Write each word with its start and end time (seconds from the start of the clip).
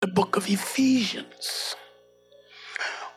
the 0.00 0.06
book 0.06 0.38
of 0.38 0.48
Ephesians. 0.48 1.76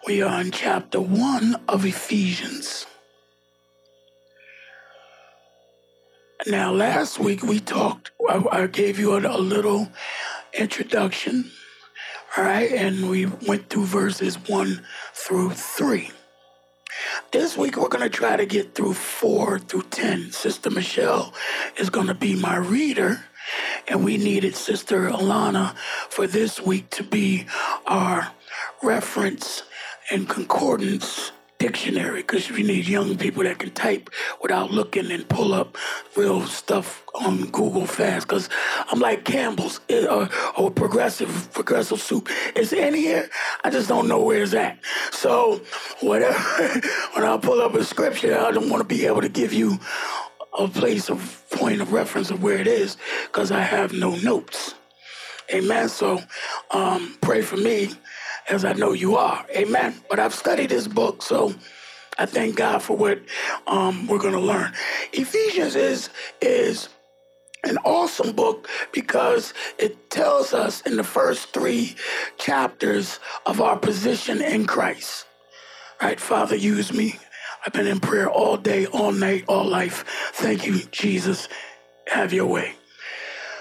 We 0.06 0.22
are 0.22 0.42
in 0.42 0.52
chapter 0.52 1.00
1 1.00 1.64
of 1.70 1.86
Ephesians. 1.86 2.86
Now, 6.46 6.74
last 6.74 7.20
week 7.20 7.42
we 7.42 7.62
talked, 7.62 8.12
I, 8.30 8.44
I 8.52 8.68
gave 8.68 9.00
you 9.00 9.14
a, 9.14 9.20
a 9.20 9.40
little 9.40 9.88
introduction, 10.54 11.50
all 12.36 12.44
right, 12.44 12.70
and 12.70 13.10
we 13.10 13.28
went 13.28 13.70
through 13.70 13.86
verses 13.86 14.36
1 14.50 14.82
through 15.14 15.52
3. 15.52 16.12
This 17.32 17.58
week 17.58 17.78
we're 17.78 17.88
going 17.88 18.04
to 18.04 18.10
try 18.10 18.36
to 18.36 18.46
get 18.46 18.76
through 18.76 18.96
4 18.96 19.60
through 19.60 19.84
10. 19.84 20.34
Sister 20.34 20.70
Michelle 20.70 21.34
is 21.78 21.90
going 21.90 22.08
to 22.08 22.14
be 22.14 22.36
my 22.36 22.58
reader, 22.58 23.24
and 23.88 24.04
we 24.04 24.18
needed 24.18 24.56
Sister 24.56 25.10
Alana 25.10 25.76
for 26.10 26.28
this 26.28 26.62
week 26.62 26.90
to 26.92 27.04
be 27.04 27.46
our 27.86 28.32
reference 28.82 29.64
and 30.12 30.28
concordance 30.28 31.32
dictionary 31.64 32.22
because 32.22 32.52
we 32.52 32.62
need 32.62 32.86
young 32.86 33.18
people 33.18 33.42
that 33.42 33.58
can 33.58 33.72
type 33.72 34.10
without 34.42 34.70
looking 34.72 35.10
and 35.12 35.28
pull 35.30 35.54
up 35.54 35.78
real 36.18 36.42
stuff 36.42 37.04
on 37.16 37.46
Google 37.52 37.86
fast. 37.86 38.28
Because 38.28 38.50
I'm 38.90 39.00
like 39.00 39.24
Campbell's 39.24 39.80
eh, 39.88 40.06
or, 40.06 40.28
or 40.58 40.72
Progresso 40.72 41.26
Progresso 41.54 41.96
soup. 41.96 42.28
It's 42.54 42.74
in 42.74 42.94
here. 42.94 43.30
I 43.64 43.70
just 43.70 43.88
don't 43.88 44.10
know 44.10 44.22
where 44.22 44.44
it's 44.44 44.54
at. 44.54 44.78
So 45.12 45.62
whatever, 46.02 46.38
when 47.14 47.24
I 47.24 47.38
pull 47.38 47.62
up 47.62 47.76
a 47.76 47.84
scripture, 47.86 48.38
I 48.38 48.52
don't 48.52 48.70
want 48.70 48.82
to 48.82 48.96
be 48.96 49.06
able 49.06 49.22
to 49.22 49.30
give 49.30 49.54
you 49.54 49.80
a 50.58 50.68
place 50.68 51.10
of 51.10 51.44
point 51.52 51.82
of 51.82 51.94
reference 51.94 52.30
of 52.32 52.44
where 52.44 52.58
it 52.58 52.68
is 52.68 52.98
because 53.28 53.52
I 53.52 53.62
have 53.62 53.94
no 53.94 54.16
notes. 54.18 54.76
Amen. 55.54 55.90
So 55.90 56.22
um, 56.72 57.18
pray 57.22 57.42
for 57.42 57.58
me 57.58 57.92
as 58.50 58.66
I 58.66 58.74
know 58.74 58.94
you 58.94 59.16
are. 59.16 59.46
Amen. 59.56 59.96
But 60.10 60.20
I've 60.20 60.34
studied 60.34 60.70
this 60.70 60.88
book, 60.88 61.22
so 61.22 61.54
I 62.18 62.26
thank 62.26 62.56
God 62.56 62.82
for 62.82 62.96
what 62.98 63.20
um, 63.68 64.08
we're 64.08 64.20
going 64.20 64.34
to 64.34 64.40
learn. 64.40 64.74
Ephesians 65.14 65.76
is 65.76 66.10
is 66.42 66.90
an 67.64 67.78
awesome 67.86 68.34
book 68.36 68.70
because 68.92 69.54
it 69.78 70.10
tells 70.10 70.54
us 70.54 70.82
in 70.82 70.98
the 70.98 71.04
first 71.04 71.54
three 71.54 71.96
chapters 72.38 73.20
of 73.46 73.62
our 73.62 73.78
position 73.78 74.42
in 74.42 74.66
Christ. 74.66 75.26
Right, 76.02 76.20
Father, 76.20 76.56
use 76.58 76.92
me. 76.92 77.18
I've 77.66 77.74
been 77.74 77.88
in 77.88 78.00
prayer 78.00 78.30
all 78.30 78.58
day, 78.58 78.88
all 78.88 79.14
night, 79.14 79.46
all 79.48 79.64
life. 79.64 80.04
Thank 80.34 80.68
you, 80.68 80.80
Jesus. 80.92 81.48
Have 82.08 82.34
your 82.34 82.46
way. 82.46 82.76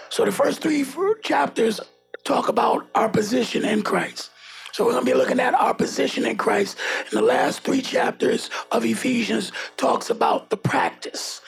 So 0.09 0.25
the 0.25 0.33
first 0.33 0.61
three 0.61 0.84
chapters 1.22 1.81
talk 2.25 2.48
about 2.48 2.86
our 2.97 3.09
position 3.09 3.64
in 3.64 3.83
Christ. 3.83 4.31
So 4.72 4.84
we're 4.84 4.92
going 4.92 5.05
to 5.05 5.12
be 5.12 5.17
looking 5.17 5.39
at 5.39 5.55
our 5.55 5.75
position 5.75 6.27
in 6.27 6.36
Christ. 6.36 6.78
In 7.12 7.19
the 7.19 7.25
last 7.25 7.61
three 7.61 7.83
chapters 7.83 8.50
of 8.72 8.84
Ephesians 8.84 9.53
talks 9.77 10.11
about 10.11 10.50
the 10.50 10.56
practice, 10.56 11.41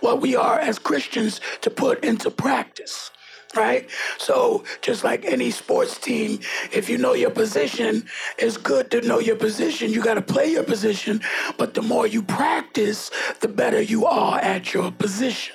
what 0.00 0.20
we 0.20 0.36
are 0.36 0.58
as 0.58 0.78
Christians 0.78 1.40
to 1.62 1.70
put 1.70 2.04
into 2.04 2.30
practice. 2.30 3.10
Right? 3.54 3.88
So, 4.18 4.64
just 4.80 5.04
like 5.04 5.24
any 5.24 5.50
sports 5.50 5.98
team, 5.98 6.40
if 6.72 6.88
you 6.88 6.98
know 6.98 7.12
your 7.12 7.30
position, 7.30 8.04
it's 8.38 8.56
good 8.56 8.90
to 8.92 9.02
know 9.02 9.18
your 9.18 9.36
position. 9.36 9.90
You 9.92 10.02
got 10.02 10.14
to 10.14 10.22
play 10.22 10.50
your 10.50 10.64
position, 10.64 11.20
but 11.58 11.74
the 11.74 11.82
more 11.82 12.06
you 12.06 12.22
practice, 12.22 13.10
the 13.40 13.48
better 13.48 13.80
you 13.80 14.06
are 14.06 14.38
at 14.38 14.72
your 14.72 14.90
position. 14.90 15.54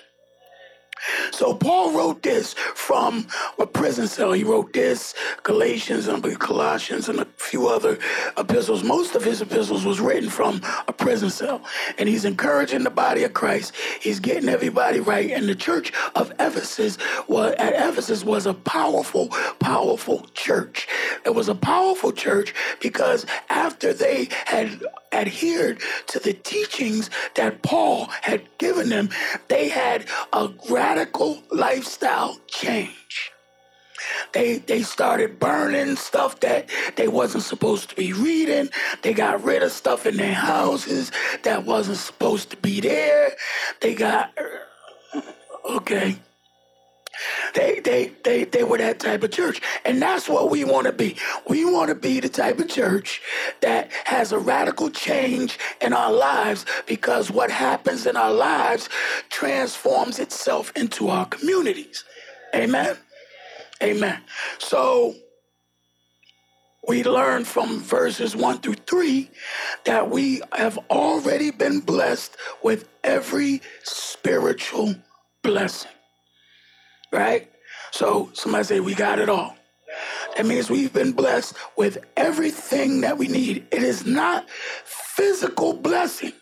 So 1.31 1.54
Paul 1.54 1.94
wrote 1.94 2.23
this 2.23 2.54
from 2.54 3.28
a 3.59 3.66
prison 3.66 4.08
cell. 4.08 4.32
He 4.34 4.44
wrote 4.44 4.73
this, 4.73 5.14
Galatians 5.44 6.08
and 6.08 6.23
Colossians 6.39 7.09
and 7.09 7.27
few 7.48 7.67
other 7.67 7.98
epistles. 8.38 8.84
Most 8.84 9.16
of 9.16 9.23
his 9.23 9.42
epistles 9.42 9.86
was 9.86 10.00
written 10.00 10.30
from 10.30 10.62
a 10.88 10.94
prison 10.94 11.30
cell. 11.30 11.62
And 11.98 12.09
he's 12.09 12.26
encouraging 12.26 12.84
the 12.84 12.89
body 12.89 13.23
of 13.23 13.34
Christ. 13.34 13.73
He's 14.02 14.20
getting 14.20 14.49
everybody 14.49 14.99
right. 14.99 15.32
And 15.32 15.48
the 15.48 15.55
church 15.55 15.94
of 16.16 16.32
Ephesus 16.39 16.98
was 17.27 17.54
at 17.54 17.73
Ephesus 17.73 18.23
was 18.23 18.45
a 18.45 18.54
powerful, 18.54 19.30
powerful 19.60 20.27
church. 20.33 20.88
It 21.26 21.33
was 21.33 21.48
a 21.48 21.55
powerful 21.55 22.11
church 22.11 22.54
because 22.82 23.26
after 23.50 23.94
they 23.94 24.27
had 24.45 24.82
adhered 25.11 25.82
to 26.08 26.20
the 26.20 26.33
teachings 26.33 27.10
that 27.36 27.64
Paul 27.64 28.05
had 28.21 28.44
given 28.58 28.89
them, 28.89 29.10
they 29.48 29.70
had 29.70 30.05
a 30.33 30.50
radical 30.70 31.42
lifestyle 31.52 32.38
change. 32.48 33.32
They 34.33 34.58
they 34.58 34.83
started 34.83 35.39
burning 35.39 35.95
stuff 35.95 36.39
that 36.41 36.69
they 36.95 37.08
wasn't 37.08 37.43
supposed 37.43 37.89
to 37.89 37.95
be 37.95 38.13
reading. 38.13 38.69
They 39.02 39.13
got 39.13 39.43
rid 39.43 39.63
of 39.63 39.71
stuff 39.71 40.05
in 40.05 40.17
their 40.17 40.33
houses 40.33 41.11
that 41.43 41.65
wasn't 41.65 41.97
supposed 41.97 42.49
to 42.52 42.58
be 42.58 42.81
there. 42.81 43.31
They 43.81 43.95
got 43.95 44.37
okay. 45.69 46.17
They, 47.55 47.80
they, 47.80 48.11
they, 48.23 48.43
they 48.43 48.63
were 48.63 48.77
that 48.77 48.99
type 48.99 49.23
of 49.23 49.31
church. 49.31 49.61
And 49.85 50.02
that's 50.02 50.29
what 50.29 50.49
we 50.52 50.64
want 50.64 50.87
to 50.87 50.93
be. 50.93 51.17
We 51.47 51.65
want 51.65 51.89
to 51.89 51.95
be 51.95 52.19
the 52.19 52.29
type 52.29 52.59
of 52.59 52.69
church 52.69 53.21
that 53.61 53.91
has 54.05 54.31
a 54.31 54.39
radical 54.39 54.89
change 54.89 55.58
in 55.81 55.93
our 55.93 56.11
lives 56.11 56.65
because 56.85 57.31
what 57.31 57.49
happens 57.49 58.05
in 58.05 58.15
our 58.15 58.33
lives 58.33 58.89
transforms 59.29 60.19
itself 60.19 60.71
into 60.75 61.09
our 61.09 61.25
communities. 61.25 62.03
Amen. 62.55 62.97
Amen. 63.82 64.21
So 64.60 65.15
we 66.88 67.04
learn 67.04 67.45
from 67.45 67.80
verses 67.82 68.36
1 68.36 68.60
through 68.60 68.76
3 68.76 69.30
that 69.86 70.10
we 70.10 70.42
have 70.54 70.77
already 70.89 71.52
been 71.52 71.80
blessed 71.82 72.38
with 72.64 72.88
every 73.04 73.61
spiritual 73.83 74.95
blessing 75.43 75.92
right? 77.11 77.49
So 77.92 78.30
somebody 78.33 78.64
say, 78.64 78.80
We 78.80 78.95
got 78.95 79.20
it 79.20 79.30
all. 79.30 79.55
That 80.36 80.45
means 80.45 80.70
we've 80.70 80.94
been 80.94 81.14
blessed 81.14 81.55
with 81.76 81.98
everything 82.15 83.02
that 83.02 83.17
we 83.17 83.27
need. 83.27 83.65
It 83.71 83.82
is 83.82 84.05
not 84.05 84.48
physical 84.86 85.73
blessings. 85.73 86.33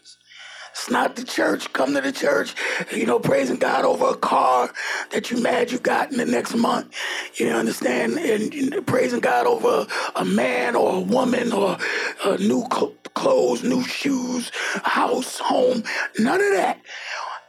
Not 0.89 1.15
the 1.15 1.23
church. 1.23 1.71
Come 1.73 1.93
to 1.95 2.01
the 2.01 2.11
church, 2.11 2.53
you 2.91 3.05
know, 3.05 3.19
praising 3.19 3.57
God 3.57 3.85
over 3.85 4.09
a 4.09 4.15
car 4.15 4.71
that 5.11 5.31
you 5.31 5.41
mad 5.41 5.71
you 5.71 5.79
got 5.79 6.11
in 6.11 6.17
the 6.17 6.25
next 6.25 6.55
month. 6.55 6.93
You 7.35 7.49
understand? 7.49 8.17
And, 8.17 8.85
praising 8.85 9.19
God 9.19 9.47
over 9.47 9.87
a 10.15 10.25
man 10.25 10.75
or 10.75 10.97
a 10.97 10.99
woman 10.99 11.51
or 11.51 11.77
a 12.23 12.37
new 12.37 12.67
clothes, 12.67 13.63
new 13.63 13.83
shoes, 13.83 14.51
house, 14.83 15.39
home. 15.39 15.83
None 16.19 16.41
of 16.41 16.51
that. 16.53 16.79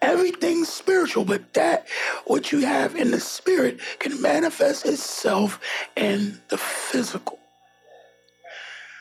Everything's 0.03 0.69
spiritual, 0.69 1.25
but 1.25 1.53
that 1.55 1.87
what 2.27 2.53
you 2.53 2.61
have 2.61 2.97
in 2.97 3.11
the 3.11 3.21
spirit 3.21 3.81
can 3.99 4.21
manifest 4.21 4.87
itself 4.87 5.61
in 5.97 6.41
the 6.49 6.59
physical. 6.59 7.39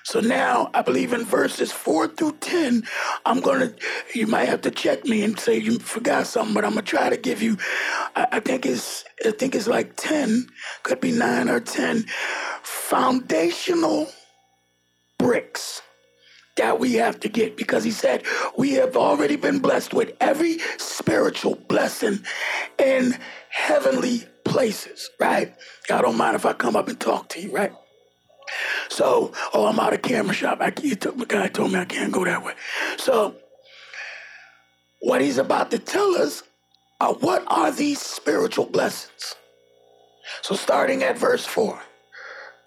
So 0.05 0.21
now 0.21 0.69
I 0.75 0.83
believe 0.83 1.13
in 1.13 1.25
verses 1.25 1.71
four 1.71 2.07
through 2.09 2.33
ten, 2.41 2.83
I'm 3.25 3.41
gonna 3.41 3.73
you 4.15 4.27
might 4.27 4.47
have 4.49 4.61
to 4.63 4.71
check 4.71 5.05
me 5.05 5.23
and 5.23 5.39
say 5.39 5.57
you 5.57 5.79
forgot 5.79 6.27
something, 6.27 6.53
but 6.53 6.65
I'm 6.65 6.71
gonna 6.73 6.83
try 6.83 7.09
to 7.09 7.17
give 7.17 7.41
you 7.41 7.57
I, 8.15 8.27
I 8.33 8.41
think 8.41 8.67
it's 8.67 9.05
I 9.25 9.31
think 9.31 9.55
it's 9.55 9.67
like 9.67 9.95
ten, 9.97 10.47
could 10.83 11.01
be 11.01 11.11
nine 11.13 11.49
or 11.49 11.61
ten 11.61 12.05
foundational 12.63 14.09
bricks 15.19 15.81
that 16.57 16.79
we 16.79 16.95
have 16.95 17.19
to 17.21 17.29
get 17.29 17.57
because 17.57 17.83
he 17.83 17.91
said 17.91 18.23
we 18.57 18.73
have 18.73 18.97
already 18.97 19.37
been 19.37 19.59
blessed 19.59 19.93
with 19.93 20.13
every 20.21 20.59
spiritual 20.77 21.55
blessing 21.69 22.19
in 22.79 23.17
heavenly 23.49 24.25
places, 24.45 25.09
right? 25.19 25.55
Y'all 25.89 26.03
don't 26.03 26.17
mind 26.17 26.35
if 26.35 26.45
I 26.45 26.53
come 26.53 26.75
up 26.75 26.89
and 26.89 26.99
talk 26.99 27.29
to 27.29 27.41
you, 27.41 27.51
right? 27.51 27.73
So, 28.89 29.33
oh, 29.53 29.67
I'm 29.67 29.79
out 29.79 29.93
of 29.93 30.01
camera 30.01 30.33
shop. 30.33 30.59
I, 30.61 30.69
the 30.69 31.25
guy 31.27 31.47
told 31.47 31.71
me 31.71 31.79
I 31.79 31.85
can't 31.85 32.11
go 32.11 32.25
that 32.25 32.43
way. 32.43 32.53
So, 32.97 33.35
what 35.01 35.21
he's 35.21 35.37
about 35.37 35.71
to 35.71 35.79
tell 35.79 36.15
us 36.15 36.43
are 36.99 37.13
what 37.13 37.43
are 37.47 37.71
these 37.71 38.01
spiritual 38.01 38.65
blessings? 38.65 39.35
So, 40.41 40.55
starting 40.55 41.03
at 41.03 41.17
verse 41.17 41.45
4, 41.45 41.79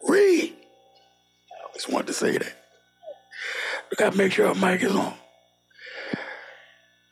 read. 0.09 0.53
I 0.53 1.67
always 1.67 1.89
wanted 1.89 2.09
to 2.09 2.13
say 2.13 2.33
that. 2.39 2.53
We 3.91 3.97
got 3.97 4.13
to 4.13 4.19
make 4.19 4.33
sure 4.33 4.49
our 4.49 4.55
mic 4.55 4.83
is 4.83 4.95
on. 4.95 5.15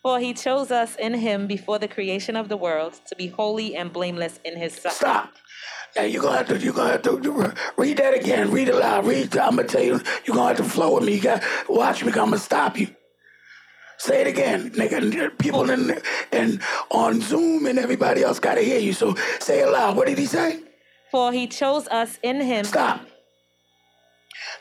For 0.02 0.20
he 0.20 0.34
chose 0.34 0.70
us 0.70 0.94
in 0.96 1.14
him 1.14 1.48
before 1.48 1.80
the 1.80 1.88
creation 1.88 2.36
of 2.36 2.48
the 2.48 2.56
world 2.56 3.00
to 3.08 3.16
be 3.16 3.26
holy 3.26 3.74
and 3.74 3.92
blameless 3.92 4.38
in 4.44 4.56
his 4.56 4.74
sight. 4.74 4.92
Stop. 4.92 5.32
Now 5.96 6.02
you're 6.02 6.22
gonna 6.22 6.36
have 6.36 6.48
to 6.48 6.58
you're 6.58 6.74
gonna 6.74 6.92
have 6.92 7.02
to 7.02 7.54
read 7.78 7.96
that 7.96 8.14
again. 8.14 8.50
Read 8.50 8.68
it 8.68 8.74
loud. 8.74 9.06
Read. 9.06 9.36
I'm 9.38 9.56
gonna 9.56 9.66
tell 9.66 9.82
you. 9.82 10.00
You're 10.24 10.36
gonna 10.36 10.48
have 10.48 10.56
to 10.58 10.64
flow 10.64 10.94
with 10.94 11.04
me. 11.04 11.14
You 11.14 11.22
got 11.22 11.42
watch 11.68 12.04
me. 12.04 12.10
I'm 12.10 12.16
gonna 12.16 12.38
stop 12.38 12.78
you. 12.78 12.88
Say 13.98 14.20
it 14.20 14.26
again, 14.26 14.70
nigga. 14.72 15.38
People 15.38 15.70
in 15.70 15.98
and 16.32 16.60
on 16.90 17.22
Zoom 17.22 17.64
and 17.64 17.78
everybody 17.78 18.22
else 18.22 18.38
gotta 18.38 18.60
hear 18.60 18.78
you. 18.78 18.92
So 18.92 19.14
say 19.40 19.60
it 19.60 19.70
loud. 19.70 19.96
What 19.96 20.06
did 20.06 20.18
he 20.18 20.26
say? 20.26 20.60
For 21.10 21.32
he 21.32 21.46
chose 21.46 21.88
us 21.88 22.18
in 22.22 22.40
him. 22.42 22.64
Stop. 22.66 23.00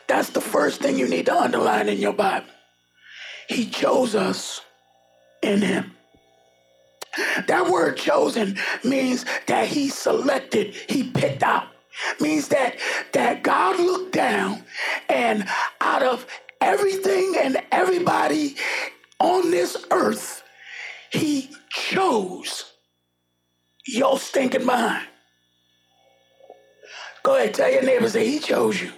That's 0.08 0.30
the 0.30 0.40
first 0.40 0.80
thing 0.80 0.98
you 0.98 1.06
need 1.08 1.26
to 1.26 1.38
underline 1.38 1.88
in 1.88 1.98
your 1.98 2.14
Bible. 2.14 2.46
He 3.48 3.68
chose 3.68 4.14
us 4.14 4.62
in 5.42 5.60
him. 5.60 5.95
That 7.46 7.70
word 7.70 7.96
chosen 7.96 8.58
means 8.84 9.24
that 9.46 9.68
he 9.68 9.88
selected, 9.88 10.74
he 10.74 11.10
picked 11.10 11.42
out. 11.42 11.68
Means 12.20 12.48
that 12.48 12.76
that 13.12 13.42
God 13.42 13.80
looked 13.80 14.12
down 14.12 14.62
and 15.08 15.48
out 15.80 16.02
of 16.02 16.26
everything 16.60 17.34
and 17.38 17.56
everybody 17.72 18.56
on 19.18 19.50
this 19.50 19.86
earth, 19.90 20.42
he 21.10 21.50
chose 21.70 22.72
your 23.86 24.18
stinking 24.18 24.66
mind. 24.66 25.06
Go 27.22 27.36
ahead, 27.36 27.54
tell 27.54 27.70
your 27.70 27.82
neighbor, 27.82 28.08
say 28.08 28.28
he 28.28 28.38
chose 28.38 28.80
you. 28.80 28.92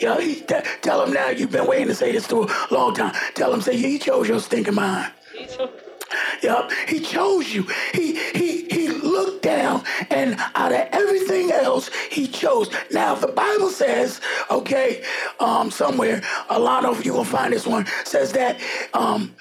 Yeah, 0.00 0.20
he, 0.20 0.36
t- 0.36 0.60
tell 0.82 1.02
him 1.04 1.12
now. 1.12 1.30
You've 1.30 1.52
been 1.52 1.66
waiting 1.66 1.88
to 1.88 1.94
say 1.94 2.12
this 2.12 2.26
to 2.28 2.42
a 2.44 2.66
long 2.70 2.94
time. 2.94 3.14
Tell 3.34 3.52
him, 3.52 3.60
say 3.60 3.76
he 3.76 3.98
chose 3.98 4.28
your 4.28 4.40
stinking 4.40 4.74
mind. 4.74 5.12
Yep, 6.42 6.70
he 6.88 7.00
chose 7.00 7.52
you. 7.52 7.66
He 7.92 8.16
he 8.32 8.64
he 8.68 8.88
looked 8.88 9.42
down, 9.42 9.82
and 10.10 10.36
out 10.54 10.72
of 10.72 10.88
everything 10.92 11.50
else, 11.52 11.90
he 12.10 12.26
chose. 12.26 12.70
Now, 12.90 13.14
the 13.14 13.28
Bible 13.28 13.70
says, 13.70 14.20
okay, 14.50 15.02
um, 15.40 15.70
somewhere, 15.70 16.22
a 16.48 16.58
lot 16.58 16.84
of 16.84 17.04
you 17.04 17.12
will 17.12 17.24
find 17.24 17.52
this 17.52 17.66
one 17.66 17.86
says 18.04 18.32
that 18.32 18.58
um, 18.94 19.34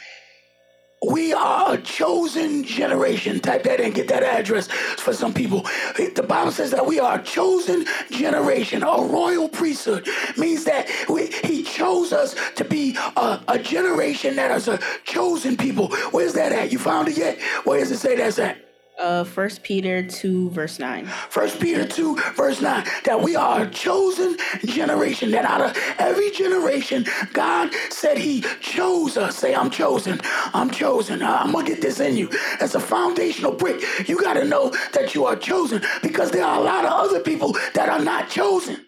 we 1.11 1.33
are 1.33 1.73
a 1.73 1.77
chosen 1.77 2.63
generation. 2.63 3.39
Type 3.39 3.63
that 3.63 3.79
in, 3.79 3.93
get 3.93 4.07
that 4.09 4.23
address 4.23 4.67
for 4.67 5.13
some 5.13 5.33
people. 5.33 5.61
The 5.97 6.25
Bible 6.27 6.51
says 6.51 6.71
that 6.71 6.85
we 6.85 6.99
are 6.99 7.19
a 7.19 7.23
chosen 7.23 7.85
generation, 8.11 8.83
a 8.83 9.01
royal 9.01 9.49
priesthood. 9.49 10.07
Means 10.37 10.63
that 10.65 10.89
we, 11.09 11.27
He 11.27 11.63
chose 11.63 12.13
us 12.13 12.35
to 12.55 12.63
be 12.63 12.97
a, 13.15 13.39
a 13.47 13.59
generation 13.59 14.35
that 14.37 14.51
is 14.51 14.67
a 14.67 14.79
chosen 15.03 15.57
people. 15.57 15.89
Where's 16.11 16.33
that 16.33 16.51
at? 16.51 16.71
You 16.71 16.79
found 16.79 17.07
it 17.07 17.17
yet? 17.17 17.39
Where 17.63 17.79
does 17.79 17.91
it 17.91 17.97
say 17.97 18.15
that's 18.15 18.39
at? 18.39 18.57
Uh, 18.97 19.25
1 19.25 19.49
Peter 19.61 20.01
2, 20.01 20.51
verse 20.51 20.79
9. 20.79 21.05
First 21.05 21.59
Peter 21.59 21.85
2, 21.85 22.15
verse 22.35 22.61
9, 22.61 22.85
that 23.03 23.21
we 23.21 23.35
are 23.35 23.63
a 23.63 23.69
chosen 23.69 24.37
generation, 24.65 25.31
that 25.31 25.43
out 25.43 25.59
of 25.59 25.77
every 25.99 26.31
generation, 26.31 27.05
God 27.33 27.73
said 27.89 28.17
he 28.17 28.41
chose 28.61 29.17
us. 29.17 29.35
Say, 29.37 29.53
I'm 29.53 29.69
chosen. 29.69 30.21
I'm 30.53 30.69
chosen. 30.69 31.21
I'm 31.21 31.51
going 31.51 31.65
to 31.65 31.71
get 31.73 31.81
this 31.81 31.99
in 31.99 32.15
you. 32.15 32.29
That's 32.59 32.75
a 32.75 32.79
foundational 32.79 33.51
brick. 33.51 33.83
You 34.07 34.21
got 34.21 34.35
to 34.35 34.45
know 34.45 34.69
that 34.93 35.13
you 35.13 35.25
are 35.25 35.35
chosen 35.35 35.81
because 36.01 36.31
there 36.31 36.45
are 36.45 36.59
a 36.61 36.63
lot 36.63 36.85
of 36.85 36.91
other 36.91 37.19
people 37.19 37.53
that 37.73 37.89
are 37.89 38.03
not 38.03 38.29
chosen. 38.29 38.84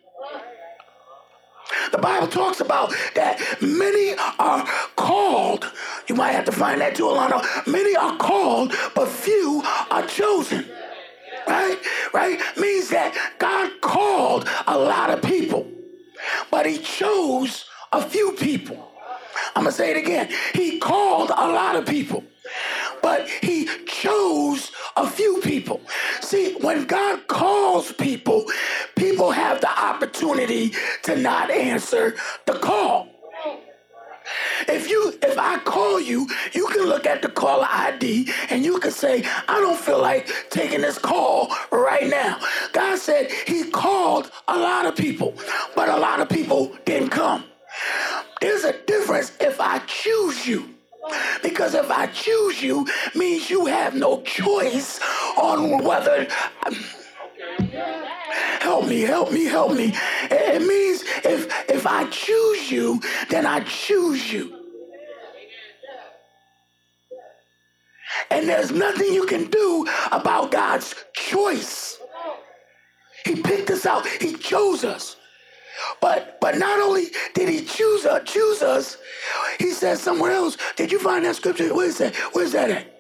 The 1.92 1.98
Bible 1.98 2.28
talks 2.28 2.60
about 2.60 2.94
that 3.16 3.42
many 3.62 4.16
are 4.40 4.66
called. 4.96 5.72
You 6.08 6.16
might 6.16 6.32
have 6.32 6.46
to 6.46 6.52
find 6.52 6.82
that 6.82 6.96
too, 6.96 7.04
Alana. 7.06 7.68
Many 7.68 7.96
are 7.96 8.18
called, 8.18 8.74
but 8.96 9.08
few 9.08 9.62
are 9.92 10.06
chosen. 10.06 10.66
Right? 11.48 11.78
Right? 12.14 12.42
Means 12.58 12.90
that 12.90 13.16
God 13.40 13.72
called 13.82 14.50
a 14.66 14.78
lot 14.78 15.10
of 15.10 15.22
people, 15.22 15.68
but 16.52 16.66
He 16.66 16.78
chose 16.80 17.66
a 17.92 18.02
few 18.02 18.34
people. 18.34 18.92
I'm 19.56 19.64
going 19.64 19.72
to 19.72 19.78
say 19.78 19.92
it 19.92 19.98
again. 19.98 20.30
He 20.54 20.80
called 20.80 21.30
a 21.30 21.48
lot 21.48 21.76
of 21.76 21.86
people, 21.86 22.24
but 23.08 23.30
He 23.30 23.70
chose 23.86 24.74
a 24.98 25.08
few 25.10 25.40
people. 25.40 25.80
See, 26.20 26.56
when 26.56 26.84
God 26.84 27.26
calls 27.28 27.94
people, 27.94 28.44
people 28.98 29.32
have 29.32 29.62
the 29.62 29.74
opportunity 29.90 30.74
to 31.04 31.16
not 31.16 31.50
answer 31.50 32.16
the 32.46 32.56
call. 32.60 33.08
If 34.68 34.90
you 34.90 35.18
if 35.24 35.38
I 35.38 35.60
call 35.60 36.02
you, 36.02 36.28
you 36.52 36.68
can 36.68 36.84
look 36.84 37.06
at 37.06 37.22
the 37.22 37.30
caller 37.30 37.70
ID 37.70 38.30
and 38.50 38.66
you 38.66 38.78
can 38.80 38.92
say, 38.92 39.24
I 39.48 39.62
don't 39.62 39.80
feel 39.80 40.02
like 40.02 40.28
taking 40.50 40.82
this 40.82 41.00
call 41.00 41.50
right 41.72 42.10
now. 42.10 42.42
God 42.74 42.98
said 43.00 43.32
he 43.32 43.72
called 43.72 44.30
a 44.50 44.58
lot 44.58 44.86
of 44.86 44.98
people, 44.98 45.34
but 45.78 45.88
a 45.88 45.96
lot 45.96 46.20
of 46.20 46.28
people 46.28 46.76
didn't 46.84 47.12
come. 47.12 47.46
There's 48.42 48.66
a 48.66 48.74
difference 48.86 49.32
if 49.40 49.62
I 49.62 49.80
choose 49.88 50.46
you. 50.46 50.77
Because 51.44 51.74
if 51.74 51.90
I 51.90 52.08
choose 52.08 52.62
you, 52.62 52.88
means 53.16 53.50
you 53.50 53.66
have 53.66 53.96
no 53.96 54.22
choice 54.22 55.00
on 55.38 55.84
whether. 55.84 56.28
Um, 56.66 56.76
help 58.60 58.88
me, 58.88 59.02
help 59.02 59.32
me, 59.32 59.46
help 59.46 59.74
me. 59.74 59.94
It 60.32 60.62
means 60.62 61.04
if 61.24 61.70
if 61.70 61.88
I 61.88 62.06
choose 62.10 62.72
you, 62.72 63.02
then 63.30 63.46
I 63.46 63.62
choose 63.62 64.32
you. 64.32 64.54
And 68.30 68.48
there's 68.48 68.72
nothing 68.72 69.14
you 69.14 69.26
can 69.26 69.46
do 69.50 69.86
about 70.12 70.52
God's 70.52 70.96
choice. 71.14 72.00
He 73.26 73.42
picked 73.42 73.70
us 73.70 73.86
out. 73.86 74.08
He 74.08 74.34
chose 74.34 74.84
us. 74.84 75.18
But 76.02 76.40
but 76.42 76.58
not 76.58 76.80
only 76.80 77.08
did 77.34 77.50
he 77.50 77.66
choose 77.66 78.06
us, 78.06 78.30
choose 78.30 78.62
us, 78.62 78.98
he 79.60 79.72
said 79.72 79.98
somewhere 79.98 80.32
else. 80.32 80.58
Did 80.76 80.92
you 80.92 81.00
find 81.00 81.26
that 81.26 81.36
scripture? 81.36 81.74
Where 81.74 81.88
is 81.88 81.98
that? 82.00 82.16
Where's 82.34 82.54
that 82.54 82.70
at? 82.70 82.98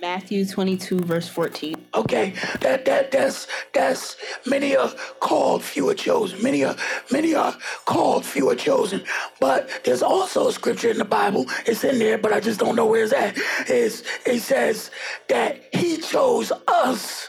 Matthew 0.00 0.46
22, 0.46 1.00
verse 1.00 1.28
14. 1.28 1.88
Okay, 1.94 2.32
that 2.60 2.86
that 2.86 3.10
that's 3.10 3.46
that's 3.74 4.16
many 4.46 4.74
are 4.74 4.90
called, 5.20 5.62
few 5.62 5.90
are 5.90 5.94
chosen. 5.94 6.42
Many 6.42 6.64
are 6.64 6.74
many 7.10 7.34
are 7.34 7.54
called, 7.84 8.24
few 8.24 8.48
are 8.48 8.54
chosen. 8.54 9.02
But 9.40 9.68
there's 9.84 10.02
also 10.02 10.48
a 10.48 10.52
scripture 10.52 10.90
in 10.90 10.96
the 10.96 11.04
Bible. 11.04 11.44
It's 11.66 11.84
in 11.84 11.98
there, 11.98 12.16
but 12.16 12.32
I 12.32 12.40
just 12.40 12.60
don't 12.60 12.76
know 12.76 12.86
where 12.86 13.04
it's 13.04 13.12
at. 13.12 13.36
Is 13.68 14.02
it 14.24 14.40
says 14.40 14.90
that 15.28 15.60
He 15.74 15.98
chose 15.98 16.50
us. 16.66 17.28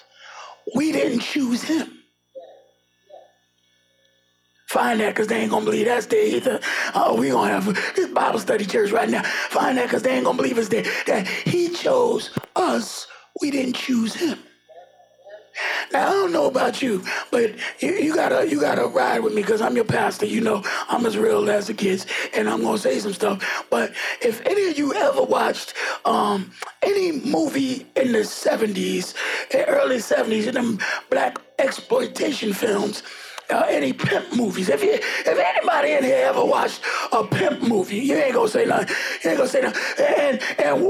We 0.74 0.94
didn't 0.94 1.20
choose 1.20 1.64
Him. 1.64 2.01
Find 4.72 5.02
that 5.02 5.10
because 5.10 5.28
they 5.28 5.36
ain't 5.36 5.52
gonna 5.52 5.66
believe 5.66 5.86
that's 5.86 6.06
there 6.06 6.26
either. 6.26 6.62
Oh, 6.96 7.20
we 7.20 7.30
gonna 7.30 7.52
have 7.52 7.66
this 7.94 8.08
Bible 8.08 8.40
study 8.40 8.64
church 8.64 8.92
right 8.92 9.10
now. 9.10 9.22
Find 9.22 9.78
that 9.78 9.88
because 9.88 10.02
they 10.02 10.12
ain't 10.12 10.24
gonna 10.24 10.38
believe 10.38 10.58
it's 10.58 10.70
there. 10.70 10.86
That 11.08 11.28
he 11.28 11.68
chose 11.68 12.30
us, 12.56 13.06
we 13.42 13.52
didn't 13.52 13.76
choose 13.76 14.16
him. 14.16 14.40
Now 15.92 16.08
I 16.08 16.12
don't 16.12 16.32
know 16.32 16.46
about 16.46 16.82
you, 16.82 17.04
but 17.32 17.54
you, 17.82 17.92
you 17.96 18.16
gotta 18.16 18.48
you 18.48 18.62
gotta 18.62 18.86
ride 18.86 19.20
with 19.20 19.34
me 19.34 19.42
because 19.42 19.60
I'm 19.60 19.76
your 19.76 19.84
pastor. 19.84 20.26
You 20.26 20.40
know 20.40 20.64
I'm 20.88 21.06
as 21.06 21.18
real 21.18 21.50
as 21.52 21.68
the 21.68 21.74
kids, 21.74 22.06
and 22.34 22.50
I'm 22.50 22.62
gonna 22.62 22.78
say 22.78 22.98
some 23.00 23.12
stuff. 23.12 23.66
But 23.70 23.92
if 24.22 24.40
any 24.46 24.70
of 24.70 24.78
you 24.78 24.94
ever 24.94 25.22
watched 25.22 25.74
um, 26.06 26.50
any 26.82 27.12
movie 27.12 27.88
in 27.98 28.14
the 28.14 28.20
'70s, 28.20 29.16
early 29.54 29.98
'70s, 29.98 30.48
in 30.48 30.54
them 30.54 30.80
black 31.10 31.40
exploitation 31.60 32.54
films 32.54 33.04
uh, 33.52 33.66
any 33.70 33.94
pimp 33.94 34.36
movies. 34.36 34.70
If 34.70 34.84
you, 34.84 34.94
if 34.94 35.28
anybody 35.28 35.92
in 35.92 36.04
here 36.04 36.26
ever 36.28 36.44
watched 36.44 36.82
a 37.12 37.24
pimp 37.24 37.62
movie, 37.62 37.98
you 37.98 38.16
ain't 38.16 38.34
gonna 38.34 38.48
say 38.48 38.66
nothing. 38.66 38.96
You 39.24 39.30
ain't 39.32 39.38
gonna 39.38 39.50
say 39.50 39.62
nothing. 39.62 40.06
And 40.06 40.42
and 40.60 40.82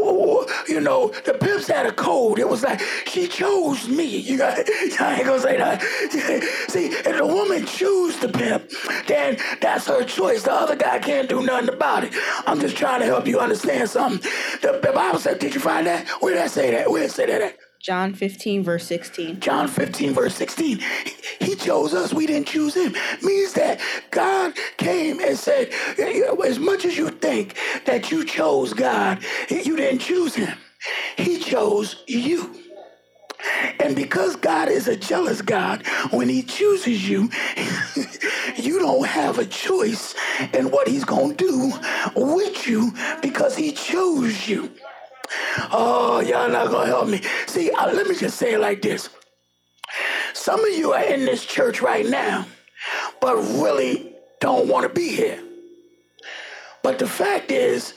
you 0.67 0.79
know 0.79 1.09
the 1.25 1.33
pimps 1.33 1.67
had 1.67 1.85
a 1.85 1.91
code. 1.91 2.39
It 2.39 2.47
was 2.47 2.63
like 2.63 2.81
she 3.07 3.27
chose 3.27 3.87
me. 3.87 4.05
You 4.05 4.37
got, 4.37 4.57
I 4.99 5.15
ain't 5.17 5.25
gonna 5.25 5.39
say 5.39 5.57
nothing. 5.57 5.87
See, 6.69 6.87
if 6.87 7.17
the 7.17 7.25
woman 7.25 7.65
choose 7.65 8.17
the 8.17 8.29
pimp, 8.29 8.69
then 9.07 9.37
that's 9.59 9.87
her 9.87 10.03
choice. 10.03 10.43
The 10.43 10.53
other 10.53 10.75
guy 10.75 10.99
can't 10.99 11.29
do 11.29 11.43
nothing 11.43 11.69
about 11.69 12.03
it. 12.03 12.13
I'm 12.45 12.59
just 12.59 12.77
trying 12.77 13.01
to 13.01 13.05
help 13.05 13.27
you 13.27 13.39
understand 13.39 13.89
something. 13.89 14.21
The, 14.61 14.79
the 14.81 14.91
Bible 14.91 15.19
said, 15.19 15.39
did 15.39 15.53
you 15.53 15.59
find 15.59 15.87
that? 15.87 16.07
Where 16.21 16.33
did 16.33 16.43
I 16.43 16.47
say 16.47 16.71
that? 16.71 16.89
Where 16.89 17.01
did 17.01 17.11
I 17.11 17.13
say 17.13 17.25
that 17.27 17.41
at? 17.41 17.70
John 17.83 18.13
15, 18.13 18.63
verse 18.63 18.85
16. 18.85 19.39
John 19.39 19.67
15, 19.67 20.13
verse 20.13 20.35
16. 20.35 20.79
He 21.39 21.55
chose 21.55 21.95
us, 21.95 22.13
we 22.13 22.27
didn't 22.27 22.47
choose 22.47 22.75
him. 22.75 22.93
Means 23.23 23.53
that 23.53 23.79
God 24.11 24.53
came 24.77 25.19
and 25.19 25.35
said, 25.35 25.71
as 26.45 26.59
much 26.59 26.85
as 26.85 26.95
you 26.95 27.09
think 27.09 27.57
that 27.85 28.11
you 28.11 28.23
chose 28.23 28.73
God, 28.73 29.23
you 29.49 29.75
didn't 29.75 29.99
choose 29.99 30.35
him. 30.35 30.55
He 31.17 31.39
chose 31.39 32.03
you. 32.07 32.55
And 33.79 33.95
because 33.95 34.35
God 34.35 34.69
is 34.69 34.87
a 34.87 34.95
jealous 34.95 35.41
God, 35.41 35.85
when 36.11 36.29
He 36.29 36.43
chooses 36.43 37.09
you, 37.09 37.29
you 38.55 38.77
don't 38.77 39.07
have 39.07 39.39
a 39.39 39.45
choice 39.45 40.13
in 40.53 40.69
what 40.69 40.87
He's 40.87 41.05
going 41.05 41.35
to 41.35 41.47
do 41.47 41.73
with 42.15 42.67
you 42.67 42.93
because 43.21 43.55
He 43.55 43.71
chose 43.71 44.47
you. 44.47 44.71
Oh, 45.71 46.21
y'all 46.25 46.49
not 46.49 46.71
gonna 46.71 46.87
help 46.87 47.07
me. 47.07 47.21
See, 47.47 47.71
uh, 47.71 47.93
let 47.93 48.07
me 48.07 48.15
just 48.15 48.37
say 48.37 48.53
it 48.53 48.59
like 48.59 48.81
this. 48.81 49.09
Some 50.33 50.63
of 50.63 50.73
you 50.73 50.93
are 50.93 51.03
in 51.03 51.25
this 51.25 51.45
church 51.45 51.81
right 51.81 52.05
now, 52.05 52.45
but 53.19 53.35
really 53.35 54.13
don't 54.39 54.67
want 54.67 54.87
to 54.87 54.89
be 54.89 55.09
here. 55.09 55.41
But 56.83 56.99
the 56.99 57.07
fact 57.07 57.51
is, 57.51 57.93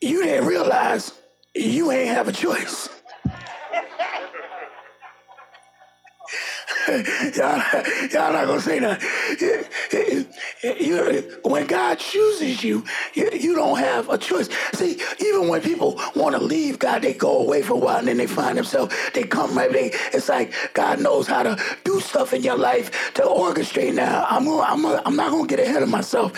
you 0.00 0.22
didn't 0.22 0.46
realize 0.46 1.12
you 1.54 1.90
ain't 1.90 2.08
have 2.08 2.28
a 2.28 2.32
choice. 2.32 2.88
y'all, 7.36 7.62
y'all 8.10 8.32
not 8.32 8.46
gonna 8.46 8.60
say 8.60 8.78
that. 8.78 9.02
You, 10.62 11.40
when 11.42 11.66
God 11.66 11.98
chooses 11.98 12.64
you, 12.64 12.84
you, 13.14 13.54
don't 13.54 13.78
have 13.78 14.08
a 14.08 14.16
choice. 14.16 14.48
See, 14.74 14.98
even 15.20 15.48
when 15.48 15.60
people 15.60 16.00
want 16.16 16.34
to 16.36 16.42
leave 16.42 16.78
God, 16.78 17.02
they 17.02 17.12
go 17.12 17.40
away 17.40 17.62
for 17.62 17.74
a 17.74 17.76
while 17.76 17.98
and 17.98 18.08
then 18.08 18.16
they 18.16 18.26
find 18.26 18.56
themselves, 18.56 18.94
they 19.12 19.24
come 19.24 19.56
right, 19.56 19.70
they, 19.70 19.90
it's 20.14 20.30
like 20.30 20.54
God 20.72 21.00
knows 21.00 21.26
how 21.26 21.42
to 21.42 21.62
do 21.84 22.00
stuff 22.00 22.32
in 22.32 22.42
your 22.42 22.56
life 22.56 23.12
to 23.14 23.22
orchestrate. 23.22 23.94
Now, 23.94 24.26
I'm, 24.28 24.48
I'm, 24.48 24.86
I'm 24.86 25.16
not 25.16 25.30
gonna 25.30 25.46
get 25.46 25.60
ahead 25.60 25.82
of 25.82 25.90
myself. 25.90 26.32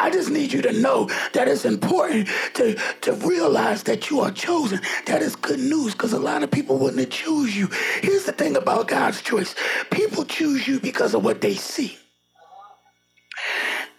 I 0.00 0.10
just 0.10 0.30
need 0.30 0.52
you 0.52 0.62
to 0.62 0.72
know 0.72 1.10
that 1.34 1.46
it's 1.46 1.66
important 1.66 2.28
to, 2.54 2.74
to 3.02 3.12
realize 3.14 3.82
that 3.84 4.08
you 4.10 4.20
are 4.20 4.30
chosen. 4.30 4.80
That 5.06 5.20
is 5.20 5.36
good 5.36 5.60
news 5.60 5.92
because 5.92 6.14
a 6.14 6.18
lot 6.18 6.42
of 6.42 6.50
people 6.50 6.78
wouldn't 6.78 7.10
choose 7.10 7.56
you. 7.56 7.68
Here's 8.00 8.24
the 8.24 8.32
thing 8.32 8.56
about 8.56 8.88
God's 8.88 9.20
choice 9.20 9.54
people 9.90 10.24
choose 10.24 10.66
you 10.66 10.80
because 10.80 11.14
of 11.14 11.24
what 11.24 11.40
they 11.40 11.54
see. 11.54 11.96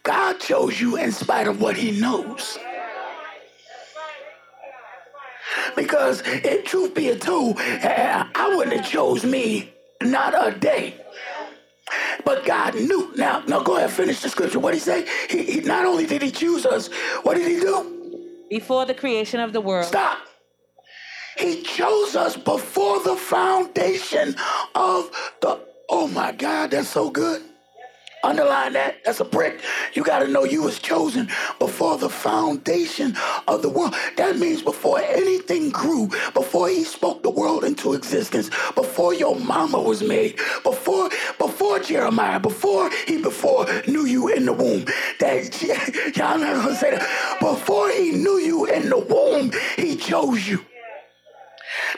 God 0.03 0.39
chose 0.39 0.79
you 0.79 0.97
in 0.97 1.11
spite 1.11 1.47
of 1.47 1.61
what 1.61 1.75
he 1.75 1.99
knows. 1.99 2.57
Because, 5.75 6.21
if 6.25 6.65
truth 6.65 6.93
be 6.93 7.15
told, 7.15 7.59
eh, 7.59 8.23
I 8.33 8.55
wouldn't 8.55 8.77
have 8.77 8.89
chose 8.89 9.25
me 9.25 9.73
not 10.01 10.33
a 10.35 10.57
day. 10.57 10.95
But 12.23 12.45
God 12.45 12.75
knew. 12.75 13.13
Now, 13.15 13.43
now 13.47 13.61
go 13.61 13.77
ahead, 13.77 13.91
finish 13.91 14.21
the 14.21 14.29
scripture. 14.29 14.59
What 14.59 14.71
did 14.71 14.77
he 14.77 14.83
say? 14.83 15.07
He, 15.29 15.43
he 15.43 15.61
not 15.61 15.85
only 15.85 16.05
did 16.05 16.21
he 16.21 16.31
choose 16.31 16.65
us, 16.65 16.87
what 17.23 17.35
did 17.35 17.47
he 17.47 17.59
do? 17.59 18.25
Before 18.49 18.85
the 18.85 18.93
creation 18.93 19.39
of 19.39 19.53
the 19.53 19.61
world. 19.61 19.85
Stop. 19.85 20.19
He 21.37 21.63
chose 21.63 22.15
us 22.15 22.37
before 22.37 23.03
the 23.03 23.15
foundation 23.15 24.35
of 24.73 25.11
the. 25.41 25.64
Oh 25.89 26.07
my 26.07 26.31
God, 26.31 26.71
that's 26.71 26.87
so 26.87 27.09
good. 27.11 27.43
Underline 28.23 28.73
that. 28.73 29.03
That's 29.05 29.19
a 29.19 29.25
brick. 29.25 29.61
You 29.93 30.03
got 30.03 30.19
to 30.19 30.27
know 30.27 30.45
you 30.45 30.63
was 30.63 30.79
chosen 30.79 31.29
before 31.59 31.99
the 31.99 32.09
foundation 32.09 33.15
of 33.47 33.61
the 33.61 33.69
world. 33.69 33.93
That 34.17 34.39
means 34.39 34.63
before 34.63 34.99
anything 34.99 35.69
grew, 35.69 36.07
before 36.33 36.67
he 36.67 36.83
spoke 36.85 37.21
the 37.21 37.29
world 37.29 37.63
into 37.63 37.93
existence, 37.93 38.49
before 38.73 39.13
your 39.13 39.35
mama 39.35 39.79
was 39.79 40.01
made, 40.01 40.37
before 40.63 41.11
before 41.37 41.77
Jeremiah, 41.79 42.39
before 42.39 42.89
he 43.05 43.21
before 43.21 43.67
knew 43.87 44.05
you 44.05 44.33
in 44.33 44.47
the 44.47 44.53
womb. 44.53 44.85
That 45.19 45.61
y'all 46.17 46.39
not 46.39 46.63
gonna 46.63 46.75
say 46.75 46.91
that. 46.91 47.37
Before 47.39 47.91
he 47.91 48.09
knew 48.09 48.39
you 48.39 48.65
in 48.65 48.89
the 48.89 48.97
womb, 48.97 49.51
he 49.75 49.95
chose 49.97 50.47
you. 50.47 50.65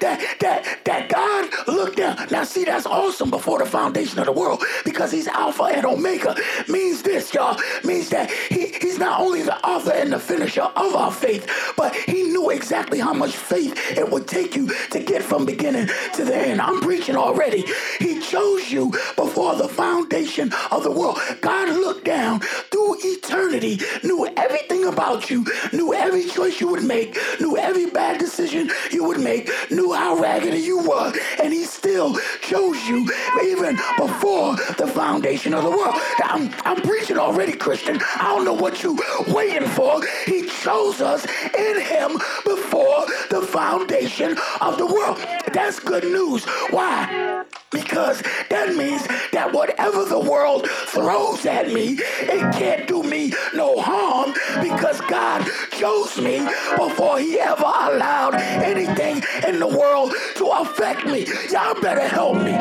That 0.02 0.40
that 0.40 0.80
that 0.86 1.10
God 1.10 1.50
looked 1.68 1.98
down. 1.98 2.28
Now 2.32 2.44
see, 2.44 2.66
that's 2.66 2.86
awesome 2.86 3.30
before 3.30 3.60
the 3.60 3.66
foundation 3.66 4.20
of 4.20 4.26
the 4.26 4.32
world 4.32 4.64
because 4.86 5.12
he's 5.12 5.28
Alpha 5.28 5.64
and 5.64 5.86
Omega. 5.86 6.36
Means 6.68 7.02
this, 7.02 7.34
y'all. 7.34 7.60
Means 7.84 8.10
that 8.10 8.32
he, 8.32 8.68
he's 8.82 9.00
not 9.00 9.20
only 9.20 9.42
the 9.42 9.58
author 9.66 9.92
and 9.92 10.12
the 10.12 10.20
finisher 10.20 10.62
of 10.62 10.96
our 10.96 11.12
faith, 11.12 11.50
but 11.76 11.96
he 11.96 12.24
knew 12.24 12.50
exactly 12.50 13.00
how 13.00 13.14
much 13.14 13.36
faith 13.36 13.74
it 13.98 14.10
would 14.10 14.28
take 14.28 14.56
you 14.56 14.68
to 14.92 15.00
get 15.00 15.24
from 15.24 15.46
beginning 15.46 15.88
to 16.14 16.26
the 16.26 16.36
end. 16.36 16.62
I'm 16.62 16.82
preaching 16.82 17.16
already. 17.16 17.66
He 18.00 18.20
chose 18.20 18.72
you 18.72 18.92
before 19.16 19.56
the 19.56 19.68
foundation 19.68 20.52
of 20.72 20.84
the 20.84 20.92
world. 20.92 21.20
God 21.42 21.70
looked 21.70 22.06
down 22.06 22.40
through 22.40 22.98
eternity, 23.00 23.80
knew 24.04 24.28
everything 24.38 24.86
about 24.86 25.30
you, 25.30 25.46
knew 25.74 25.94
every 25.94 26.26
choice 26.26 26.60
you 26.60 26.68
would 26.70 26.84
make, 26.84 27.18
knew 27.40 27.58
every 27.58 27.90
bad 27.90 28.20
decision 28.20 28.70
you 28.92 29.04
would 29.04 29.20
make, 29.20 29.50
knew 29.72 29.87
how 29.94 30.18
raggedy 30.18 30.60
you 30.60 30.80
were, 30.80 31.14
and 31.42 31.54
he 31.54 31.64
still 31.64 32.16
chose 32.42 32.88
you 32.88 33.10
even 33.44 33.76
before 33.98 34.56
the 34.78 34.88
foundation 34.88 35.54
of 35.54 35.64
the 35.64 35.70
world. 35.72 35.96
I'm, 36.24 36.50
I'm 36.66 36.82
preaching 36.82 37.18
already, 37.18 37.54
Christian. 37.54 38.00
I 38.16 38.34
don't 38.36 38.46
know 38.46 38.54
what 38.54 38.84
you 38.84 38.98
waiting 39.28 39.68
for. 39.70 40.02
He 40.26 40.48
chose 40.48 41.02
us 41.02 41.26
in 41.58 41.82
him 41.82 42.14
before 42.46 43.06
the 43.30 43.42
foundation 43.42 44.38
of 44.62 44.78
the 44.78 44.86
world. 44.86 45.20
That's 45.54 45.80
good 45.80 46.04
news. 46.04 46.46
Why? 46.70 47.44
Because 47.72 48.22
that 48.50 48.76
means 48.76 49.06
that 49.32 49.52
whatever 49.52 50.06
the 50.06 50.20
world 50.20 50.70
throws 50.70 51.46
at 51.46 51.68
me, 51.72 51.98
it 52.00 52.54
can't 52.54 52.88
do 52.88 53.04
me 53.04 53.34
no 53.54 53.80
harm 53.80 54.34
because 54.62 55.00
God 55.02 55.48
chose 55.72 56.20
me 56.20 56.40
before 56.78 57.20
he 57.20 57.40
ever 57.40 57.64
allowed 57.64 58.36
anything 58.36 59.24
in 59.48 59.60
the 59.60 59.68
world 59.68 60.14
to 60.36 60.46
affect 60.48 61.06
me. 61.06 61.26
Y'all 61.52 61.80
better 61.82 62.08
help 62.08 62.38
me. 62.38 62.58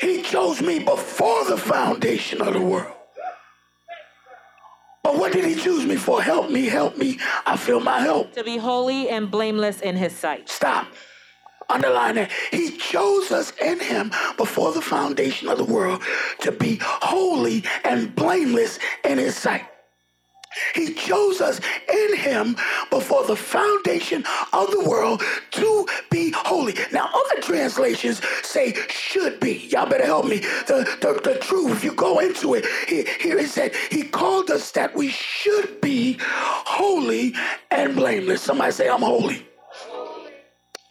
He 0.00 0.22
chose 0.22 0.62
me 0.62 0.78
before 0.78 1.44
the 1.44 1.56
foundation 1.56 2.40
of 2.42 2.54
the 2.54 2.60
world. 2.60 2.99
But 5.10 5.18
what 5.18 5.32
did 5.32 5.44
he 5.44 5.56
choose 5.56 5.84
me 5.84 5.96
for? 5.96 6.22
Help 6.22 6.50
me, 6.50 6.66
help 6.66 6.96
me. 6.96 7.18
I 7.44 7.56
feel 7.56 7.80
my 7.80 7.98
help. 7.98 8.32
To 8.34 8.44
be 8.44 8.58
holy 8.58 9.08
and 9.08 9.28
blameless 9.28 9.80
in 9.80 9.96
his 9.96 10.14
sight. 10.14 10.48
Stop. 10.48 10.86
Underline 11.68 12.14
that. 12.14 12.30
He 12.52 12.76
chose 12.76 13.32
us 13.32 13.52
in 13.60 13.80
him 13.80 14.12
before 14.36 14.70
the 14.72 14.80
foundation 14.80 15.48
of 15.48 15.58
the 15.58 15.64
world 15.64 16.04
to 16.42 16.52
be 16.52 16.78
holy 16.80 17.64
and 17.82 18.14
blameless 18.14 18.78
in 19.04 19.18
his 19.18 19.34
sight. 19.34 19.66
He 20.74 20.94
chose 20.94 21.40
us 21.40 21.60
in 21.92 22.16
him 22.16 22.56
before 22.90 23.24
the 23.24 23.36
foundation 23.36 24.24
of 24.52 24.70
the 24.70 24.84
world 24.84 25.22
to 25.52 25.86
be 26.10 26.32
holy. 26.32 26.74
Now, 26.92 27.08
other 27.12 27.40
translations 27.42 28.20
say 28.42 28.74
should 28.88 29.40
be. 29.40 29.68
Y'all 29.68 29.88
better 29.88 30.06
help 30.06 30.26
me. 30.26 30.38
The, 30.66 30.88
the, 31.00 31.20
the 31.22 31.38
truth, 31.38 31.72
if 31.72 31.84
you 31.84 31.92
go 31.92 32.18
into 32.18 32.54
it, 32.54 32.66
here, 32.88 33.04
here 33.20 33.38
it 33.38 33.48
said, 33.50 33.74
He 33.90 34.04
called 34.04 34.50
us 34.50 34.72
that 34.72 34.94
we 34.94 35.08
should 35.08 35.80
be 35.80 36.18
holy 36.20 37.34
and 37.70 37.94
blameless. 37.94 38.42
Somebody 38.42 38.72
say, 38.72 38.88
I'm 38.88 39.02
holy. 39.02 39.46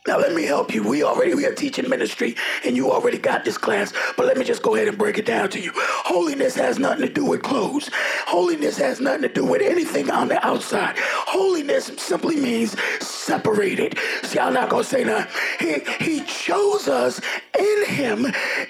Now 0.07 0.17
let 0.17 0.33
me 0.33 0.43
help 0.43 0.73
you. 0.73 0.81
We 0.83 1.03
already 1.03 1.35
we 1.35 1.45
are 1.45 1.53
teaching 1.53 1.89
ministry, 1.89 2.35
and 2.65 2.75
you 2.75 2.91
already 2.91 3.17
got 3.19 3.45
this 3.45 3.57
class. 3.57 3.93
But 4.17 4.25
let 4.25 4.37
me 4.37 4.45
just 4.45 4.63
go 4.63 4.75
ahead 4.75 4.87
and 4.87 4.97
break 4.97 5.17
it 5.17 5.25
down 5.25 5.49
to 5.49 5.59
you. 5.59 5.71
Holiness 5.75 6.55
has 6.55 6.79
nothing 6.79 7.05
to 7.05 7.13
do 7.13 7.25
with 7.25 7.43
clothes. 7.43 7.89
Holiness 8.25 8.77
has 8.77 9.01
nothing 9.01 9.23
to 9.23 9.29
do 9.29 9.45
with 9.45 9.61
anything 9.61 10.09
on 10.09 10.29
the 10.29 10.43
outside. 10.45 10.95
Holiness 10.97 11.91
simply 11.97 12.37
means 12.37 12.75
separated. 13.05 13.97
See, 14.23 14.39
I'm 14.39 14.53
not 14.53 14.69
gonna 14.69 14.85
say 14.85 15.03
that. 15.03 15.29
He 15.59 15.81
he 16.03 16.21
chose 16.25 16.87
us 16.87 17.19
in 17.57 17.85
him, 17.85 18.25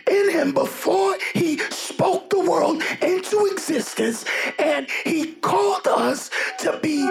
in 0.10 0.32
him 0.32 0.52
before 0.54 1.16
he 1.36 1.60
spoke 1.70 2.30
the 2.32 2.40
world 2.40 2.82
into 3.02 3.46
existence, 3.52 4.26
and 4.58 4.88
he 5.06 5.34
called 5.36 5.88
us 5.88 6.32
to 6.60 6.80
be 6.82 7.06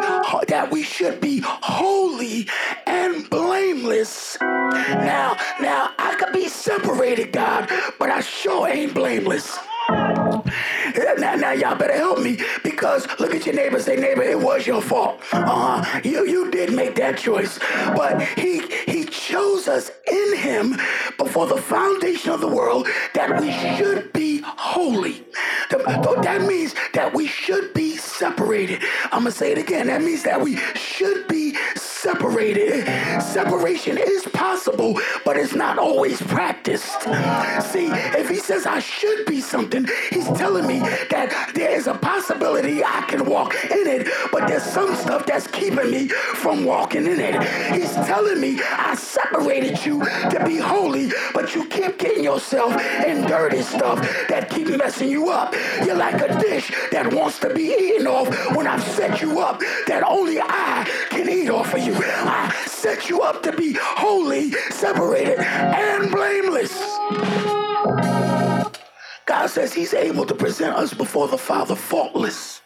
that 0.49 0.69
we 0.71 0.83
should 0.83 1.21
be 1.21 1.41
holy 1.45 2.49
and 2.87 3.29
blameless 3.31 4.08
now, 4.41 5.37
now 5.61 5.93
I 5.99 6.15
could 6.19 6.33
be 6.33 6.49
separated, 6.49 7.33
God, 7.33 7.71
but 7.99 8.11
I 8.11 8.21
sure 8.21 8.69
ain't 8.69 8.95
blameless. 8.95 9.59
Now, 11.19 11.35
now 11.35 11.53
y'all 11.53 11.77
better 11.77 11.97
help 11.97 12.21
me 12.21 12.39
because 12.63 13.07
look 13.19 13.35
at 13.35 13.47
your 13.47 13.55
neighbor. 13.55 13.81
Say, 13.81 13.97
neighbor, 13.97 14.23
it 14.23 14.39
was 14.39 14.67
your 14.67 14.81
fault. 14.83 15.21
Uh 15.33 15.83
huh. 15.83 16.01
You 16.05 16.27
you 16.27 16.51
did 16.51 16.73
make 16.73 16.95
that 16.97 17.19
choice, 17.19 17.59
but 17.97 18.23
he 18.39 18.63
he 18.87 19.05
chose 19.05 19.67
us 19.69 19.91
in 20.11 20.37
Him 20.37 20.77
before 21.17 21.47
the 21.47 21.57
foundation 21.57 22.31
of 22.31 22.41
the 22.41 22.49
world 22.49 22.87
that 23.15 23.41
we 23.41 23.51
should 23.77 24.13
be 24.13 24.43
holy. 24.45 25.25
That 25.71 26.45
means 26.47 26.75
that 26.95 27.15
we 27.15 27.27
should 27.27 27.75
be 27.75 27.97
separated. 27.97 28.83
I'm 29.05 29.21
gonna 29.21 29.33
say 29.33 29.53
it 29.53 29.59
again. 29.59 29.87
That 29.89 30.03
means 30.03 30.23
that 30.25 30.41
we 30.41 30.57
should 30.75 31.27
be 31.29 31.48
separated. 31.77 32.87
Separation 33.21 33.99
is 33.99 34.25
possible, 34.33 34.99
but 35.25 35.37
it's 35.37 35.55
not 35.55 35.79
always 35.79 36.21
practiced. 36.23 37.03
See, 37.73 37.89
if 38.21 38.29
He 38.29 38.37
says 38.37 38.67
I 38.67 38.79
should 38.79 39.27
be 39.27 39.41
something, 39.41 39.87
He's 40.11 40.29
telling 40.39 40.67
me 40.67 40.79
that 41.11 41.53
there 41.55 41.71
is 41.71 41.87
a 41.87 41.95
possibility 41.95 42.85
I 42.85 43.03
can 43.09 43.25
walk 43.25 43.55
in 43.65 43.87
it, 43.87 44.09
but 44.33 44.47
there's 44.49 44.63
some 44.63 44.95
stuff 44.95 45.27
that's 45.27 45.47
keeping 45.49 45.91
me 45.91 46.09
from 46.09 46.65
walking 46.65 47.07
in 47.07 47.21
it. 47.21 47.43
He's 47.75 47.93
telling 48.07 48.41
me 48.41 48.61
I 48.63 48.95
separated 48.95 49.85
you 49.85 50.05
to 50.31 50.43
be 50.45 50.57
holy, 50.59 51.11
but 51.35 51.55
you 51.55 51.67
keep 51.67 51.99
getting 51.99 52.25
yourself 52.25 52.73
in 53.07 53.27
dirty 53.27 53.63
stuff 53.63 54.01
that 54.29 54.51
keep 54.51 54.69
messing 54.69 55.09
you 55.09 55.31
up. 55.31 55.55
You're 55.85 55.97
like 55.97 56.21
a 56.21 56.39
dish 56.41 56.73
that 56.93 57.13
wants 57.13 57.39
to 57.41 57.53
be 57.53 57.65
eaten 57.65 58.07
off 58.07 58.29
when 58.55 58.67
I've 58.67 58.83
set 58.83 59.21
you 59.21 59.41
up 59.41 59.61
that 59.87 60.03
only 60.07 60.41
I 60.41 60.89
can 61.11 61.29
eat 61.29 61.48
off 61.49 61.75
of 61.75 61.81
you. 61.81 61.95
I 61.95 62.55
set 62.67 63.09
you 63.09 63.23
up 63.23 63.43
to 63.43 63.53
be 63.53 63.77
holy, 63.81 64.53
separated, 64.71 65.39
and 65.41 66.11
blameless. 66.11 66.73
God 69.27 69.47
says 69.49 69.73
He's 69.73 69.95
able 69.95 70.27
to 70.27 70.35
present 70.35 70.75
us 70.77 70.95
before 70.95 71.29
the 71.29 71.39
Father 71.39 71.75
faultless. 71.75 72.61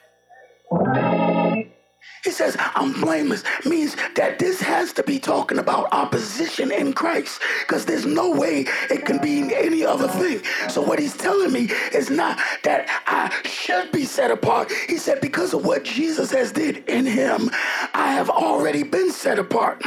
He 2.25 2.31
says, 2.31 2.57
I'm 2.59 3.01
blameless. 3.01 3.43
Means 3.65 3.97
that 4.15 4.39
this 4.39 4.61
has 4.61 4.93
to 4.93 5.03
be 5.03 5.19
talking 5.19 5.59
about 5.59 5.93
opposition 5.93 6.71
in 6.71 6.93
Christ 6.93 7.43
because 7.67 7.85
there's 7.85 8.07
no 8.07 8.31
way 8.31 8.67
it 8.91 9.05
can 9.05 9.19
be 9.19 9.53
any 9.53 9.85
other 9.85 10.07
thing. 10.07 10.41
So, 10.69 10.83
what 10.83 11.01
he's 11.01 11.17
telling 11.17 11.53
me 11.53 11.71
is 11.93 12.11
not 12.11 12.39
that 12.63 12.89
I 13.09 13.49
should 13.49 13.91
be 13.91 14.05
set 14.05 14.31
apart. 14.31 14.71
He 14.89 14.99
said, 14.99 15.21
because 15.21 15.53
of 15.53 15.65
what 15.65 15.83
Jesus 15.83 16.31
has 16.31 16.53
did 16.53 16.89
in 16.89 17.07
him, 17.07 17.51
I 17.93 18.13
have 18.13 18.31
already 18.31 18.85
been 18.85 19.11
set 19.11 19.41
apart. 19.41 19.83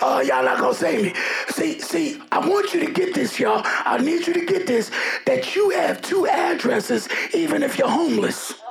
Oh, 0.00 0.20
y'all 0.20 0.44
not 0.44 0.60
gonna 0.60 0.74
say 0.74 1.02
me. 1.02 1.14
See, 1.48 1.80
see, 1.80 2.20
I 2.30 2.38
want 2.46 2.72
you 2.72 2.86
to 2.86 2.92
get 2.92 3.14
this, 3.14 3.40
y'all. 3.40 3.62
I 3.64 3.98
need 3.98 4.26
you 4.28 4.32
to 4.34 4.44
get 4.44 4.68
this 4.68 4.92
that 5.26 5.56
you 5.56 5.70
have 5.70 6.02
two 6.02 6.26
addresses, 6.28 7.08
even 7.32 7.64
if 7.64 7.78
you're 7.78 7.88
homeless. 7.88 8.63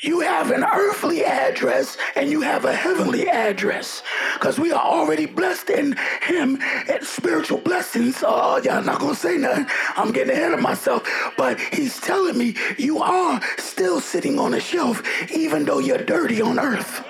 You 0.00 0.20
have 0.20 0.52
an 0.52 0.62
earthly 0.62 1.24
address 1.24 1.96
and 2.14 2.30
you 2.30 2.40
have 2.42 2.64
a 2.64 2.72
heavenly 2.72 3.28
address. 3.28 4.04
Because 4.34 4.56
we 4.58 4.70
are 4.70 4.80
already 4.80 5.26
blessed 5.26 5.70
in 5.70 5.96
Him 6.22 6.60
and 6.88 7.02
spiritual 7.02 7.58
blessings. 7.58 8.22
Oh, 8.24 8.60
y'all 8.62 8.82
not 8.82 9.00
to 9.00 9.14
say 9.16 9.38
nothing. 9.38 9.66
I'm 9.96 10.12
getting 10.12 10.32
ahead 10.32 10.52
of 10.52 10.60
myself. 10.60 11.02
But 11.36 11.58
He's 11.58 12.00
telling 12.00 12.38
me 12.38 12.54
you 12.76 13.02
are 13.02 13.40
still 13.58 14.00
sitting 14.00 14.38
on 14.38 14.54
a 14.54 14.60
shelf, 14.60 15.02
even 15.32 15.64
though 15.64 15.80
you're 15.80 15.98
dirty 15.98 16.40
on 16.40 16.60
earth. 16.60 17.04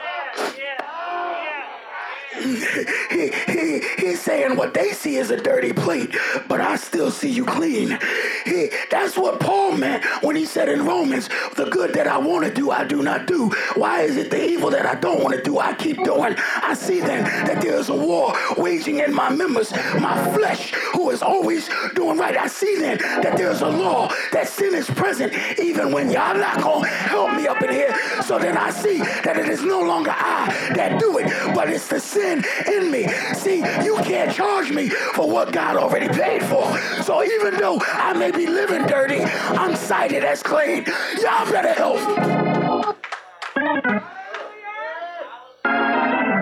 He, 2.36 3.30
he, 3.46 3.80
he's 3.98 4.20
saying 4.20 4.56
what 4.56 4.74
they 4.74 4.92
see 4.92 5.16
is 5.16 5.30
a 5.30 5.36
dirty 5.36 5.72
plate, 5.72 6.14
but 6.46 6.60
I 6.60 6.76
still 6.76 7.10
see 7.10 7.30
you 7.30 7.44
clean. 7.44 7.98
He, 8.44 8.70
that's 8.90 9.16
what 9.16 9.40
Paul 9.40 9.72
meant 9.72 10.04
when 10.22 10.36
he 10.36 10.44
said 10.44 10.68
in 10.68 10.84
Romans, 10.84 11.28
the 11.56 11.66
good 11.70 11.94
that 11.94 12.06
I 12.06 12.18
want 12.18 12.44
to 12.44 12.52
do, 12.52 12.70
I 12.70 12.84
do 12.84 13.02
not 13.02 13.26
do. 13.26 13.50
Why 13.74 14.02
is 14.02 14.16
it 14.16 14.30
the 14.30 14.42
evil 14.42 14.70
that 14.70 14.86
I 14.86 14.94
don't 14.94 15.22
want 15.22 15.36
to 15.36 15.42
do, 15.42 15.58
I 15.58 15.74
keep 15.74 16.02
doing? 16.04 16.34
I 16.62 16.74
see 16.74 17.00
then 17.00 17.24
that 17.46 17.62
there 17.62 17.76
is 17.76 17.88
a 17.88 17.96
war 17.96 18.34
waging 18.56 18.98
in 18.98 19.14
my 19.14 19.30
members, 19.30 19.72
my 19.98 20.32
flesh, 20.34 20.72
who 20.92 21.10
is 21.10 21.22
always 21.22 21.68
doing 21.94 22.18
right. 22.18 22.36
I 22.36 22.46
see 22.46 22.76
then 22.76 22.98
that 22.98 23.36
there's 23.36 23.62
a 23.62 23.68
law 23.68 24.10
that 24.32 24.48
sin 24.48 24.74
is 24.74 24.88
present 24.90 25.32
even 25.58 25.92
when 25.92 26.10
y'all 26.10 26.36
not 26.36 26.62
going 26.62 26.82
to 26.82 26.88
help 26.88 27.34
me 27.36 27.46
up 27.46 27.62
in 27.62 27.70
here. 27.70 27.94
So 28.22 28.38
then 28.38 28.56
I 28.56 28.70
see 28.70 28.98
that 28.98 29.36
it 29.38 29.48
is 29.48 29.64
no 29.64 29.80
longer 29.80 30.14
I 30.14 30.72
that 30.74 31.00
do 31.00 31.18
it, 31.18 31.54
but 31.54 31.70
it's 31.70 31.88
the 31.88 32.00
sin 32.00 32.17
sin 32.18 32.44
in 32.66 32.90
me. 32.90 33.06
See, 33.34 33.58
you 33.84 33.96
can't 34.02 34.32
charge 34.34 34.70
me 34.72 34.88
for 34.88 35.30
what 35.30 35.52
God 35.52 35.76
already 35.76 36.08
paid 36.08 36.42
for. 36.42 36.76
So 37.02 37.22
even 37.22 37.54
though 37.56 37.78
I 37.80 38.12
may 38.12 38.30
be 38.30 38.46
living 38.46 38.86
dirty, 38.86 39.20
I'm 39.20 39.76
cited 39.76 40.24
as 40.24 40.42
clean. 40.42 40.84
Y'all 41.22 41.50
better 41.50 41.72
help. 41.72 42.00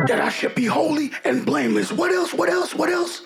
That 0.08 0.20
I 0.20 0.28
should 0.28 0.54
be 0.54 0.66
holy 0.66 1.10
and 1.24 1.44
blameless. 1.44 1.92
What 1.92 2.12
else? 2.12 2.32
What 2.32 2.48
else? 2.48 2.74
What 2.74 2.90
else? 2.90 3.22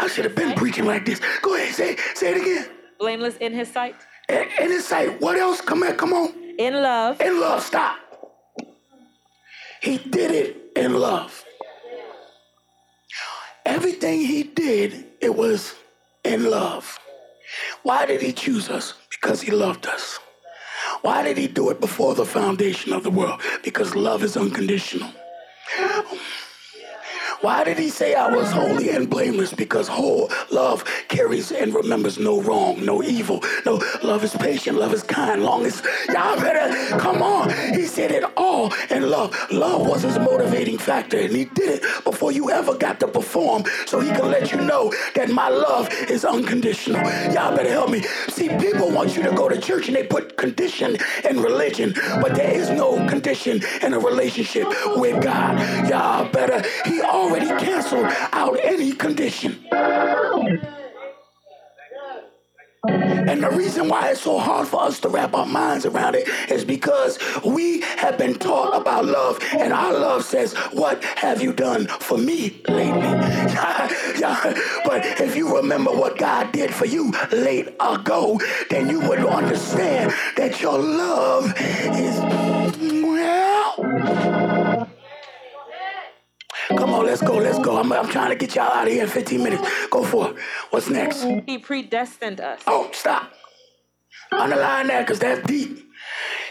I 0.00 0.08
should 0.08 0.24
have 0.24 0.34
been 0.34 0.54
preaching 0.54 0.84
like 0.84 1.04
this. 1.04 1.20
Go 1.42 1.54
ahead, 1.54 1.74
say 1.74 1.96
say 2.14 2.32
it 2.32 2.36
again. 2.42 2.66
Blameless 2.98 3.36
in 3.36 3.52
his 3.52 3.68
sight. 3.70 3.96
In, 4.28 4.44
in 4.60 4.70
his 4.70 4.86
sight. 4.86 5.20
What 5.20 5.36
else? 5.36 5.60
Come 5.60 5.82
on, 5.82 5.96
come 5.96 6.12
on. 6.12 6.34
In 6.58 6.74
love. 6.74 7.20
In 7.20 7.40
love. 7.40 7.62
Stop. 7.62 7.96
He 9.80 9.98
did 9.98 10.30
it 10.30 10.56
in 10.76 10.94
love. 10.94 11.44
Everything 13.64 14.20
he 14.20 14.42
did, 14.42 15.06
it 15.20 15.34
was 15.34 15.74
in 16.24 16.50
love. 16.50 16.98
Why 17.82 18.06
did 18.06 18.20
he 18.22 18.32
choose 18.32 18.70
us? 18.70 18.94
Because 19.10 19.40
he 19.40 19.50
loved 19.50 19.86
us. 19.86 20.18
Why 21.02 21.22
did 21.22 21.36
he 21.38 21.46
do 21.46 21.70
it 21.70 21.80
before 21.80 22.14
the 22.14 22.24
foundation 22.24 22.92
of 22.92 23.02
the 23.02 23.10
world? 23.10 23.40
Because 23.62 23.94
love 23.94 24.22
is 24.22 24.36
unconditional. 24.36 25.10
Why 27.40 27.62
did 27.62 27.78
he 27.78 27.88
say 27.88 28.14
I 28.14 28.34
was 28.34 28.50
holy 28.50 28.90
and 28.90 29.08
blameless? 29.08 29.54
Because 29.54 29.86
whole 29.86 30.28
love 30.50 30.84
carries 31.08 31.52
and 31.52 31.72
remembers 31.72 32.18
no 32.18 32.40
wrong, 32.40 32.84
no 32.84 33.00
evil. 33.00 33.44
No, 33.64 33.80
love 34.02 34.24
is 34.24 34.34
patient, 34.34 34.76
love 34.76 34.92
is 34.92 35.04
kind, 35.04 35.44
long 35.44 35.64
as 35.64 35.80
y'all 36.08 36.36
better 36.36 36.98
come 36.98 37.22
on. 37.22 37.50
He 37.74 37.84
said 37.86 38.10
it 38.10 38.24
all 38.36 38.72
in 38.90 39.08
love. 39.08 39.36
Love 39.52 39.86
was 39.86 40.02
his 40.02 40.18
motivating 40.18 40.78
factor, 40.78 41.18
and 41.18 41.34
he 41.34 41.44
did 41.44 41.82
it 41.82 42.04
before 42.04 42.32
you 42.32 42.50
ever 42.50 42.74
got 42.76 42.98
to 43.00 43.08
perform, 43.08 43.64
so 43.86 44.00
he 44.00 44.10
can 44.10 44.30
let 44.30 44.50
you 44.50 44.60
know 44.60 44.92
that 45.14 45.30
my 45.30 45.48
love 45.48 45.88
is 46.10 46.24
unconditional. 46.24 47.00
Y'all 47.32 47.56
better 47.56 47.70
help 47.70 47.90
me. 47.90 48.02
See, 48.28 48.48
people 48.48 48.90
want 48.90 49.16
you 49.16 49.22
to 49.22 49.30
go 49.30 49.48
to 49.48 49.60
church 49.60 49.86
and 49.86 49.96
they 49.96 50.04
put 50.04 50.36
condition 50.36 50.96
in 51.28 51.40
religion, 51.40 51.94
but 52.20 52.34
there 52.34 52.52
is 52.52 52.70
no 52.70 53.06
condition 53.06 53.62
in 53.82 53.94
a 53.94 53.98
relationship 53.98 54.66
with 54.96 55.22
God. 55.22 55.88
Y'all 55.88 56.28
better, 56.30 56.68
he 56.84 57.00
always 57.00 57.27
already 57.28 57.64
canceled 57.64 58.06
out 58.32 58.58
any 58.62 58.92
condition. 58.92 59.64
And 62.88 63.42
the 63.42 63.50
reason 63.50 63.88
why 63.88 64.10
it's 64.10 64.22
so 64.22 64.38
hard 64.38 64.66
for 64.66 64.82
us 64.82 65.00
to 65.00 65.08
wrap 65.08 65.34
our 65.34 65.44
minds 65.44 65.84
around 65.84 66.14
it 66.14 66.26
is 66.50 66.64
because 66.64 67.18
we 67.44 67.82
have 67.82 68.16
been 68.16 68.34
taught 68.34 68.80
about 68.80 69.04
love, 69.04 69.38
and 69.52 69.72
our 69.72 69.92
love 69.92 70.24
says, 70.24 70.54
What 70.72 71.04
have 71.04 71.42
you 71.42 71.52
done 71.52 71.88
for 71.88 72.16
me 72.16 72.62
lately? 72.68 72.92
but 74.84 75.04
if 75.20 75.36
you 75.36 75.54
remember 75.54 75.90
what 75.90 76.16
God 76.16 76.52
did 76.52 76.72
for 76.72 76.86
you 76.86 77.12
late 77.30 77.68
ago, 77.80 78.40
then 78.70 78.88
you 78.88 79.00
would 79.00 79.20
understand 79.20 80.12
that 80.36 80.62
your 80.62 80.78
love 80.78 81.52
is, 81.58 82.18
well, 83.02 84.47
let's 87.20 87.30
go, 87.32 87.38
let's 87.38 87.58
go. 87.58 87.76
I'm, 87.78 87.92
I'm 87.92 88.08
trying 88.08 88.30
to 88.30 88.36
get 88.36 88.54
y'all 88.54 88.72
out 88.72 88.86
of 88.86 88.92
here 88.92 89.02
in 89.02 89.08
15 89.08 89.42
minutes. 89.42 89.62
Go 89.90 90.04
for 90.04 90.30
it. 90.30 90.36
What's 90.70 90.88
next? 90.88 91.24
He 91.46 91.58
predestined 91.58 92.40
us. 92.40 92.60
Oh, 92.66 92.90
stop. 92.92 93.32
Underline 94.30 94.88
that 94.88 95.06
because 95.06 95.18
that's 95.18 95.46
deep. 95.46 95.84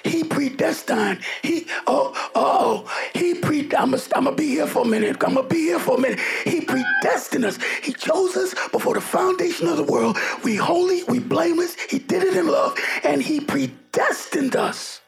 He 0.03 0.23
predestined. 0.23 1.19
He 1.43 1.67
oh 1.85 2.11
oh, 2.33 2.85
oh. 2.85 3.09
he 3.13 3.35
pre. 3.35 3.69
I'm 3.75 3.91
gonna 3.91 4.31
be 4.31 4.47
here 4.47 4.67
for 4.67 4.83
a 4.83 4.87
minute. 4.87 5.17
I'm 5.23 5.35
gonna 5.35 5.47
be 5.47 5.67
here 5.67 5.79
for 5.79 5.97
a 5.97 5.99
minute. 5.99 6.19
He 6.43 6.61
predestined 6.61 7.45
us. 7.45 7.59
He 7.83 7.93
chose 7.93 8.35
us 8.35 8.55
before 8.69 8.95
the 8.95 9.01
foundation 9.01 9.67
of 9.67 9.77
the 9.77 9.83
world. 9.83 10.17
We 10.43 10.55
holy. 10.55 11.03
We 11.03 11.19
blameless. 11.19 11.75
He 11.89 11.99
did 11.99 12.23
it 12.23 12.35
in 12.35 12.47
love, 12.47 12.77
and 13.03 13.21
he 13.21 13.41
predestined 13.41 14.55
us. 14.55 15.01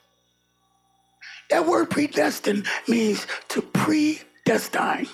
That 1.49 1.65
word 1.65 1.89
predestined 1.89 2.67
means 2.87 3.25
to 3.49 3.61
pre 3.61 4.21
destine. 4.45 5.07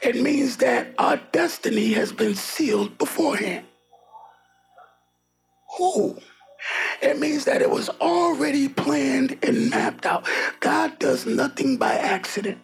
It 0.00 0.16
means 0.16 0.56
that 0.58 0.94
our 0.98 1.18
destiny 1.32 1.92
has 1.92 2.12
been 2.12 2.34
sealed 2.34 2.96
beforehand. 2.98 3.66
Who? 5.76 6.18
It 7.00 7.18
means 7.18 7.44
that 7.44 7.62
it 7.62 7.70
was 7.70 7.88
already 8.00 8.68
planned 8.68 9.38
and 9.42 9.70
mapped 9.70 10.06
out. 10.06 10.26
God 10.60 10.98
does 10.98 11.26
nothing 11.26 11.76
by 11.76 11.94
accident. 11.94 12.60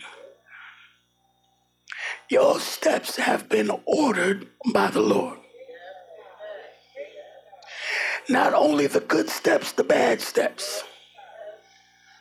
Your 2.30 2.60
steps 2.60 3.16
have 3.16 3.48
been 3.48 3.70
ordered 3.86 4.46
by 4.72 4.90
the 4.90 5.00
Lord. 5.00 5.38
Not 8.28 8.52
only 8.52 8.86
the 8.86 9.00
good 9.00 9.30
steps, 9.30 9.72
the 9.72 9.84
bad 9.84 10.20
steps, 10.20 10.84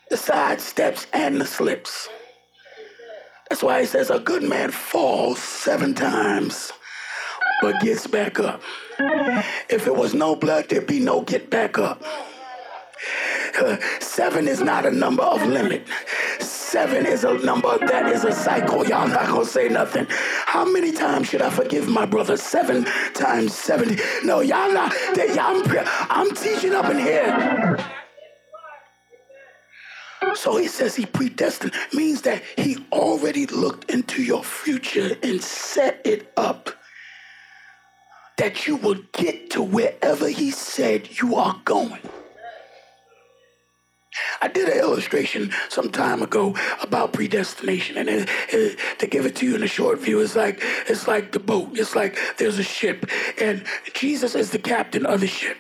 the 0.10 0.16
side 0.16 0.62
steps, 0.62 1.06
and 1.12 1.42
the 1.42 1.46
slips. 1.46 2.08
That's 3.50 3.64
why 3.64 3.82
he 3.82 3.86
says 3.86 4.10
a 4.10 4.20
good 4.20 4.44
man 4.44 4.72
falls 4.72 5.40
seven 5.40 5.94
times 5.94 6.72
but 7.62 7.80
gets 7.82 8.08
back 8.08 8.40
up. 8.40 8.62
If 9.70 9.88
it 9.88 9.96
was 9.96 10.14
no 10.14 10.36
blood, 10.36 10.70
there'd 10.70 10.88
be 10.88 11.00
no 11.00 11.22
get 11.22 11.50
back 11.50 11.78
up. 11.78 12.04
Seven 14.00 14.48
is 14.48 14.62
not 14.62 14.86
a 14.86 14.92
number 14.92 15.24
of 15.24 15.44
limit. 15.44 15.88
Seven 16.40 17.06
is 17.06 17.24
a 17.24 17.34
number 17.40 17.78
that 17.80 18.12
is 18.12 18.24
a 18.24 18.32
cycle. 18.32 18.86
Y'all 18.86 19.08
not 19.08 19.28
gonna 19.28 19.46
say 19.46 19.70
nothing. 19.70 20.06
How 20.10 20.66
many 20.66 20.92
times 20.92 21.30
should 21.30 21.42
I 21.42 21.50
forgive 21.50 21.88
my 21.88 22.06
brother? 22.06 22.38
Seven 22.38 22.86
times 23.14 23.56
seventy. 23.56 24.02
No, 24.24 24.42
y'all 24.42 24.72
not. 24.72 24.94
Y'all, 25.16 25.40
I'm, 25.40 25.88
I'm 26.10 26.36
teaching 26.36 26.74
up 26.74 26.86
in 26.92 27.00
here. 27.00 27.78
So 30.36 30.58
he 30.58 30.68
says 30.68 30.96
he 30.96 31.06
predestined 31.06 31.74
means 31.94 32.22
that 32.22 32.44
he 32.58 32.86
already 32.92 33.46
looked 33.48 33.92
into 33.92 34.22
your 34.22 34.44
future 34.44 35.18
and 35.24 35.42
set 35.42 36.02
it 36.06 36.32
up 36.38 36.70
that 38.38 38.68
you 38.68 38.76
will 38.76 39.00
get 39.14 39.50
to 39.52 39.62
wherever 39.64 40.30
he 40.30 40.52
said 40.52 41.20
you 41.20 41.36
are 41.36 41.60
going. 41.66 42.02
I 44.42 44.48
did 44.48 44.70
an 44.70 44.80
illustration 44.80 45.52
some 45.70 45.92
time 45.92 46.22
ago 46.22 46.56
about 46.82 47.14
predestination, 47.14 47.98
and 47.98 48.10
it, 48.10 48.30
it, 48.50 48.80
to 49.00 49.08
give 49.08 49.26
it 49.26 49.36
to 49.38 49.46
you 49.46 49.56
in 49.56 49.64
a 49.64 49.68
short 49.68 50.00
view, 50.00 50.20
it's 50.22 50.36
like 50.36 50.60
it's 50.88 51.08
like 51.08 51.32
the 51.32 51.40
boat. 51.40 51.78
It's 51.78 51.96
like 51.96 52.18
there's 52.38 52.58
a 52.58 52.64
ship, 52.64 53.06
and 53.40 53.64
Jesus 53.94 54.34
is 54.36 54.52
the 54.52 54.60
captain 54.60 55.06
of 55.06 55.22
the 55.22 55.28
ship. 55.28 55.58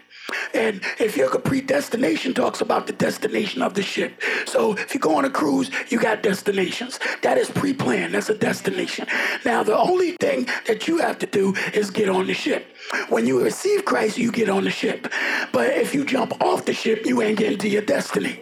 And 0.53 0.81
if 0.99 1.17
your 1.17 1.29
predestination 1.39 2.33
talks 2.33 2.61
about 2.61 2.87
the 2.87 2.93
destination 2.93 3.61
of 3.61 3.73
the 3.73 3.83
ship. 3.83 4.21
So 4.45 4.73
if 4.73 4.93
you 4.93 4.99
go 4.99 5.15
on 5.15 5.25
a 5.25 5.29
cruise, 5.29 5.69
you 5.89 5.99
got 5.99 6.23
destinations. 6.23 6.99
That 7.21 7.37
is 7.37 7.49
pre-planned. 7.49 8.13
That's 8.13 8.29
a 8.29 8.37
destination. 8.37 9.07
Now 9.45 9.63
the 9.63 9.77
only 9.77 10.11
thing 10.19 10.47
that 10.67 10.87
you 10.87 10.97
have 10.97 11.19
to 11.19 11.25
do 11.25 11.53
is 11.73 11.91
get 11.91 12.09
on 12.09 12.27
the 12.27 12.33
ship. 12.33 12.65
When 13.09 13.25
you 13.27 13.43
receive 13.43 13.85
Christ, 13.85 14.17
you 14.17 14.31
get 14.31 14.49
on 14.49 14.63
the 14.63 14.71
ship. 14.71 15.11
But 15.51 15.69
if 15.71 15.93
you 15.93 16.05
jump 16.05 16.41
off 16.41 16.65
the 16.65 16.73
ship, 16.73 17.05
you 17.05 17.21
ain't 17.21 17.37
getting 17.37 17.57
to 17.59 17.69
your 17.69 17.81
destiny. 17.81 18.41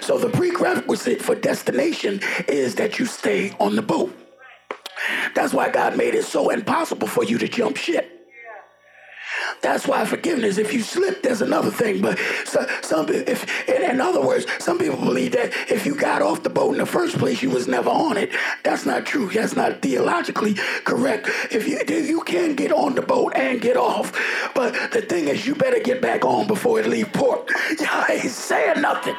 So 0.00 0.18
the 0.18 0.28
prerequisite 0.28 1.22
for 1.22 1.34
destination 1.34 2.20
is 2.48 2.74
that 2.76 2.98
you 2.98 3.06
stay 3.06 3.52
on 3.60 3.76
the 3.76 3.82
boat. 3.82 4.16
That's 5.34 5.52
why 5.52 5.70
God 5.70 5.96
made 5.96 6.14
it 6.14 6.24
so 6.24 6.50
impossible 6.50 7.08
for 7.08 7.24
you 7.24 7.38
to 7.38 7.48
jump 7.48 7.76
ship. 7.76 8.13
That's 9.62 9.86
why 9.86 10.04
forgiveness, 10.04 10.58
if 10.58 10.72
you 10.72 10.82
slip, 10.82 11.22
there's 11.22 11.42
another 11.42 11.70
thing. 11.70 12.00
But 12.00 12.18
so, 12.44 12.66
some, 12.82 13.08
if, 13.08 13.68
in 13.68 14.00
other 14.00 14.20
words, 14.20 14.46
some 14.58 14.78
people 14.78 14.98
believe 14.98 15.32
that 15.32 15.52
if 15.70 15.86
you 15.86 15.94
got 15.94 16.22
off 16.22 16.42
the 16.42 16.50
boat 16.50 16.72
in 16.72 16.78
the 16.78 16.86
first 16.86 17.18
place, 17.18 17.42
you 17.42 17.50
was 17.50 17.68
never 17.68 17.90
on 17.90 18.16
it. 18.16 18.30
That's 18.62 18.86
not 18.86 19.06
true. 19.06 19.28
That's 19.30 19.56
not 19.56 19.82
theologically 19.82 20.54
correct. 20.84 21.28
If 21.50 21.68
you, 21.68 21.80
you 21.96 22.22
can 22.22 22.54
get 22.54 22.72
on 22.72 22.94
the 22.94 23.02
boat 23.02 23.32
and 23.34 23.60
get 23.60 23.76
off, 23.76 24.12
but 24.54 24.74
the 24.92 25.02
thing 25.02 25.28
is, 25.28 25.46
you 25.46 25.54
better 25.54 25.80
get 25.80 26.00
back 26.00 26.24
on 26.24 26.46
before 26.46 26.80
it 26.80 26.86
leave 26.86 27.12
port. 27.12 27.50
Y'all 27.80 28.04
ain't 28.10 28.30
saying 28.30 28.80
nothing. 28.80 29.16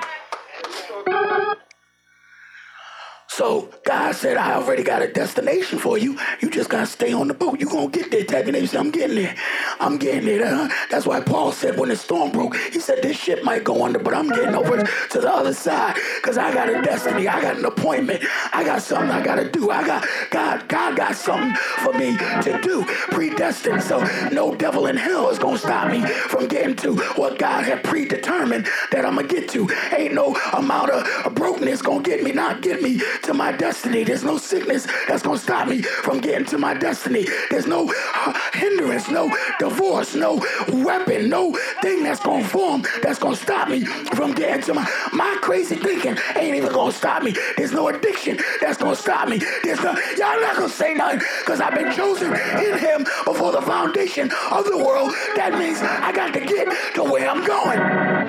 So 3.36 3.67
God 3.84 4.15
said, 4.15 4.38
I 4.38 4.54
already 4.54 4.82
got 4.82 5.02
a 5.02 5.12
destination 5.12 5.78
for 5.78 5.98
you. 5.98 6.17
You 6.39 6.50
just 6.50 6.69
gotta 6.69 6.86
stay 6.86 7.12
on 7.12 7.28
the 7.28 7.34
boat. 7.34 7.60
You 7.60 7.67
gonna 7.67 7.89
get 7.89 8.10
there, 8.10 8.21
and 8.21 8.69
say, 8.69 8.78
I'm 8.78 8.91
getting 8.91 9.17
there. 9.17 9.36
I'm 9.82 9.98
getting 9.98 10.24
there. 10.24 10.45
Uh, 10.45 10.69
that's 10.89 11.06
why 11.06 11.19
Paul 11.19 11.52
said 11.52 11.78
when 11.78 11.89
the 11.89 11.98
storm 11.98 12.32
broke, 12.32 12.56
he 12.56 12.80
said 12.80 13.04
this 13.04 13.17
ship 13.17 13.43
might 13.43 13.65
go 13.65 13.84
under, 13.84 14.00
but 14.00 14.13
I'm 14.13 14.30
getting 14.30 14.56
over 14.56 14.78
to 14.78 15.19
the 15.19 15.30
other 15.30 15.54
side 15.54 15.98
because 16.15 16.38
I 16.38 16.54
got 16.54 16.69
a 16.69 16.82
destiny. 16.82 17.28
I 17.28 17.41
got 17.41 17.58
an 17.58 17.65
appointment. 17.65 18.24
I 18.54 18.63
got 18.63 18.82
something 18.82 19.12
I 19.12 19.21
gotta 19.21 19.52
do. 19.52 19.69
I 19.69 19.86
got 19.86 20.08
God. 20.30 20.69
God 20.69 20.95
got 20.95 21.15
something 21.17 21.54
for 21.84 21.91
me 21.91 22.15
to 22.15 22.60
do. 22.63 22.86
Predestined. 22.86 23.84
So 23.84 24.02
no 24.32 24.56
devil 24.56 24.88
in 24.88 24.95
hell 24.95 25.30
is 25.30 25.39
gonna 25.39 25.58
stop 25.58 25.91
me 25.91 26.02
from 26.06 26.48
getting 26.48 26.78
to 26.78 26.95
what 27.17 27.38
God 27.38 27.65
had 27.65 27.84
predetermined 27.84 28.65
that 28.91 29.06
I'm 29.06 29.15
gonna 29.15 29.28
get 29.28 29.50
to. 29.50 29.69
Ain't 29.91 30.13
no 30.13 30.38
amount 30.54 30.91
of 30.91 31.36
brokenness 31.36 31.82
gonna 31.82 32.02
get 32.02 32.24
me, 32.24 32.32
not 32.32 32.62
get 32.62 32.82
me 32.82 33.02
to 33.26 33.34
my 33.34 33.52
destiny. 33.52 34.04
There's 34.04 34.24
no 34.24 34.38
sickness 34.38 34.88
that's 35.08 35.24
going 35.24 35.38
to 35.38 35.44
stop 35.44 35.68
me 35.68 35.82
from 35.82 36.20
getting 36.20 36.46
to 36.48 36.58
my 36.58 36.74
destiny. 36.74 37.26
There's 37.50 37.68
no 37.68 37.92
uh, 38.16 38.34
hindrance, 38.54 39.10
no 39.10 39.36
divorce, 39.60 40.16
no 40.16 40.46
weapon, 40.70 41.30
no 41.30 41.54
thing 41.82 42.04
that's 42.04 42.20
going 42.20 42.44
to 42.44 42.50
form 42.50 42.84
that's 43.02 43.20
going 43.20 43.36
to 43.36 43.42
stop 43.42 43.70
me 43.70 43.84
from 43.84 44.34
getting 44.34 44.62
to 44.64 44.74
my 44.74 44.90
my 45.14 45.38
crazy 45.42 45.76
thinking 45.76 46.18
ain't 46.36 46.56
even 46.56 46.72
going 46.72 46.92
to 46.92 46.98
stop 46.98 47.24
me. 47.24 47.34
There's 47.58 47.72
no 47.72 47.88
addiction 47.88 48.40
that's 48.62 48.78
going 48.78 48.96
to 48.96 49.02
stop 49.02 49.28
me. 49.28 49.42
There's 49.64 49.82
no 49.82 49.92
y'all 50.18 50.40
not 50.42 50.58
going 50.58 50.70
to 50.70 50.76
say 50.76 50.94
nothing 50.94 51.22
because 51.40 51.62
I've 51.62 51.74
been 51.74 51.94
chosen 51.94 52.34
in 52.34 52.78
him 52.78 53.06
before 53.26 53.52
the 53.52 53.62
foundation 53.62 54.32
of 54.52 54.66
the 54.66 54.78
world. 54.78 55.12
That 55.36 55.58
means 55.58 55.80
I 55.82 56.12
got 56.12 56.34
to 56.34 56.42
get 56.42 56.68
to 56.96 57.04
where 57.04 57.30
I'm 57.30 57.46
going. 57.46 58.25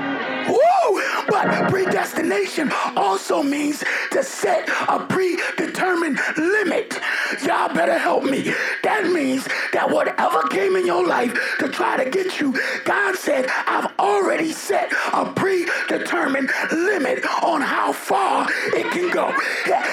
But 1.36 1.68
predestination 1.68 2.72
also 2.96 3.42
means 3.42 3.84
to 4.12 4.22
set 4.22 4.70
a 4.88 5.00
predetermined 5.00 6.18
limit. 6.38 6.98
Y'all 7.44 7.74
better 7.74 7.98
help 7.98 8.24
me. 8.24 8.54
That 8.82 9.10
means 9.12 9.46
that 9.74 9.90
whatever 9.90 10.48
came 10.48 10.76
in 10.76 10.86
your 10.86 11.06
life 11.06 11.38
to 11.58 11.68
try 11.68 12.02
to 12.02 12.08
get 12.08 12.40
you, 12.40 12.54
God 12.86 13.16
said, 13.16 13.50
I've 13.66 13.92
already 13.98 14.50
set 14.52 14.90
a 15.12 15.26
predetermined 15.26 16.50
limit 16.72 17.22
on 17.42 17.60
how 17.60 17.92
far 17.92 18.46
it 18.72 18.90
can 18.92 19.10
go. 19.10 19.30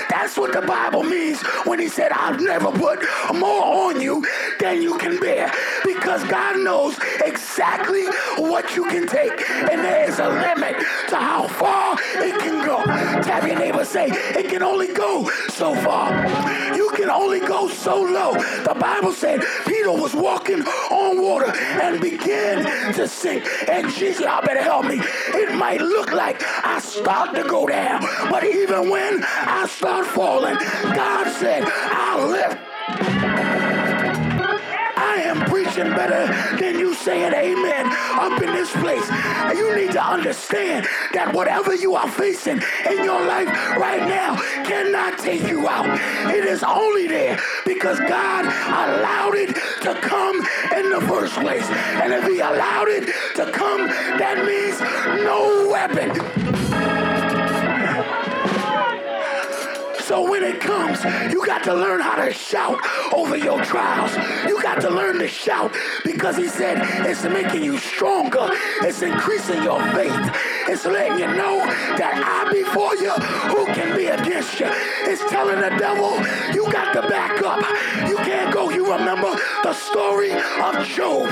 That's 0.09 0.37
what 0.37 0.53
the 0.53 0.61
Bible 0.61 1.03
means 1.03 1.41
when 1.65 1.77
he 1.77 1.89
said, 1.89 2.13
I've 2.13 2.39
never 2.39 2.71
put 2.71 3.03
more 3.33 3.89
on 3.89 3.99
you 3.99 4.25
than 4.61 4.81
you 4.81 4.97
can 4.97 5.19
bear. 5.19 5.51
Because 5.83 6.23
God 6.23 6.59
knows 6.59 6.97
exactly 7.25 8.05
what 8.37 8.77
you 8.77 8.85
can 8.85 9.07
take. 9.07 9.41
And 9.49 9.83
there 9.83 10.07
is 10.07 10.19
a 10.19 10.29
limit 10.29 10.77
to 11.09 11.15
how 11.17 11.32
far 11.47 11.97
it 12.15 12.39
can 12.39 12.65
go. 12.65 12.83
Tap 13.23 13.47
your 13.47 13.57
neighbor, 13.57 13.85
say, 13.85 14.07
it 14.07 14.49
can 14.49 14.63
only 14.63 14.93
go 14.93 15.29
so 15.49 15.73
far. 15.75 16.11
You 16.75 16.91
can 16.91 17.09
only 17.09 17.39
go 17.39 17.67
so 17.67 18.01
low. 18.01 18.33
The 18.33 18.75
Bible 18.79 19.11
said 19.11 19.41
Peter 19.65 19.91
was 19.91 20.13
walking 20.13 20.61
on 20.61 21.21
water 21.21 21.51
and 21.51 21.99
began 21.99 22.93
to 22.93 23.07
sink. 23.07 23.45
And 23.67 23.91
Jesus, 23.91 24.25
I 24.25 24.41
better 24.41 24.61
help 24.61 24.85
me. 24.85 24.99
It 25.01 25.55
might 25.55 25.81
look 25.81 26.11
like 26.11 26.41
I 26.65 26.79
start 26.79 27.35
to 27.35 27.43
go 27.43 27.67
down, 27.67 28.01
but 28.29 28.43
even 28.43 28.89
when 28.89 29.23
I 29.23 29.67
start 29.67 30.05
falling, 30.05 30.57
God 30.83 31.31
said, 31.31 31.63
I'll 31.65 32.27
lift 32.27 33.62
I 35.13 35.21
am 35.21 35.45
preaching 35.45 35.91
better 35.91 36.25
than 36.57 36.79
you 36.79 36.95
saying 36.95 37.33
amen 37.33 37.85
up 38.17 38.41
in 38.41 38.51
this 38.51 38.71
place. 38.71 39.07
And 39.11 39.55
You 39.55 39.75
need 39.75 39.91
to 39.91 40.03
understand 40.03 40.87
that 41.13 41.35
whatever 41.35 41.75
you 41.75 41.93
are 41.93 42.09
facing 42.09 42.59
in 42.89 43.03
your 43.03 43.23
life 43.23 43.47
right 43.77 44.07
now 44.07 44.35
cannot 44.63 45.19
take 45.19 45.47
you 45.47 45.67
out. 45.67 45.85
It 46.33 46.45
is 46.45 46.63
only 46.63 47.07
there 47.07 47.39
because 47.63 47.99
God 47.99 48.45
allowed 48.45 49.35
it 49.35 49.53
to 49.83 49.93
come 50.01 50.37
in 50.77 50.89
the 50.89 51.01
first 51.07 51.35
place. 51.35 51.69
And 51.69 52.11
if 52.11 52.23
He 52.25 52.39
allowed 52.39 52.87
it 52.87 53.05
to 53.35 53.51
come, 53.51 53.85
that 54.17 54.43
means 54.47 54.79
no 55.23 55.69
weapon 55.69 56.33
so 60.03 60.29
when 60.29 60.43
it 60.43 60.59
comes, 60.59 61.01
you 61.31 61.45
got 61.45 61.63
to 61.63 61.73
learn 61.73 62.01
how 62.01 62.15
to 62.15 62.33
shout 62.33 62.77
over 63.13 63.37
your 63.37 63.63
trials. 63.63 64.11
You 64.45 64.61
got 64.61 64.81
to 64.81 64.89
learn 64.89 65.17
to 65.19 65.27
shout 65.29 65.73
because 66.03 66.35
he 66.35 66.49
said 66.49 66.79
it's 67.07 67.23
making 67.23 67.63
you 67.63 67.77
stronger. 67.77 68.49
It's 68.81 69.01
increasing 69.01 69.63
your 69.63 69.79
faith. 69.93 70.13
It's 70.67 70.85
letting 70.85 71.19
you 71.19 71.27
know 71.27 71.59
that 71.97 72.19
I 72.21 72.51
before 72.51 72.95
you, 72.95 73.11
who 73.53 73.65
can 73.73 73.95
be 73.95 74.07
against 74.07 74.59
you? 74.59 74.67
It's 74.69 75.23
telling 75.29 75.61
the 75.61 75.69
devil, 75.77 76.11
you 76.53 76.69
got 76.71 76.93
to 76.93 77.07
back 77.07 77.41
up. 77.41 77.61
You 78.09 78.17
can't 78.17 78.53
go. 78.53 78.62
Remember 78.99 79.35
the 79.63 79.73
story 79.73 80.31
of 80.31 80.85
Job 80.85 81.27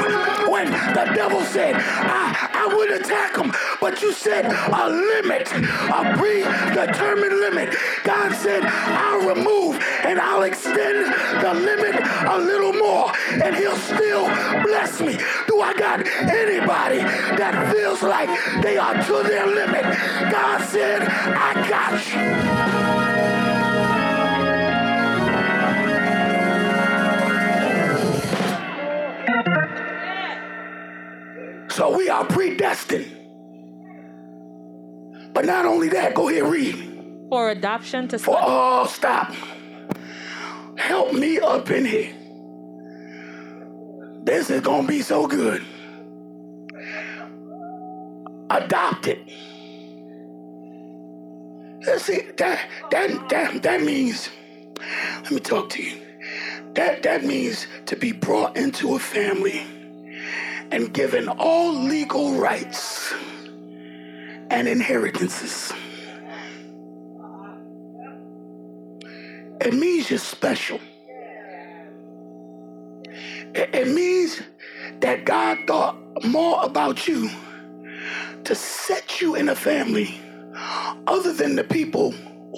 when 0.49 0.71
the 0.71 1.11
devil 1.13 1.41
said, 1.41 1.75
I, 1.75 2.49
I 2.53 2.75
would 2.75 2.91
attack 2.91 3.37
him, 3.37 3.53
but 3.79 4.01
you 4.01 4.11
said 4.13 4.45
a 4.45 4.89
limit, 4.89 5.47
a 5.51 6.17
predetermined 6.17 7.39
limit. 7.39 7.75
God 8.03 8.33
said, 8.33 8.63
I'll 8.65 9.35
remove 9.35 9.79
and 10.03 10.19
I'll 10.19 10.41
extend 10.41 11.05
the 11.43 11.53
limit 11.53 12.01
a 12.27 12.37
little 12.39 12.73
more, 12.73 13.11
and 13.31 13.55
he'll 13.55 13.75
still 13.75 14.25
bless 14.63 14.99
me. 14.99 15.17
Do 15.47 15.61
I 15.61 15.73
got 15.77 16.05
anybody 16.07 16.97
that 17.37 17.71
feels 17.71 18.01
like 18.01 18.29
they 18.63 18.77
are 18.77 18.95
to 18.95 19.23
their 19.27 19.45
limit? 19.45 19.83
God 20.31 20.65
said, 20.65 21.03
I 21.03 21.69
got 21.69 22.85
you. 22.85 22.90
So 31.81 31.97
we 31.97 32.09
are 32.09 32.23
predestined. 32.23 33.11
But 35.33 35.45
not 35.45 35.65
only 35.65 35.89
that, 35.89 36.13
go 36.13 36.29
ahead, 36.29 36.43
read. 36.43 36.75
For 37.29 37.49
adoption 37.49 38.07
to 38.09 38.19
for 38.19 38.37
oh 38.39 38.85
stop. 38.85 39.33
Help 40.77 41.13
me 41.13 41.39
up 41.39 41.71
in 41.71 41.83
here. 41.83 42.13
This 44.23 44.51
is 44.51 44.61
gonna 44.61 44.87
be 44.87 45.01
so 45.01 45.25
good. 45.25 45.65
Adopted 48.51 49.27
see 51.97 52.21
that 52.37 52.69
that 52.91 53.29
that 53.29 53.63
that 53.63 53.81
means 53.81 54.29
let 55.23 55.31
me 55.31 55.39
talk 55.39 55.71
to 55.71 55.81
you. 55.81 55.99
That 56.75 57.01
that 57.01 57.23
means 57.25 57.65
to 57.87 57.95
be 57.95 58.11
brought 58.11 58.55
into 58.55 58.93
a 58.93 58.99
family 58.99 59.80
and 60.71 60.93
given 60.93 61.27
all 61.27 61.73
legal 61.73 62.35
rights 62.35 63.13
and 64.49 64.67
inheritances 64.67 65.71
It 69.61 69.75
means 69.75 70.09
you're 70.09 70.17
special. 70.17 70.79
It, 73.53 73.87
means 73.89 74.41
that 75.01 75.23
God 75.25 75.59
thought 75.67 75.95
more 76.23 76.63
about 76.63 77.07
you 77.07 77.29
to 78.43 78.55
set 78.55 79.21
you 79.21 79.35
in 79.35 79.49
a 79.49 79.55
family 79.55 80.19
other 81.05 81.31
than 81.31 81.55
the 81.55 81.63
people 81.63 82.09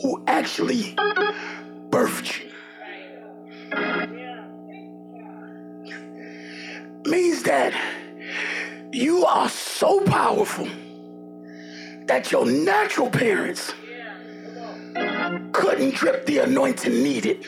who 0.02 0.24
actually 0.28 0.96
birthed 1.90 2.40
you. 2.40 2.50
Means 7.06 7.44
that 7.44 7.74
you 8.94 9.26
are 9.26 9.50
so 9.50 10.00
powerful 10.02 10.68
that 12.06 12.32
your 12.32 12.46
natural 12.46 13.10
parents 13.10 13.74
couldn't 15.52 15.96
drip 15.96 16.26
the 16.26 16.40
anointing 16.40 16.94
needed 16.94 17.44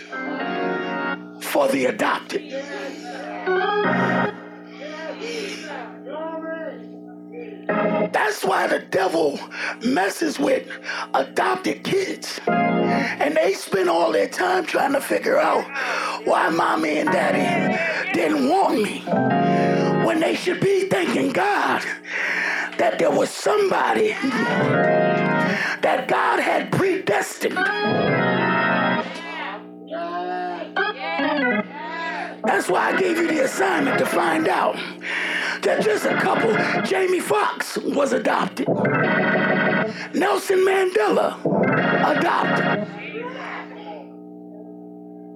for 1.41 1.67
the 1.67 1.85
adopted. 1.87 2.51
That's 8.11 8.43
why 8.43 8.67
the 8.67 8.79
devil 8.89 9.39
messes 9.83 10.39
with 10.39 10.67
adopted 11.13 11.83
kids. 11.83 12.39
And 12.47 13.35
they 13.35 13.53
spend 13.53 13.89
all 13.89 14.11
their 14.11 14.27
time 14.27 14.65
trying 14.65 14.93
to 14.93 15.01
figure 15.01 15.37
out 15.37 15.63
why 16.25 16.49
mommy 16.49 16.97
and 16.97 17.11
daddy 17.11 18.13
didn't 18.13 18.49
want 18.49 18.81
me. 18.81 19.74
When 20.05 20.19
they 20.19 20.35
should 20.35 20.59
be 20.59 20.87
thanking 20.87 21.31
God 21.31 21.81
that 22.77 22.99
there 22.99 23.09
was 23.09 23.31
somebody 23.31 24.09
that 25.81 26.07
God 26.07 26.39
had 26.39 26.71
predestined. 26.71 27.57
That's 32.45 32.69
why 32.69 32.91
I 32.91 32.99
gave 32.99 33.17
you 33.17 33.27
the 33.27 33.45
assignment 33.45 33.97
to 33.97 34.05
find 34.05 34.47
out 34.47 34.75
that 35.63 35.81
just 35.81 36.05
a 36.05 36.15
couple, 36.17 36.53
Jamie 36.83 37.19
Foxx 37.19 37.77
was 37.79 38.13
adopted. 38.13 38.67
Nelson 40.13 40.59
Mandela 40.59 41.39
adopted. 42.15 42.87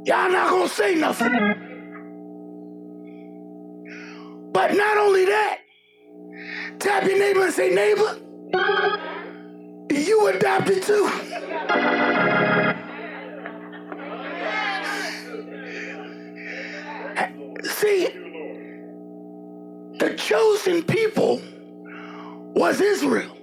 Y'all 0.05 0.32
not 0.32 0.51
gonna 0.51 0.69
say 0.69 0.93
nothing. 0.93 1.68
But 4.51 4.73
not 4.73 4.97
only 4.97 5.25
that, 5.25 5.59
tap 6.79 7.03
your 7.03 7.19
neighbor 7.19 7.45
and 7.45 7.53
say, 7.53 7.69
neighbor, 7.69 8.17
you 9.91 10.27
adopted 10.27 10.83
too. 10.83 11.09
See, 17.63 18.07
the 19.99 20.15
chosen 20.17 20.83
people 20.83 21.41
was 22.53 22.81
Israel, 22.81 23.35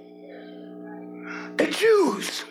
the 1.55 1.67
Jews. 1.67 2.45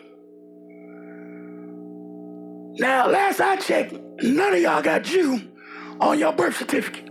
Now, 2.79 3.09
last 3.09 3.41
I 3.41 3.57
checked, 3.57 3.95
none 4.23 4.55
of 4.55 4.61
y'all 4.61 4.83
got 4.83 5.05
Jew 5.05 5.41
on 6.01 6.19
your 6.19 6.33
birth 6.33 6.57
certificate. 6.57 7.06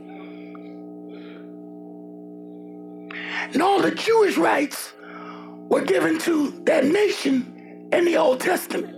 And 3.56 3.64
all 3.64 3.82
the 3.82 3.92
Jewish 3.92 4.36
rights 4.36 4.92
were 5.70 5.86
given 5.86 6.20
to 6.20 6.52
that 6.66 6.84
nation 6.84 7.88
in 7.94 8.04
the 8.04 8.18
Old 8.18 8.42
Testament. 8.42 8.94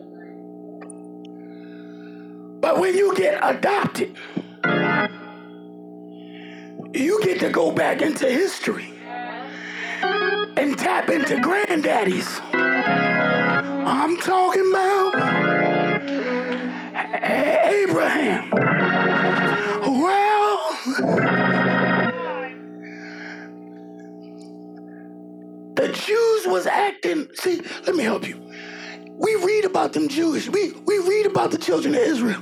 But 2.59 2.79
when 2.79 2.97
you 2.97 3.15
get 3.15 3.39
adopted, 3.43 4.17
you 6.91 7.21
get 7.23 7.39
to 7.41 7.51
go 7.51 7.71
back 7.71 8.01
into 8.01 8.25
history 8.27 8.95
and 10.01 10.75
tap 10.75 11.09
into 11.09 11.35
granddaddies. 11.35 12.41
I'm 13.85 14.17
talking 14.17 14.71
about 14.71 15.13
Abraham. 17.71 18.86
Jews 26.07 26.47
was 26.47 26.65
acting. 26.65 27.27
See, 27.33 27.61
let 27.85 27.93
me 27.93 28.03
help 28.03 28.25
you. 28.25 28.41
We 29.11 29.35
read 29.35 29.65
about 29.65 29.91
them 29.91 30.07
Jewish. 30.07 30.47
We 30.47 30.71
we 30.71 30.99
read 30.99 31.25
about 31.25 31.51
the 31.51 31.57
children 31.57 31.95
of 31.95 31.99
Israel. 31.99 32.41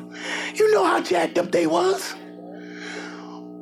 You 0.53 0.71
know 0.71 0.85
how 0.85 1.01
jacked 1.01 1.39
up 1.39 1.51
they 1.51 1.65
was. 1.65 2.13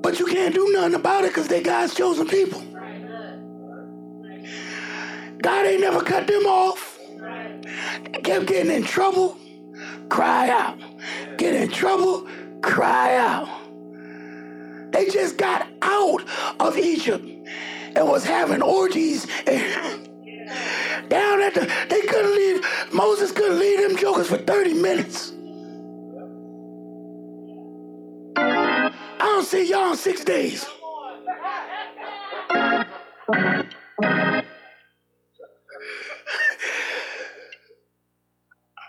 But 0.02 0.20
you 0.20 0.26
can't 0.26 0.54
do 0.54 0.70
nothing 0.74 0.96
about 0.96 1.24
it 1.24 1.30
because 1.30 1.48
they 1.48 1.63
God's 1.63 1.96
chosen 1.96 2.28
people. 2.28 2.60
God 5.42 5.66
ain't 5.66 5.80
never 5.80 6.02
cut 6.02 6.28
them 6.28 6.46
off. 6.48 7.00
Kept 8.26 8.48
getting 8.48 8.72
in 8.72 8.84
trouble, 8.84 9.38
cry 10.10 10.50
out. 10.50 10.78
Get 11.38 11.56
in 11.56 11.70
trouble, 11.70 12.28
cry 12.62 13.16
out. 13.16 13.48
They 14.92 15.10
just 15.10 15.38
got 15.38 15.66
out 15.82 16.26
of 16.60 16.78
Egypt 16.78 17.26
and 17.95 18.08
was 18.08 18.23
having 18.23 18.62
orgies 18.62 19.27
and 19.47 20.10
down 21.10 21.41
at 21.41 21.53
the 21.53 21.71
they 21.89 22.01
couldn't 22.01 22.36
leave 22.36 22.65
Moses 22.93 23.32
couldn't 23.32 23.60
leave 23.60 23.88
them 23.88 23.97
jokers 23.97 24.27
for 24.27 24.38
30 24.38 24.73
minutes. 24.75 25.34
I 28.36 28.91
don't 29.19 29.45
see 29.45 29.69
y'all 29.69 29.91
in 29.91 29.97
six 29.97 30.23
days. 30.23 30.65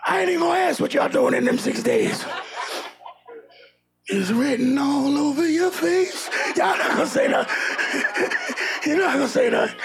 I 0.07 0.21
ain't 0.21 0.29
even 0.29 0.41
gonna 0.41 0.59
ask 0.59 0.79
what 0.79 0.93
y'all 0.93 1.09
doing 1.09 1.33
in 1.33 1.45
them 1.45 1.57
six 1.57 1.81
days. 1.81 2.23
It's 4.07 4.29
written 4.29 4.77
all 4.77 5.17
over 5.17 5.47
your 5.47 5.71
face. 5.71 6.29
Y'all 6.55 6.77
not 6.77 6.91
gonna 6.91 7.07
say 7.07 7.27
that. 7.27 7.49
You're 8.85 8.97
not 8.97 9.13
gonna 9.13 9.27
say 9.27 9.49
that. 9.49 9.75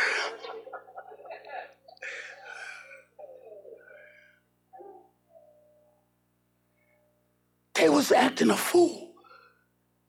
They 7.75 7.89
was 7.89 8.13
acting 8.13 8.51
a 8.51 8.57
fool. 8.57 9.13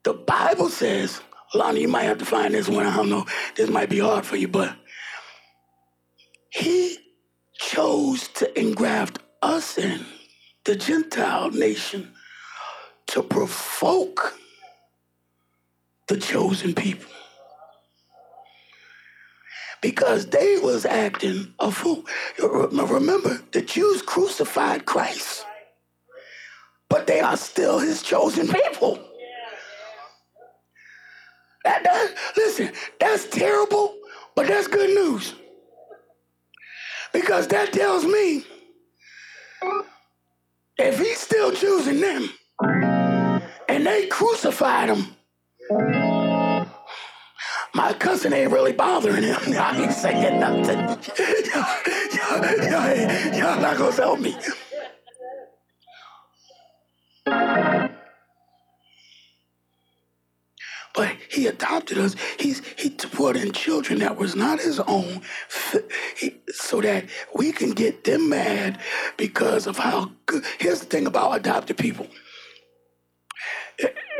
The 0.04 0.14
Bible 0.14 0.68
says, 0.68 1.22
Lonnie, 1.54 1.82
you 1.82 1.88
might 1.88 2.04
have 2.04 2.18
to 2.18 2.26
find 2.26 2.54
this 2.54 2.68
one. 2.68 2.86
I 2.86 2.96
don't 2.96 3.10
know. 3.10 3.26
This 3.56 3.70
might 3.70 3.90
be 3.90 4.00
hard 4.00 4.26
for 4.26 4.36
you, 4.36 4.50
but 4.50 4.76
he 6.50 6.98
chose 7.54 8.28
to 8.30 8.60
engraft 8.60 9.20
us 9.42 9.78
in 9.78 10.06
the 10.66 10.76
Gentile 10.76 11.50
nation 11.52 12.14
to 13.08 13.24
provoke 13.24 14.38
the 16.08 16.18
chosen 16.18 16.74
people. 16.74 17.10
Because 19.82 20.28
they 20.28 20.58
was 20.60 20.86
acting 20.86 21.54
a 21.60 21.72
fool. 21.72 22.06
Remember, 22.40 23.42
the 23.52 23.62
Jews 23.62 24.02
crucified 24.04 24.86
Christ, 24.86 25.46
but 26.88 27.08
they 27.08 27.20
are 27.20 27.38
still 27.38 27.80
his 27.80 28.04
chosen 28.04 28.48
people. 28.48 29.00
That, 31.64 31.84
that, 31.84 32.16
listen, 32.38 32.72
that's 33.00 33.28
terrible, 33.28 33.96
but 34.36 34.48
that's 34.48 34.68
good 34.68 34.90
news. 34.92 35.34
Because 37.14 37.48
that 37.48 37.74
tells 37.74 38.06
me 38.06 38.46
if 40.78 41.00
he's 41.00 41.20
still 41.20 41.52
choosing 41.52 42.00
them 42.00 42.30
and 43.68 43.86
they 43.86 44.08
crucified 44.08 44.90
him, 44.90 45.16
my 47.74 47.94
cousin 47.94 48.34
ain't 48.34 48.52
really 48.52 48.74
bothering 48.74 49.24
him. 49.24 49.38
I 49.58 49.82
ain't 49.82 49.94
saying 49.94 50.40
nothing. 50.40 50.80
y'all, 51.46 52.46
y'all, 52.70 53.38
y'all 53.38 53.62
not 53.62 53.78
gonna 53.78 53.92
help 53.96 54.20
me. 54.20 54.36
but 60.94 61.16
he 61.30 61.48
adopted 61.48 61.98
us. 61.98 62.16
He's 62.40 62.62
he 62.78 62.90
put 62.90 63.36
in 63.36 63.52
children 63.52 64.00
that 64.00 64.18
was 64.18 64.36
not 64.36 64.60
his 64.60 64.80
own, 64.80 65.22
so 66.50 66.82
that 66.82 67.06
we 67.36 67.52
can 67.52 67.72
get 67.72 68.04
them 68.04 68.30
mad 68.30 68.80
because 69.18 69.68
of 69.68 69.78
how 69.78 70.12
good. 70.26 70.44
Here's 70.60 70.80
the 70.80 70.86
thing 70.86 71.08
about 71.08 71.38
adopted 71.38 71.78
people. 71.78 72.08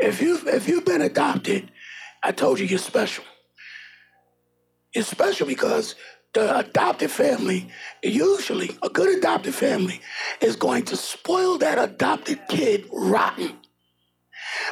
If 0.00 0.20
you 0.20 0.40
if 0.46 0.68
you've 0.68 0.84
been 0.84 1.02
adopted, 1.02 1.70
I 2.22 2.32
told 2.32 2.58
you 2.58 2.66
you're 2.66 2.78
special. 2.78 3.24
You're 4.94 5.04
special 5.04 5.46
because 5.46 5.94
the 6.34 6.58
adopted 6.58 7.10
family, 7.10 7.68
usually 8.02 8.76
a 8.82 8.88
good 8.88 9.16
adopted 9.18 9.54
family, 9.54 10.00
is 10.40 10.56
going 10.56 10.84
to 10.86 10.96
spoil 10.96 11.58
that 11.58 11.78
adopted 11.78 12.40
kid 12.48 12.86
rotten 12.92 13.56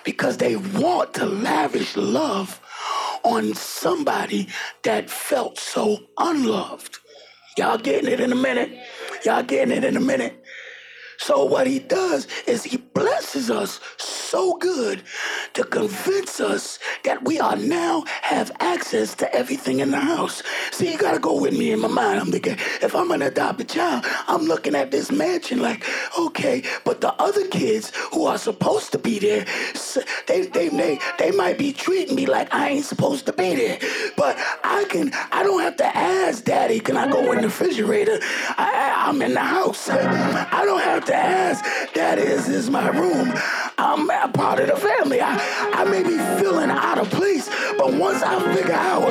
because 0.05 0.37
they 0.37 0.57
want 0.57 1.15
to 1.15 1.27
lavish 1.27 1.97
love 1.97 2.61
on 3.25 3.55
somebody 3.55 4.49
that 4.83 5.11
felt 5.11 5.59
so 5.59 5.99
unloved. 6.19 6.99
Y'all 7.57 7.79
getting 7.79 8.11
it 8.11 8.21
in 8.21 8.33
a 8.33 8.37
minute? 8.37 8.73
Y'all 9.25 9.43
getting 9.43 9.77
it 9.77 9.85
in 9.85 9.97
a 9.97 10.01
minute? 10.01 10.43
So 11.21 11.45
what 11.45 11.67
he 11.67 11.79
does 11.81 12.27
is 12.47 12.65
he 12.65 12.79
blesses 12.79 13.51
us 13.51 13.79
so 13.99 14.57
good 14.57 15.03
to 15.53 15.65
convince 15.65 16.41
us 16.41 16.79
that 17.05 17.23
we 17.25 17.39
are 17.39 17.57
now 17.57 18.05
have 18.23 18.51
access 18.61 19.15
to 19.17 19.35
everything 19.35 19.81
in 19.81 19.91
the 19.91 20.01
house. 20.01 20.43
See, 20.71 20.91
you 20.91 20.97
gotta 20.97 21.19
go 21.19 21.39
with 21.39 21.53
me 21.53 21.73
in 21.73 21.81
my 21.81 21.89
mind. 21.89 22.21
I'm 22.21 22.33
thinking, 22.33 22.57
if 22.81 22.95
I'm 22.95 23.11
an 23.11 23.21
adopted 23.21 23.69
child, 23.69 24.07
I'm 24.29 24.47
looking 24.47 24.75
at 24.75 24.91
this 24.91 25.13
mansion 25.13 25.61
like, 25.61 25.85
okay, 26.19 26.63
but 26.87 27.03
the 27.03 27.13
other 27.21 27.47
kids 27.49 27.93
who 28.13 28.25
are 28.25 28.39
supposed 28.39 28.91
to 28.93 28.99
be 28.99 29.19
there, 29.19 29.45
they 30.27 30.47
they 30.47 30.71
they, 30.71 30.99
they 31.19 31.31
might 31.33 31.59
be 31.59 31.73
treating 31.73 32.17
me 32.17 32.25
like 32.25 32.53
I 32.55 32.71
ain't 32.71 32.87
supposed 32.87 33.27
to 33.27 33.33
be 33.35 33.55
there. 33.55 33.79
But 34.17 34.39
I 34.65 34.85
can, 34.89 35.13
I 35.33 35.43
don't 35.43 35.61
have 35.61 35.77
to 35.77 35.97
ask 35.97 36.45
daddy, 36.45 36.81
can 36.81 36.97
I 36.97 37.11
go 37.11 37.33
in 37.33 37.43
the 37.43 37.49
refrigerator? 37.49 38.19
I, 38.57 38.95
I'm 39.07 39.21
in 39.21 39.35
the 39.35 39.41
house. 39.41 39.89
I 39.91 40.65
don't 40.65 40.83
have 40.83 41.05
to 41.07 41.10
ask, 41.15 41.65
Daddy, 41.95 42.23
is 42.23 42.71
my 42.71 42.89
room? 42.89 43.33
I'm 43.79 44.09
a 44.11 44.29
part 44.29 44.61
of 44.61 44.69
the 44.69 44.77
family. 44.77 45.21
I, 45.21 45.39
I 45.73 45.85
may 45.85 46.03
be 46.03 46.19
feeling 46.41 46.71
out 46.71 46.99
of 46.99 47.11
place, 47.11 47.49
but 47.79 47.95
once 47.95 48.23
I 48.23 48.39
figure 48.55 48.75
out 48.75 49.03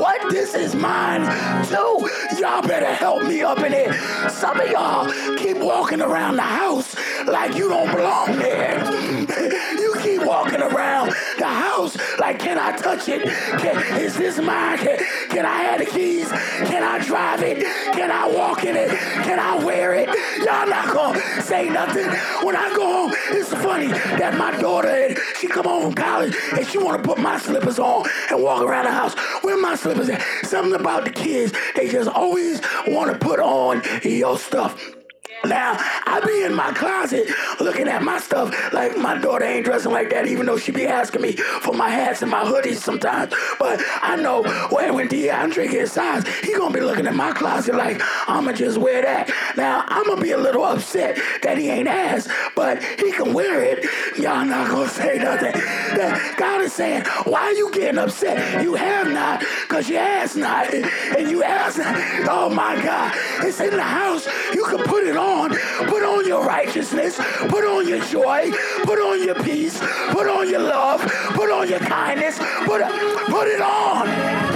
what 0.00 0.30
this 0.30 0.54
is 0.54 0.74
mine 0.74 1.22
too, 1.66 2.08
y'all 2.38 2.62
better 2.62 2.92
help 2.92 3.24
me 3.24 3.42
up 3.42 3.58
in 3.58 3.72
here. 3.72 3.92
Some 4.28 4.60
of 4.60 4.70
y'all 4.70 5.10
keep 5.36 5.58
walking 5.58 6.00
around 6.00 6.36
the 6.36 6.42
house 6.42 6.94
like 7.26 7.54
you 7.54 7.68
don't 7.68 7.90
belong 7.90 8.38
there. 8.38 9.83
Walking 10.18 10.62
around 10.62 11.12
the 11.38 11.46
house 11.46 11.96
like, 12.18 12.38
can 12.38 12.58
I 12.58 12.76
touch 12.76 13.08
it? 13.08 13.22
Can, 13.60 14.00
is 14.00 14.16
this 14.16 14.38
mine? 14.38 14.78
Can, 14.78 14.98
can 15.28 15.46
I 15.46 15.56
have 15.62 15.80
the 15.80 15.86
keys? 15.86 16.28
Can 16.28 16.82
I 16.82 16.98
drive 17.04 17.42
it? 17.42 17.64
Can 17.92 18.10
I 18.10 18.28
walk 18.28 18.64
in 18.64 18.76
it? 18.76 18.90
Can 18.90 19.38
I 19.38 19.62
wear 19.64 19.94
it? 19.94 20.08
Y'all 20.38 20.66
not 20.66 20.92
gonna 20.92 21.42
say 21.42 21.68
nothing. 21.68 22.06
When 22.44 22.56
I 22.56 22.74
go 22.74 23.08
home, 23.08 23.12
it's 23.30 23.52
funny 23.54 23.88
that 23.88 24.36
my 24.38 24.56
daughter, 24.60 25.14
she 25.38 25.46
come 25.46 25.64
home 25.64 25.82
from 25.82 25.94
college 25.94 26.34
and 26.56 26.66
she 26.66 26.78
wanna 26.78 27.02
put 27.02 27.18
my 27.18 27.38
slippers 27.38 27.78
on 27.78 28.06
and 28.30 28.42
walk 28.42 28.62
around 28.62 28.84
the 28.84 28.92
house. 28.92 29.14
Where 29.42 29.56
my 29.60 29.74
slippers 29.74 30.08
at? 30.08 30.22
Something 30.44 30.74
about 30.78 31.04
the 31.04 31.10
kids, 31.10 31.52
they 31.74 31.88
just 31.88 32.10
always 32.10 32.60
wanna 32.86 33.18
put 33.18 33.40
on 33.40 33.82
your 34.02 34.38
stuff. 34.38 35.03
Now, 35.46 35.76
I 35.78 36.20
be 36.24 36.44
in 36.44 36.54
my 36.54 36.72
closet 36.72 37.28
looking 37.60 37.88
at 37.88 38.02
my 38.02 38.18
stuff 38.18 38.54
like 38.72 38.96
my 38.96 39.18
daughter 39.18 39.44
ain't 39.44 39.64
dressing 39.64 39.92
like 39.92 40.10
that, 40.10 40.26
even 40.26 40.46
though 40.46 40.56
she 40.56 40.72
be 40.72 40.86
asking 40.86 41.22
me 41.22 41.32
for 41.32 41.74
my 41.74 41.88
hats 41.88 42.22
and 42.22 42.30
my 42.30 42.44
hoodies 42.44 42.76
sometimes. 42.76 43.32
But 43.58 43.80
I 44.02 44.16
know 44.16 44.42
when, 44.70 44.94
when 44.94 45.08
DeAndre 45.08 45.70
gets 45.70 45.92
size, 45.92 46.26
he 46.38 46.54
gonna 46.54 46.74
be 46.74 46.80
looking 46.80 47.06
at 47.06 47.14
my 47.14 47.32
closet 47.32 47.74
like, 47.74 48.00
I'ma 48.28 48.52
just 48.52 48.78
wear 48.78 49.02
that. 49.02 49.30
Now, 49.56 49.84
I'ma 49.88 50.16
be 50.16 50.32
a 50.32 50.38
little 50.38 50.64
upset 50.64 51.18
that 51.42 51.58
he 51.58 51.68
ain't 51.68 51.88
asked, 51.88 52.28
but 52.54 52.82
he 52.82 53.12
can 53.12 53.32
wear 53.32 53.62
it. 53.62 53.84
Y'all 54.18 54.44
not 54.44 54.70
gonna 54.70 54.88
say 54.88 55.18
nothing. 55.18 55.52
That 55.52 56.34
God 56.38 56.62
is 56.62 56.72
saying, 56.72 57.04
why 57.24 57.50
you 57.50 57.70
getting 57.72 57.98
upset? 57.98 58.62
You 58.62 58.74
have 58.74 59.08
not, 59.08 59.40
because 59.62 59.88
you 59.88 59.96
asked 59.96 60.36
not. 60.36 60.72
And 60.72 61.30
you 61.30 61.42
asked 61.42 61.78
not. 61.78 61.96
Oh 62.28 62.48
my 62.50 62.80
God. 62.82 63.12
It's 63.42 63.60
in 63.60 63.70
the 63.70 63.82
house. 63.82 64.26
You 64.54 64.64
can 64.64 64.78
put 64.84 65.04
it 65.04 65.16
on 65.16 65.33
on. 65.34 65.50
Put 65.88 66.02
on 66.02 66.26
your 66.26 66.44
righteousness. 66.44 67.16
Put 67.48 67.64
on 67.64 67.88
your 67.88 68.02
joy. 68.06 68.50
Put 68.84 68.98
on 68.98 69.22
your 69.22 69.34
peace. 69.42 69.78
Put 70.10 70.28
on 70.28 70.48
your 70.48 70.60
love. 70.60 71.00
Put 71.34 71.50
on 71.50 71.68
your 71.68 71.80
kindness. 71.80 72.38
Put, 72.38 72.80
put 73.26 73.48
it 73.48 73.60
on. 73.60 74.54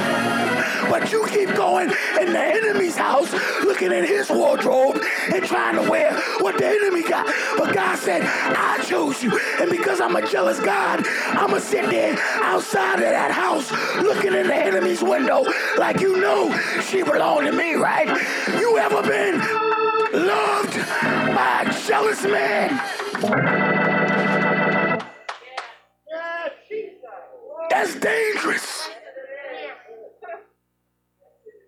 But 0.90 1.12
you 1.12 1.26
keep 1.26 1.54
going 1.54 1.90
in 2.20 2.32
the 2.32 2.40
enemy's 2.40 2.96
house, 2.96 3.30
looking 3.62 3.92
at 3.92 4.08
his 4.08 4.30
wardrobe 4.30 5.02
and 5.32 5.44
trying 5.44 5.76
to 5.76 5.90
wear 5.90 6.14
what 6.40 6.56
the 6.56 6.66
enemy 6.66 7.02
got. 7.02 7.26
But 7.58 7.74
God 7.74 7.96
said, 7.98 8.22
I 8.24 8.82
chose 8.84 9.22
you. 9.22 9.38
And 9.60 9.70
because 9.70 10.00
I'm 10.00 10.16
a 10.16 10.26
jealous 10.26 10.58
God, 10.60 11.06
I'm 11.06 11.50
going 11.50 11.60
to 11.60 11.66
sit 11.66 11.90
there 11.90 12.16
outside 12.42 12.94
of 12.94 13.10
that 13.10 13.32
house 13.32 13.70
looking 14.02 14.32
in 14.32 14.46
the 14.46 14.54
enemy's 14.54 15.02
window 15.02 15.44
like 15.76 16.00
you 16.00 16.16
know 16.20 16.56
she 16.80 17.02
belonged 17.02 17.46
to 17.46 17.52
me, 17.52 17.74
right? 17.74 18.08
You 18.58 18.78
ever 18.78 19.02
been 19.02 19.67
loved 20.12 20.74
by 21.34 21.74
jealous 21.86 22.22
man. 22.24 22.80
That's 27.70 27.94
dangerous. 27.96 28.90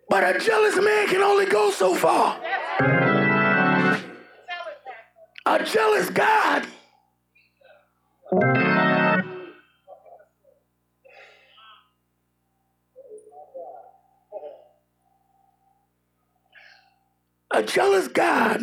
But 0.09 0.37
a 0.37 0.38
jealous 0.40 0.76
man 0.76 1.09
can 1.09 1.22
only 1.22 1.46
go 1.46 1.70
so 1.70 1.94
far. 1.94 2.40
A 5.46 5.64
jealous 5.64 6.11
God 6.11 6.66
a 17.53 17.63
jealous 17.63 18.09
God 18.09 18.63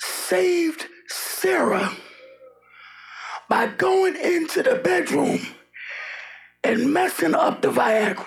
saved 0.00 0.86
Sarah 1.06 1.92
by 3.48 3.66
going 3.68 4.16
into 4.16 4.62
the 4.62 4.76
bedroom 4.76 5.40
and 6.64 6.92
messing 6.92 7.34
up 7.34 7.62
the 7.62 7.68
Viagra. 7.70 8.26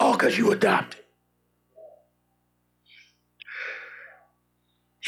All 0.00 0.12
because 0.12 0.38
you 0.38 0.52
adopted. 0.52 1.07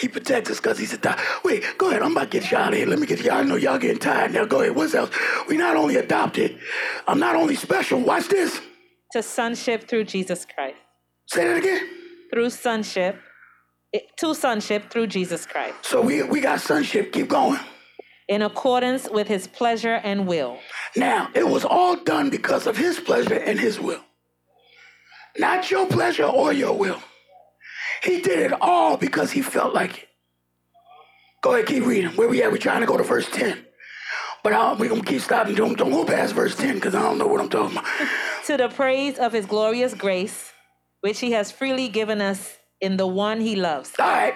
He 0.01 0.09
protects 0.09 0.51
us 0.51 0.59
because 0.59 0.79
he's 0.79 0.95
a 0.95 0.99
dog. 0.99 1.19
Wait, 1.45 1.63
go 1.77 1.91
ahead. 1.91 2.03
I'm 2.03 2.13
about 2.13 2.31
to 2.31 2.41
get 2.41 2.51
you 2.51 2.57
out 2.57 2.73
of 2.73 2.79
here. 2.79 2.87
Let 2.87 2.99
me 2.99 3.07
get 3.07 3.23
you. 3.23 3.31
I 3.31 3.43
know 3.43 3.57
y'all 3.57 3.79
getting 3.79 3.99
tired 3.99 4.33
now. 4.33 4.47
Go 4.47 4.63
ahead. 4.63 4.75
What's 4.75 4.95
else? 4.95 5.11
We 5.47 5.59
not 5.59 5.77
only 5.77 5.97
adopted. 5.97 6.59
I'm 7.07 7.19
not 7.19 7.37
only 7.37 7.55
special. 7.55 8.01
Watch 8.01 8.29
this. 8.29 8.61
To 9.13 9.23
sonship 9.23 9.87
through 9.89 10.05
Jesus 10.05 10.47
Christ. 10.47 10.79
Say 11.27 11.47
that 11.47 11.59
again. 11.59 11.87
Through 12.33 12.49
sonship. 12.51 13.21
To 14.19 14.35
sonship 14.35 14.91
through 14.91 15.09
Jesus 15.09 15.45
Christ. 15.45 15.75
So 15.83 16.01
we 16.01 16.23
we 16.23 16.41
got 16.41 16.61
sonship. 16.61 17.13
Keep 17.13 17.29
going. 17.29 17.61
In 18.29 18.41
accordance 18.41 19.11
with 19.11 19.29
His 19.29 19.49
pleasure 19.49 20.01
and 20.03 20.27
will. 20.27 20.59
Now 20.97 21.29
it 21.35 21.47
was 21.47 21.65
all 21.65 21.97
done 21.97 22.31
because 22.31 22.67
of 22.67 22.77
His 22.77 22.99
pleasure 22.99 23.35
and 23.35 23.61
His 23.61 23.79
will. 23.79 24.01
Not 25.39 25.71
your 25.71 25.87
pleasure 25.87 26.25
or 26.25 26.53
your 26.53 26.73
will. 26.73 27.03
He 28.03 28.21
did 28.21 28.39
it 28.39 28.53
all 28.61 28.97
because 28.97 29.31
he 29.31 29.43
felt 29.43 29.75
like 29.75 30.05
it. 30.05 30.09
Go 31.43 31.55
ahead, 31.55 31.67
keep 31.67 31.87
reading. 31.87 32.11
Where 32.13 32.29
we 32.29 32.43
at? 32.43 32.53
We're 32.53 32.59
trying 32.59 32.81
to 32.81 32.87
go 32.87 32.97
to 32.97 33.03
verse 33.03 33.29
10. 33.31 33.65
But 34.43 34.79
we're 34.79 34.89
going 34.89 35.03
to 35.03 35.07
keep 35.07 35.21
stopping. 35.21 35.55
Don't, 35.55 35.77
don't 35.77 35.91
go 35.91 36.05
past 36.05 36.35
verse 36.35 36.57
10 36.57 36.77
because 36.77 36.95
I 36.95 37.03
don't 37.03 37.19
know 37.19 37.27
what 37.27 37.41
I'm 37.41 37.49
talking 37.49 37.77
about. 37.77 37.91
to 38.47 38.57
the 38.57 38.69
praise 38.69 39.19
of 39.19 39.33
his 39.33 39.47
glorious 39.47 39.95
grace, 39.95 40.53
which 41.01 41.21
he 41.21 41.33
has 41.33 41.51
freely 41.51 41.89
given 41.89 42.21
us 42.21 42.57
in 42.81 42.97
the 42.97 43.07
one 43.07 43.41
he 43.41 43.57
loves. 43.57 43.93
All 43.99 44.07
right. 44.07 44.35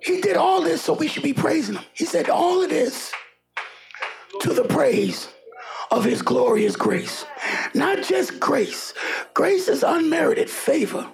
He 0.00 0.20
did 0.20 0.36
all 0.36 0.62
this, 0.62 0.82
so 0.82 0.92
we 0.92 1.08
should 1.08 1.22
be 1.22 1.32
praising 1.32 1.76
him. 1.76 1.84
He 1.94 2.04
said 2.04 2.28
all 2.28 2.62
of 2.62 2.70
this 2.70 3.12
to 4.40 4.52
the 4.52 4.64
praise 4.64 5.28
of 5.90 6.04
his 6.04 6.22
glorious 6.22 6.76
grace. 6.76 7.24
Not 7.74 8.02
just 8.04 8.38
grace, 8.38 8.94
grace 9.34 9.68
is 9.68 9.82
unmerited 9.82 10.48
favor. 10.48 11.08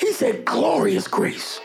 He 0.00 0.12
said, 0.12 0.44
glorious 0.44 1.08
grace. 1.08 1.60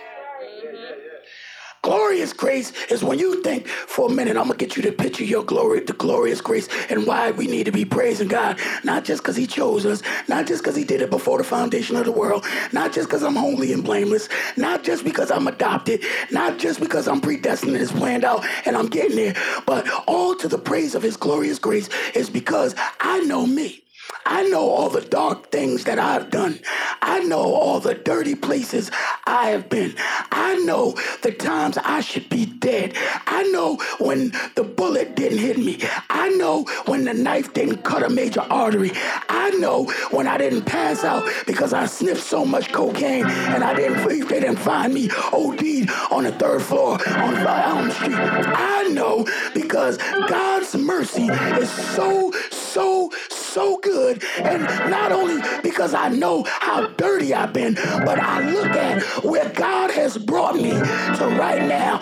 Glorious 1.84 2.32
grace 2.32 2.72
is 2.92 3.04
when 3.04 3.18
you 3.18 3.42
think 3.42 3.68
for 3.68 4.08
a 4.08 4.14
minute, 4.14 4.38
I'm 4.38 4.44
gonna 4.44 4.56
get 4.56 4.78
you 4.78 4.84
to 4.84 4.92
picture 4.92 5.24
your 5.24 5.44
glory, 5.44 5.80
the 5.80 5.94
glorious 5.94 6.40
grace, 6.40 6.70
and 6.92 7.08
why 7.08 7.32
we 7.32 7.48
need 7.48 7.64
to 7.64 7.72
be 7.72 7.86
praising 7.86 8.28
God. 8.28 8.60
Not 8.84 9.04
just 9.04 9.24
because 9.24 9.36
He 9.36 9.48
chose 9.48 9.84
us, 9.88 10.04
not 10.28 10.46
just 10.46 10.62
because 10.62 10.76
He 10.76 10.84
did 10.84 11.02
it 11.02 11.10
before 11.10 11.40
the 11.40 11.44
foundation 11.44 11.96
of 11.96 12.06
the 12.06 12.12
world, 12.12 12.46
not 12.72 12.94
just 12.94 13.10
because 13.10 13.24
I'm 13.24 13.36
holy 13.36 13.74
and 13.74 13.84
blameless, 13.84 14.30
not 14.58 14.84
just 14.84 15.04
because 15.04 15.32
I'm 15.32 15.48
adopted, 15.48 16.04
not 16.30 16.60
just 16.60 16.80
because 16.80 17.08
I'm 17.08 17.20
predestined 17.20 17.74
and 17.74 17.82
it's 17.82 17.92
planned 17.92 18.26
out 18.26 18.46
and 18.68 18.78
I'm 18.78 18.88
getting 18.88 19.16
there, 19.16 19.36
but 19.66 19.90
all 20.08 20.36
to 20.36 20.48
the 20.48 20.60
praise 20.60 20.94
of 20.94 21.02
His 21.02 21.18
glorious 21.18 21.58
grace 21.58 21.90
is 22.14 22.30
because 22.30 22.76
I 23.00 23.22
know 23.22 23.48
me. 23.48 23.84
I 24.26 24.44
know 24.44 24.70
all 24.70 24.90
the 24.90 25.02
dark 25.02 25.52
things 25.52 25.84
that 25.86 26.00
I've 26.00 26.30
done. 26.30 26.60
I 27.02 27.20
know 27.20 27.54
all 27.54 27.80
the 27.80 27.96
dirty 27.96 28.36
places 28.36 28.92
I 29.26 29.50
have 29.50 29.70
been. 29.70 29.96
I 30.32 30.56
know 30.66 30.96
the 31.22 31.32
times 31.32 31.78
I 31.78 32.02
should 32.02 32.30
be 32.30 32.46
dead. 32.46 32.94
I 33.28 33.44
know 33.44 33.78
when 34.00 34.32
the 34.56 34.64
bullet 34.64 35.16
didn't 35.16 35.40
hit 35.40 35.58
me. 35.58 35.80
I 36.10 36.30
know 36.30 36.64
when 36.86 37.06
the 37.06 37.14
knife 37.14 37.54
didn't 37.54 37.84
cut 37.84 38.04
a 38.04 38.10
major 38.10 38.42
artery. 38.42 38.92
I 39.30 39.50
know 39.52 39.86
when 40.12 40.28
I 40.28 40.38
didn't 40.38 40.64
pass 40.66 41.04
out 41.04 41.28
because 41.46 41.74
I 41.74 41.86
sniffed 41.86 42.24
so 42.24 42.46
much 42.46 42.72
cocaine 42.72 43.26
and 43.26 43.64
I 43.64 43.74
didn't 43.74 44.08
they 44.08 44.40
didn't 44.40 44.58
find 44.58 44.94
me 44.94 45.10
OD'd 45.34 45.90
on 46.12 46.24
the 46.24 46.36
third 46.38 46.62
floor 46.62 46.94
on 47.08 47.36
Elm 47.36 47.92
Street. 47.92 48.16
I 48.16 48.88
know 48.92 49.28
because 49.54 49.98
God's 50.28 50.76
mercy 50.76 51.28
is 51.28 51.70
so, 51.70 52.32
so, 52.50 53.12
so 53.30 53.78
good. 53.78 54.01
And 54.10 54.64
not 54.90 55.12
only 55.12 55.42
because 55.62 55.94
I 55.94 56.10
know 56.10 56.44
how 56.48 56.88
dirty 56.88 57.34
I've 57.34 57.54
been, 57.54 57.76
but 57.76 58.20
I 58.20 58.50
look 58.52 58.68
at 58.68 59.04
where 59.24 59.50
God 59.50 59.92
has 59.92 60.18
brought 60.18 60.56
me 60.56 60.72
to 60.72 61.36
right 61.38 61.62
now 61.68 62.02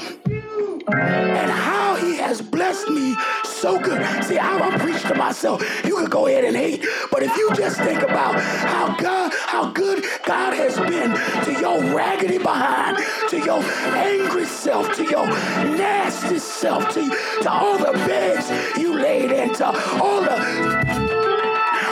and 0.91 1.51
how 1.51 1.95
he 1.95 2.15
has 2.17 2.41
blessed 2.41 2.89
me 2.89 3.15
so 3.43 3.79
good. 3.79 4.01
See, 4.23 4.37
I, 4.37 4.57
I 4.57 4.77
preach 4.77 5.01
to 5.03 5.15
myself. 5.15 5.61
You 5.85 5.95
can 5.97 6.05
go 6.05 6.27
ahead 6.27 6.45
and 6.45 6.55
hate, 6.55 6.85
but 7.11 7.23
if 7.23 7.35
you 7.37 7.51
just 7.53 7.77
think 7.77 8.01
about 8.01 8.39
how 8.39 8.95
God, 8.95 9.33
how 9.47 9.71
good 9.71 10.03
God 10.25 10.53
has 10.53 10.77
been 10.79 11.11
to 11.45 11.59
your 11.59 11.95
raggedy 11.95 12.37
behind, 12.37 12.97
to 13.29 13.37
your 13.37 13.61
angry 13.95 14.45
self, 14.45 14.95
to 14.95 15.03
your 15.03 15.27
nasty 15.27 16.39
self, 16.39 16.89
to, 16.93 17.09
to 17.41 17.51
all 17.51 17.77
the 17.77 17.93
beds 18.07 18.49
you 18.79 18.93
laid 18.97 19.31
into, 19.31 19.65
all 19.65 20.21
the 20.21 21.18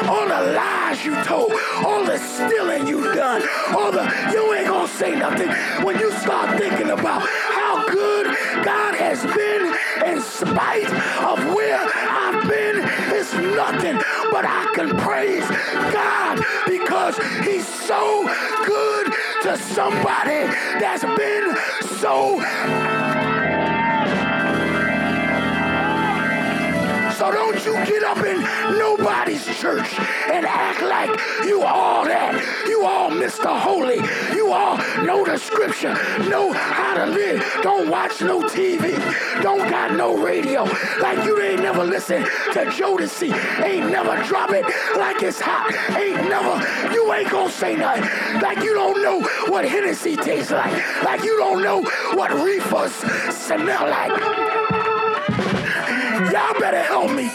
all 0.08 0.28
the 0.28 0.54
lies 0.54 1.04
you 1.06 1.16
told, 1.24 1.52
all 1.86 2.04
the 2.06 2.18
stealing 2.18 2.88
you 2.88 3.02
done, 3.14 3.42
all 3.76 3.92
the 3.92 4.04
you 4.32 4.54
ain't 4.54 4.68
gonna 4.68 4.88
say 4.88 5.16
nothing 5.16 5.50
when 5.86 6.00
you 6.00 6.12
start 6.12 6.58
thinking 6.58 6.90
about 6.90 7.22
how 7.22 7.86
good 7.90 8.26
God 8.64 8.96
has 8.96 9.24
been 9.24 10.14
in 10.14 10.22
spite 10.22 10.90
of 11.24 11.54
where 11.54 11.80
I've 11.80 12.48
been. 12.48 12.84
It's 13.16 13.34
nothing 13.34 13.98
but 14.32 14.46
I 14.46 14.72
can 14.74 14.96
praise 14.98 15.48
God 15.92 16.40
because 16.68 17.18
He's 17.46 17.68
so 17.68 18.24
good 18.66 19.14
to 19.44 19.58
somebody 19.58 20.48
that's 20.80 21.04
been 21.04 21.56
so 22.00 23.27
So 27.18 27.32
don't 27.32 27.66
you 27.66 27.74
get 27.88 28.04
up 28.04 28.20
in 28.20 28.42
nobody's 28.78 29.44
church 29.60 29.92
and 30.32 30.46
act 30.46 30.84
like 30.84 31.10
you 31.48 31.64
all 31.64 32.06
that. 32.06 32.66
You 32.68 32.86
all 32.86 33.10
Mr. 33.10 33.60
Holy. 33.60 33.98
You 34.36 34.52
all 34.52 34.78
know 35.04 35.26
the 35.26 35.40
scripture, 35.40 35.96
know 36.30 36.54
how 36.54 36.94
to 36.94 37.08
live. 37.08 37.44
Don't 37.64 37.90
watch 37.90 38.22
no 38.22 38.44
TV. 38.44 38.94
Don't 39.42 39.68
got 39.68 39.96
no 39.96 40.16
radio. 40.16 40.64
Like 41.02 41.26
you 41.26 41.42
ain't 41.42 41.64
never 41.64 41.84
listen 41.84 42.22
to 42.22 42.66
Jodeci. 42.66 43.34
Ain't 43.64 43.90
never 43.90 44.22
drop 44.26 44.52
it 44.52 44.66
like 44.96 45.24
it's 45.24 45.42
hot. 45.42 45.74
Ain't 45.98 46.30
never, 46.30 46.94
you 46.94 47.12
ain't 47.12 47.32
gonna 47.32 47.52
say 47.52 47.76
nothing. 47.76 48.04
Like 48.44 48.60
you 48.60 48.76
don't 48.76 49.02
know 49.02 49.22
what 49.52 49.68
Hennessy 49.68 50.18
tastes 50.18 50.52
like. 50.52 51.04
Like 51.04 51.24
you 51.24 51.36
don't 51.40 51.64
know 51.64 51.82
what 52.14 52.32
reefers 52.44 52.94
smell 53.34 53.90
like. 53.90 54.47
Y'all 56.18 56.60
better 56.60 56.82
help 56.82 57.12
me. 57.12 57.30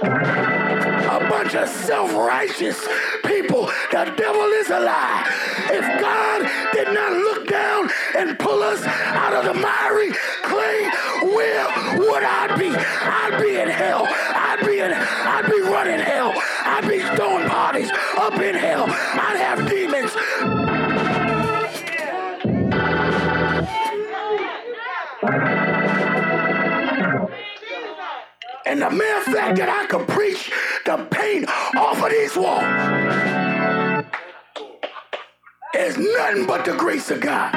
A 0.00 1.28
bunch 1.28 1.54
of 1.54 1.68
self-righteous 1.68 2.88
people. 3.26 3.66
The 3.92 4.14
devil 4.16 4.46
is 4.56 4.70
a 4.70 4.80
lie. 4.80 5.28
If 5.68 5.84
God 6.00 6.48
did 6.72 6.88
not 6.94 7.12
look 7.12 7.46
down 7.48 7.90
and 8.16 8.38
pull 8.38 8.62
us 8.62 8.82
out 8.82 9.34
of 9.34 9.44
the 9.44 9.52
miry 9.60 10.12
clay, 10.42 10.88
where 11.34 11.66
would 11.98 12.22
I 12.22 12.56
be? 12.58 12.70
I'd 12.74 13.38
be 13.42 13.60
in 13.60 13.68
hell. 13.68 14.06
I'd 14.08 14.64
be 14.64 14.80
in 14.80 14.90
I'd 14.94 15.50
be 15.50 15.60
running 15.60 16.00
hell. 16.00 16.32
I'd 16.64 16.88
be 16.88 17.00
throwing 17.14 17.46
parties 17.46 17.90
up 18.16 18.40
in 18.40 18.54
hell. 18.54 18.86
I'd 18.88 19.36
have 19.36 19.68
demons 19.68 20.89
And 28.70 28.80
the 28.80 28.88
mere 28.88 29.20
fact 29.22 29.56
that 29.56 29.68
I 29.68 29.84
could 29.86 30.06
preach 30.06 30.52
the 30.86 30.96
paint 31.10 31.50
off 31.74 32.00
of 32.04 32.10
these 32.10 32.36
walls 32.36 32.62
is 35.74 35.98
nothing 35.98 36.46
but 36.46 36.64
the 36.64 36.76
grace 36.76 37.10
of 37.10 37.20
God. 37.20 37.52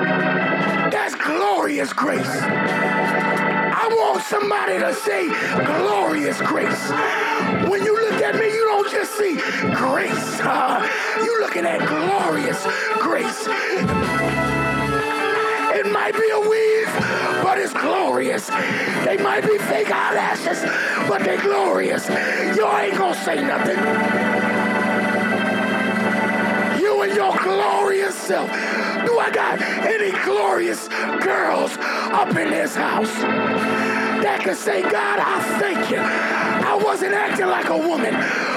That's 0.91 1.13
glorious 1.13 1.93
grace. 1.93 2.25
I 2.25 3.87
want 3.91 4.23
somebody 4.23 4.79
to 4.79 4.91
say 4.91 5.27
glorious 5.63 6.41
grace. 6.41 6.89
When 7.69 7.83
you 7.83 7.93
look 7.93 8.19
at 8.19 8.33
me, 8.33 8.47
you 8.47 8.65
don't 8.65 8.89
just 8.89 9.15
see 9.15 9.35
grace. 9.75 10.39
Uh, 10.41 10.81
you're 11.23 11.41
looking 11.41 11.67
at 11.67 11.77
glorious 11.85 12.65
grace. 12.97 13.47
Glorious. 17.73 18.47
They 19.05 19.17
might 19.17 19.41
be 19.41 19.57
fake 19.57 19.91
eyelashes, 19.91 20.61
but 21.07 21.23
they're 21.23 21.41
glorious. 21.41 22.07
You 22.09 22.67
ain't 22.67 22.97
gonna 22.97 23.15
say 23.15 23.41
nothing. 23.41 23.77
You 26.81 27.01
and 27.01 27.13
your 27.13 27.35
glorious 27.37 28.15
self. 28.15 28.49
Do 29.05 29.19
I 29.19 29.29
got 29.31 29.61
any 29.61 30.11
glorious 30.23 30.87
girls 31.21 31.77
up 31.79 32.29
in 32.29 32.49
this 32.49 32.75
house 32.75 33.13
that 34.23 34.39
can 34.41 34.55
say, 34.55 34.81
God, 34.81 35.19
I 35.19 35.41
thank 35.59 35.91
you. 35.91 35.99
I 35.99 36.75
wasn't 36.75 37.13
acting 37.13 37.47
like 37.47 37.69
a 37.69 37.77
woman, 37.77 38.13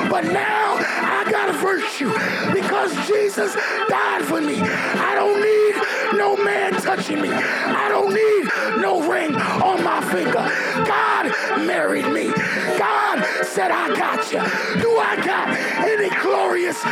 but 0.08 0.24
now 0.24 0.76
I 0.99 1.30
got 1.30 1.51
a 1.51 1.53
virtue 1.53 2.12
because 2.53 2.94
Jesus 3.07 3.55
died 3.88 4.24
for 4.24 4.40
me. 4.40 4.61
I 4.61 5.14
don't 5.14 5.40
need 5.40 6.18
no 6.18 6.36
man 6.36 6.72
touching 6.74 7.20
me. 7.20 7.30
I 7.30 7.88
don't 7.88 8.12
need 8.12 8.80
no 8.80 9.09
ring 9.11 9.34
on 9.34 9.82
my 9.82 10.01
finger. 10.12 10.51
God 10.86 11.66
married 11.66 12.07
me. 12.09 12.26
God 12.78 13.24
said, 13.44 13.70
I 13.70 13.88
got 13.97 14.32
you. 14.32 14.40
Do 14.80 14.99
I 14.99 15.16
got 15.24 15.49
any 15.86 16.09
glorious 16.22 16.82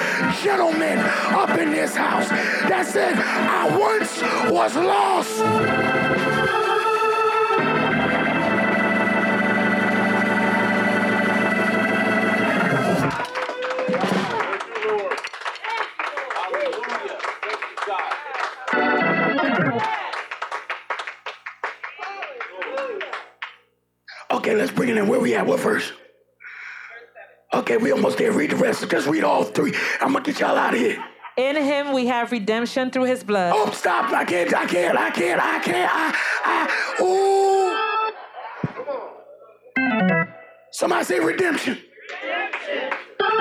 gentlemen 0.43 0.99
up 0.99 1.51
in 1.59 1.71
this 1.71 1.95
house 1.95 2.29
that 2.29 2.87
said, 2.87 3.15
I 3.15 3.77
once 3.77 4.23
was 4.51 4.75
lost? 4.77 6.74
Bring 25.35 25.47
it 25.47 25.47
in. 25.47 25.47
Where 25.47 25.47
we 25.47 25.47
at? 25.47 25.47
What 25.47 25.61
verse? 25.61 25.93
Okay, 27.53 27.77
we 27.77 27.93
almost 27.93 28.19
there. 28.19 28.33
Read 28.33 28.51
the 28.51 28.57
rest. 28.57 28.89
Just 28.91 29.07
read 29.07 29.25
all 29.25 29.45
three. 29.45 29.75
I'm 30.01 30.13
gonna 30.13 30.25
get 30.25 30.41
y'all 30.41 30.57
out 30.57 30.75
of 30.75 30.81
here. 30.81 31.05
In 31.37 31.57
him 31.57 31.93
we 31.93 32.07
have 32.07 32.31
redemption 32.33 32.91
through 32.91 33.05
his 33.05 33.25
blood. 33.25 33.53
Oh, 33.55 33.71
stop! 33.73 34.13
I 34.13 34.25
can't. 34.25 34.55
I 34.55 34.67
can't. 34.67 34.99
I 34.99 35.11
can't. 35.11 35.41
I 35.43 35.59
can't. 35.59 35.91
I. 35.93 36.15
I. 36.45 36.67
Ooh. 37.03 37.25
Somebody 40.71 41.05
say 41.05 41.21
redemption. 41.21 41.79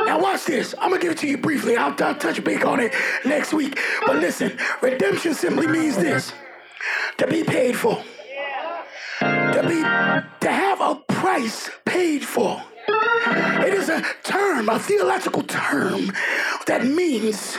Now 0.06 0.20
watch 0.20 0.46
this. 0.46 0.74
I'm 0.80 0.90
gonna 0.90 1.02
give 1.02 1.12
it 1.14 1.18
to 1.20 1.28
you 1.28 1.38
briefly. 1.38 1.76
I'll, 1.78 1.96
I'll 2.04 2.16
touch 2.16 2.44
big 2.44 2.66
on 2.66 2.80
it 2.80 2.94
next 3.26 3.54
week. 3.54 3.80
But 4.06 4.18
listen, 4.18 4.58
redemption 4.82 5.34
simply 5.34 5.68
means 5.68 5.96
this: 5.98 6.34
to 7.18 7.28
be 7.28 7.44
paid 7.44 7.76
for, 7.76 8.04
to 9.20 9.64
be, 9.68 9.82
to 10.46 10.52
have 10.52 10.82
a 10.82 10.96
price 11.24 11.70
paid 11.86 12.22
for. 12.22 12.62
It 13.66 13.74
is 13.74 13.88
a 13.88 14.04
term, 14.24 14.68
a 14.68 14.78
theological 14.78 15.42
term 15.44 16.12
that 16.68 16.86
means 16.86 17.58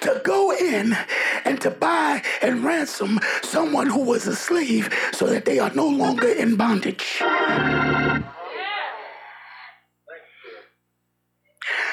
to 0.00 0.22
go 0.24 0.56
in 0.56 0.96
and 1.44 1.60
to 1.60 1.70
buy 1.70 2.22
and 2.40 2.64
ransom 2.64 3.20
someone 3.42 3.88
who 3.88 4.04
was 4.04 4.26
a 4.26 4.34
slave 4.34 4.88
so 5.12 5.26
that 5.26 5.44
they 5.44 5.58
are 5.58 5.70
no 5.74 5.86
longer 5.86 6.28
in 6.28 6.56
bondage. 6.56 7.18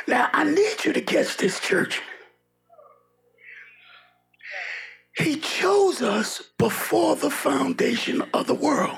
Now, 0.08 0.30
I 0.32 0.46
need 0.46 0.86
you 0.86 0.94
to 0.94 1.02
catch 1.02 1.36
this, 1.36 1.60
church. 1.60 2.02
He 5.18 5.38
chose 5.94 6.02
us 6.02 6.44
before 6.58 7.16
the 7.16 7.30
foundation 7.30 8.24
of 8.34 8.48
the 8.48 8.54
world. 8.54 8.98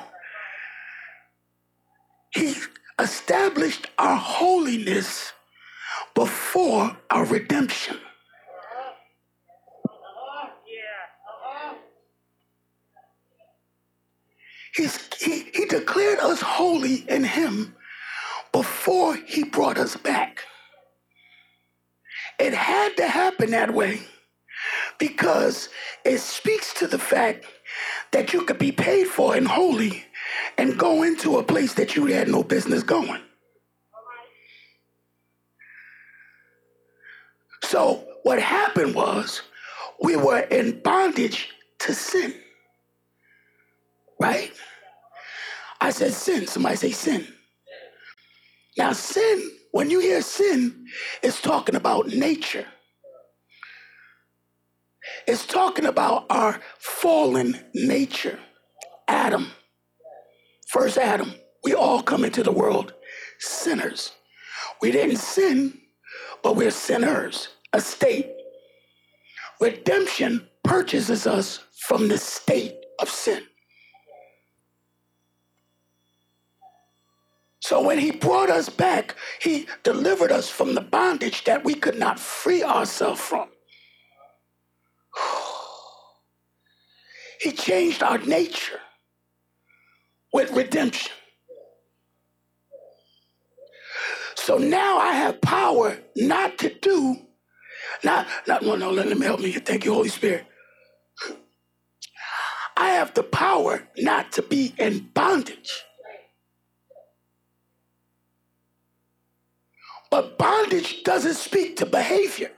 He 2.33 2.55
established 2.99 3.87
our 3.97 4.17
holiness 4.17 5.33
before 6.13 6.97
our 7.09 7.25
redemption. 7.25 7.97
He's, 14.75 14.99
he, 15.21 15.49
he 15.53 15.65
declared 15.65 16.19
us 16.19 16.41
holy 16.41 16.95
in 17.07 17.23
Him 17.23 17.75
before 18.51 19.15
He 19.15 19.45
brought 19.45 19.77
us 19.77 19.95
back. 19.95 20.41
It 22.37 22.53
had 22.53 22.97
to 22.97 23.07
happen 23.07 23.51
that 23.51 23.73
way 23.73 24.01
because 24.97 25.69
it 26.03 26.19
speaks 26.19 26.73
to 26.75 26.87
the 26.87 26.99
fact 26.99 27.45
that 28.11 28.33
you 28.33 28.41
could 28.43 28.59
be 28.59 28.71
paid 28.71 29.07
for 29.07 29.35
and 29.35 29.47
holy 29.47 30.03
and 30.57 30.77
go 30.77 31.03
into 31.03 31.37
a 31.37 31.43
place 31.43 31.73
that 31.75 31.95
you 31.95 32.05
had 32.07 32.27
no 32.27 32.43
business 32.43 32.83
going. 32.83 33.21
So, 37.63 38.05
what 38.23 38.41
happened 38.41 38.95
was 38.95 39.41
we 40.01 40.15
were 40.15 40.39
in 40.39 40.79
bondage 40.81 41.49
to 41.79 41.93
sin. 41.93 42.33
Right? 44.19 44.51
I 45.81 45.89
said 45.89 46.13
sin. 46.13 46.47
Somebody 46.47 46.75
say 46.77 46.91
sin. 46.91 47.27
Now, 48.77 48.93
sin, 48.93 49.51
when 49.71 49.89
you 49.89 49.99
hear 49.99 50.21
sin, 50.21 50.85
it's 51.23 51.41
talking 51.41 51.75
about 51.75 52.07
nature. 52.07 52.65
It's 55.28 55.45
talking 55.45 55.86
about 55.86 56.26
our 56.30 56.59
fallen 56.78 57.59
nature. 57.73 58.39
Adam, 59.07 59.51
first 60.67 60.97
Adam, 60.97 61.34
we 61.63 61.73
all 61.73 62.01
come 62.03 62.23
into 62.23 62.43
the 62.43 62.51
world 62.51 62.93
sinners. 63.39 64.11
We 64.82 64.91
didn't 64.91 65.17
sin, 65.17 65.80
but 66.43 66.55
we're 66.55 66.71
sinners, 66.71 67.49
a 67.73 67.82
state. 67.82 68.32
Redemption 69.59 70.47
purchases 70.63 71.26
us 71.26 71.63
from 71.88 72.07
the 72.07 72.17
state 72.17 72.76
of 72.99 73.09
sin. 73.09 73.43
So 77.61 77.82
when 77.82 77.97
he 77.97 78.11
brought 78.11 78.51
us 78.51 78.69
back, 78.69 79.15
he 79.41 79.65
delivered 79.82 80.32
us 80.32 80.49
from 80.49 80.76
the 80.76 80.82
bondage 80.82 81.45
that 81.45 81.63
we 81.63 81.73
could 81.73 81.97
not 81.97 82.19
free 82.19 82.61
ourselves 82.61 83.19
from. 83.19 83.49
He 87.45 87.51
changed 87.51 88.01
our 88.01 88.17
nature 88.17 88.79
with 90.33 90.49
redemption. 90.53 91.11
So 94.33 94.57
now 94.57 94.97
I 94.97 95.13
have 95.13 95.41
power 95.41 95.95
not 96.15 96.57
to 96.57 96.73
do, 96.73 97.17
not, 98.03 98.25
not 98.47 98.63
no, 98.63 98.75
no, 98.75 98.89
let 98.89 99.15
me 99.15 99.23
help 99.23 99.41
me. 99.41 99.51
Thank 99.51 99.85
you, 99.85 99.93
Holy 99.93 100.09
Spirit. 100.09 100.47
I 102.75 102.89
have 102.89 103.13
the 103.13 103.21
power 103.21 103.87
not 103.99 104.31
to 104.31 104.41
be 104.41 104.73
in 104.79 105.11
bondage. 105.13 105.83
But 110.09 110.39
bondage 110.39 111.03
doesn't 111.03 111.35
speak 111.35 111.77
to 111.77 111.85
behavior. 111.85 112.55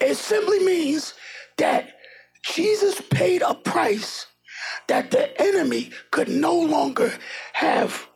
It 0.00 0.16
simply 0.16 0.60
means 0.60 1.14
that 1.58 1.88
Jesus 2.44 3.00
paid 3.10 3.42
a 3.42 3.54
price 3.54 4.26
that 4.88 5.10
the 5.10 5.40
enemy 5.40 5.90
could 6.10 6.28
no 6.28 6.54
longer 6.58 7.12
have. 7.54 8.06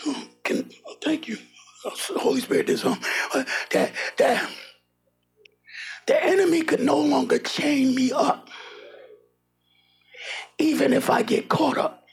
Hmm, 0.00 0.22
can, 0.44 0.70
oh, 0.86 0.96
thank 1.02 1.28
you, 1.28 1.38
Holy 1.84 2.40
Spirit. 2.40 2.68
This 2.68 2.84
one 2.84 2.98
uh, 3.34 3.44
that 3.72 3.92
that 4.18 4.50
the 6.06 6.24
enemy 6.24 6.62
could 6.62 6.80
no 6.80 6.98
longer 6.98 7.38
chain 7.38 7.94
me 7.94 8.12
up, 8.12 8.48
even 10.58 10.92
if 10.92 11.10
I 11.10 11.22
get 11.22 11.48
caught 11.48 11.78
up. 11.78 12.05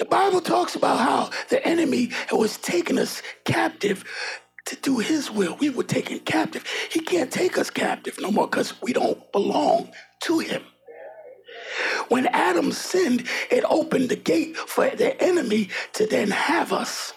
The 0.00 0.06
Bible 0.06 0.40
talks 0.40 0.74
about 0.74 0.98
how 0.98 1.30
the 1.50 1.62
enemy 1.62 2.10
was 2.32 2.56
taking 2.56 2.98
us 2.98 3.20
captive 3.44 4.02
to 4.64 4.76
do 4.76 4.96
his 4.96 5.30
will. 5.30 5.56
We 5.56 5.68
were 5.68 5.84
taken 5.84 6.20
captive. 6.20 6.64
He 6.90 7.00
can't 7.00 7.30
take 7.30 7.58
us 7.58 7.68
captive 7.68 8.18
no 8.18 8.30
more 8.30 8.46
because 8.46 8.80
we 8.80 8.94
don't 8.94 9.30
belong 9.30 9.92
to 10.20 10.38
him. 10.38 10.62
When 12.08 12.26
Adam 12.28 12.72
sinned, 12.72 13.26
it 13.50 13.62
opened 13.68 14.08
the 14.08 14.16
gate 14.16 14.56
for 14.56 14.88
the 14.88 15.22
enemy 15.22 15.68
to 15.92 16.06
then 16.06 16.30
have 16.30 16.72
us. 16.72 17.12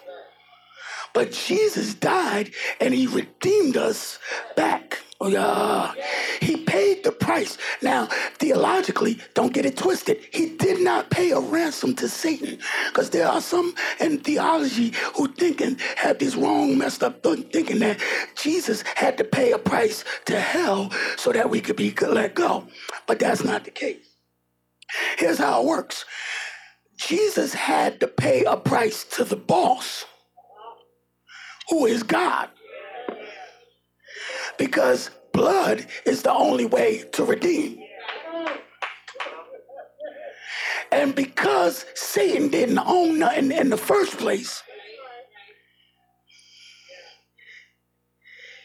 But 1.13 1.31
Jesus 1.31 1.93
died 1.93 2.51
and 2.81 2.93
he 2.93 3.07
redeemed 3.07 3.77
us 3.77 4.19
back. 4.57 4.99
Oh, 5.21 5.29
yeah. 5.29 5.93
He 6.41 6.62
paid 6.73 7.03
the 7.03 7.11
price. 7.11 7.59
Now, 7.83 8.07
theologically, 8.39 9.19
don't 9.35 9.53
get 9.53 9.63
it 9.63 9.77
twisted. 9.77 10.17
He 10.31 10.57
did 10.57 10.81
not 10.81 11.11
pay 11.11 11.29
a 11.29 11.39
ransom 11.39 11.95
to 11.97 12.09
Satan 12.09 12.57
because 12.87 13.11
there 13.11 13.27
are 13.27 13.41
some 13.41 13.75
in 13.99 14.17
theology 14.21 14.91
who 15.15 15.27
thinking 15.27 15.77
have 15.97 16.17
this 16.17 16.35
wrong, 16.35 16.75
messed 16.75 17.03
up 17.03 17.21
thinking 17.21 17.77
that 17.79 17.99
Jesus 18.35 18.81
had 18.95 19.19
to 19.19 19.23
pay 19.23 19.51
a 19.51 19.59
price 19.59 20.03
to 20.25 20.39
hell 20.39 20.89
so 21.15 21.31
that 21.31 21.51
we 21.51 21.61
could 21.61 21.75
be 21.75 21.91
let 22.01 22.33
go. 22.33 22.67
But 23.05 23.19
that's 23.19 23.43
not 23.43 23.65
the 23.65 23.71
case. 23.71 24.07
Here's 25.19 25.37
how 25.37 25.61
it 25.61 25.67
works. 25.67 26.05
Jesus 26.97 27.53
had 27.53 27.99
to 27.99 28.07
pay 28.07 28.45
a 28.45 28.57
price 28.57 29.03
to 29.15 29.23
the 29.23 29.35
boss, 29.35 30.05
who 31.69 31.85
is 31.85 32.01
God 32.01 32.49
because 34.57 35.09
blood 35.33 35.85
is 36.05 36.21
the 36.21 36.31
only 36.31 36.65
way 36.65 37.03
to 37.13 37.25
redeem. 37.25 37.79
And 40.91 41.15
because 41.15 41.85
Satan 41.95 42.49
didn't 42.49 42.77
own 42.77 43.19
nothing 43.19 43.51
in 43.51 43.69
the 43.69 43.77
first 43.77 44.17
place, 44.17 44.61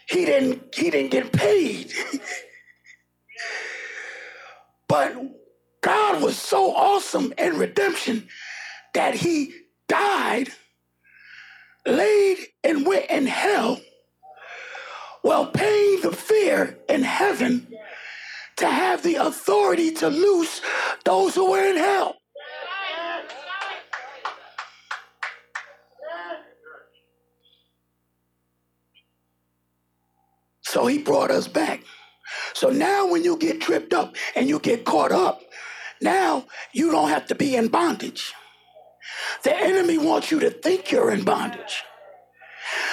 he 0.09 0.25
didn't 0.25 0.75
he 0.75 0.91
didn't 0.91 1.11
get 1.11 1.33
paid. 1.33 1.93
but 4.89 5.15
God 5.81 6.23
was 6.23 6.37
so 6.37 6.75
awesome 6.75 7.33
in 7.39 7.59
redemption 7.59 8.29
that 8.95 9.15
he 9.15 9.55
died, 9.89 10.51
laid 11.87 12.39
and 12.63 12.87
went 12.87 13.11
in 13.11 13.27
hell 13.27 13.81
while 15.29 15.45
paying 15.45 16.01
the 16.01 16.11
fear 16.11 16.79
in 16.89 17.03
heaven 17.03 17.67
to 18.57 18.67
have 18.67 19.03
the 19.03 19.17
authority 19.17 19.91
to 19.91 20.09
loose 20.09 20.63
those 21.05 21.35
who 21.35 21.51
were 21.51 21.69
in 21.69 21.77
hell. 21.77 22.17
So 30.63 30.87
he 30.87 30.97
brought 30.97 31.31
us 31.31 31.47
back. 31.47 31.83
So 32.55 32.71
now 32.71 33.07
when 33.07 33.23
you 33.23 33.37
get 33.37 33.61
tripped 33.61 33.93
up 33.93 34.17
and 34.35 34.49
you 34.49 34.59
get 34.59 34.87
caught 34.87 35.13
up, 35.13 35.43
now 36.01 36.47
you 36.73 36.91
don't 36.91 37.11
have 37.11 37.27
to 37.27 37.35
be 37.35 37.55
in 37.55 37.69
bondage. 37.69 38.33
The 39.45 39.55
enemy 39.55 39.99
wants 39.99 40.31
you 40.31 40.41
to 40.41 40.49
think 40.49 40.91
you're 40.91 41.13
in 41.13 41.23
bondage. 41.23 41.85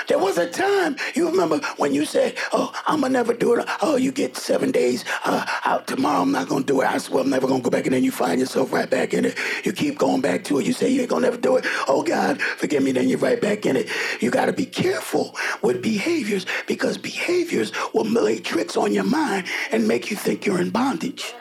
There 0.08 0.20
was 0.20 0.38
a 0.38 0.50
time, 0.50 0.96
you 1.16 1.30
remember 1.30 1.60
when 1.78 1.94
you 1.94 2.06
said, 2.06 2.38
Oh, 2.54 2.72
I'm 2.86 3.02
going 3.02 3.12
to 3.14 3.18
never 3.18 3.34
do 3.34 3.56
it. 3.56 3.66
Oh, 3.82 3.96
you 3.96 4.12
get 4.12 4.36
seven 4.36 4.72
days. 4.72 5.04
Uh, 5.24 5.46
out 5.66 5.88
tomorrow, 5.88 6.22
I'm 6.22 6.32
not 6.32 6.48
going 6.48 6.64
to 6.64 6.68
do 6.68 6.82
it. 6.82 6.88
I 6.88 6.98
swear 7.00 7.24
I'm 7.24 7.30
never 7.30 7.48
going 7.48 7.62
to 7.62 7.64
go 7.64 7.70
back. 7.70 7.86
And 7.86 7.96
then 7.96 8.04
you 8.04 8.12
find 8.12 8.40
yourself 8.40 8.72
right 8.72 8.90
back 8.90 9.14
in 9.14 9.26
it. 9.26 9.38
You 9.64 9.74
keep 9.74 9.98
going 9.98 10.22
back 10.22 10.44
to 10.46 10.60
it. 10.60 10.66
You 10.66 10.74
say 10.74 10.90
you 10.90 11.02
ain't 11.02 11.10
going 11.10 11.24
to 11.24 11.30
never 11.30 11.42
do 11.42 11.58
it. 11.58 11.66
Oh, 11.88 12.04
God, 12.04 12.42
forgive 12.42 12.84
me. 12.84 12.92
Then 12.92 13.10
you're 13.10 13.20
right 13.20 13.42
back 13.42 13.66
in 13.66 13.76
it. 13.76 13.90
You 14.22 14.30
got 14.32 14.46
to 14.46 14.54
be 14.54 14.66
careful 14.66 15.36
with 15.62 15.82
behaviors 15.82 16.46
because 16.68 16.98
behaviors 16.98 17.72
will 17.94 18.06
lay 18.06 18.40
tricks 18.40 18.78
on 18.78 18.94
your 18.94 19.04
mind 19.04 19.48
and 19.72 19.88
make 19.88 20.12
you 20.12 20.18
think 20.18 20.46
you're 20.46 20.62
in 20.62 20.70
bondage. 20.70 21.34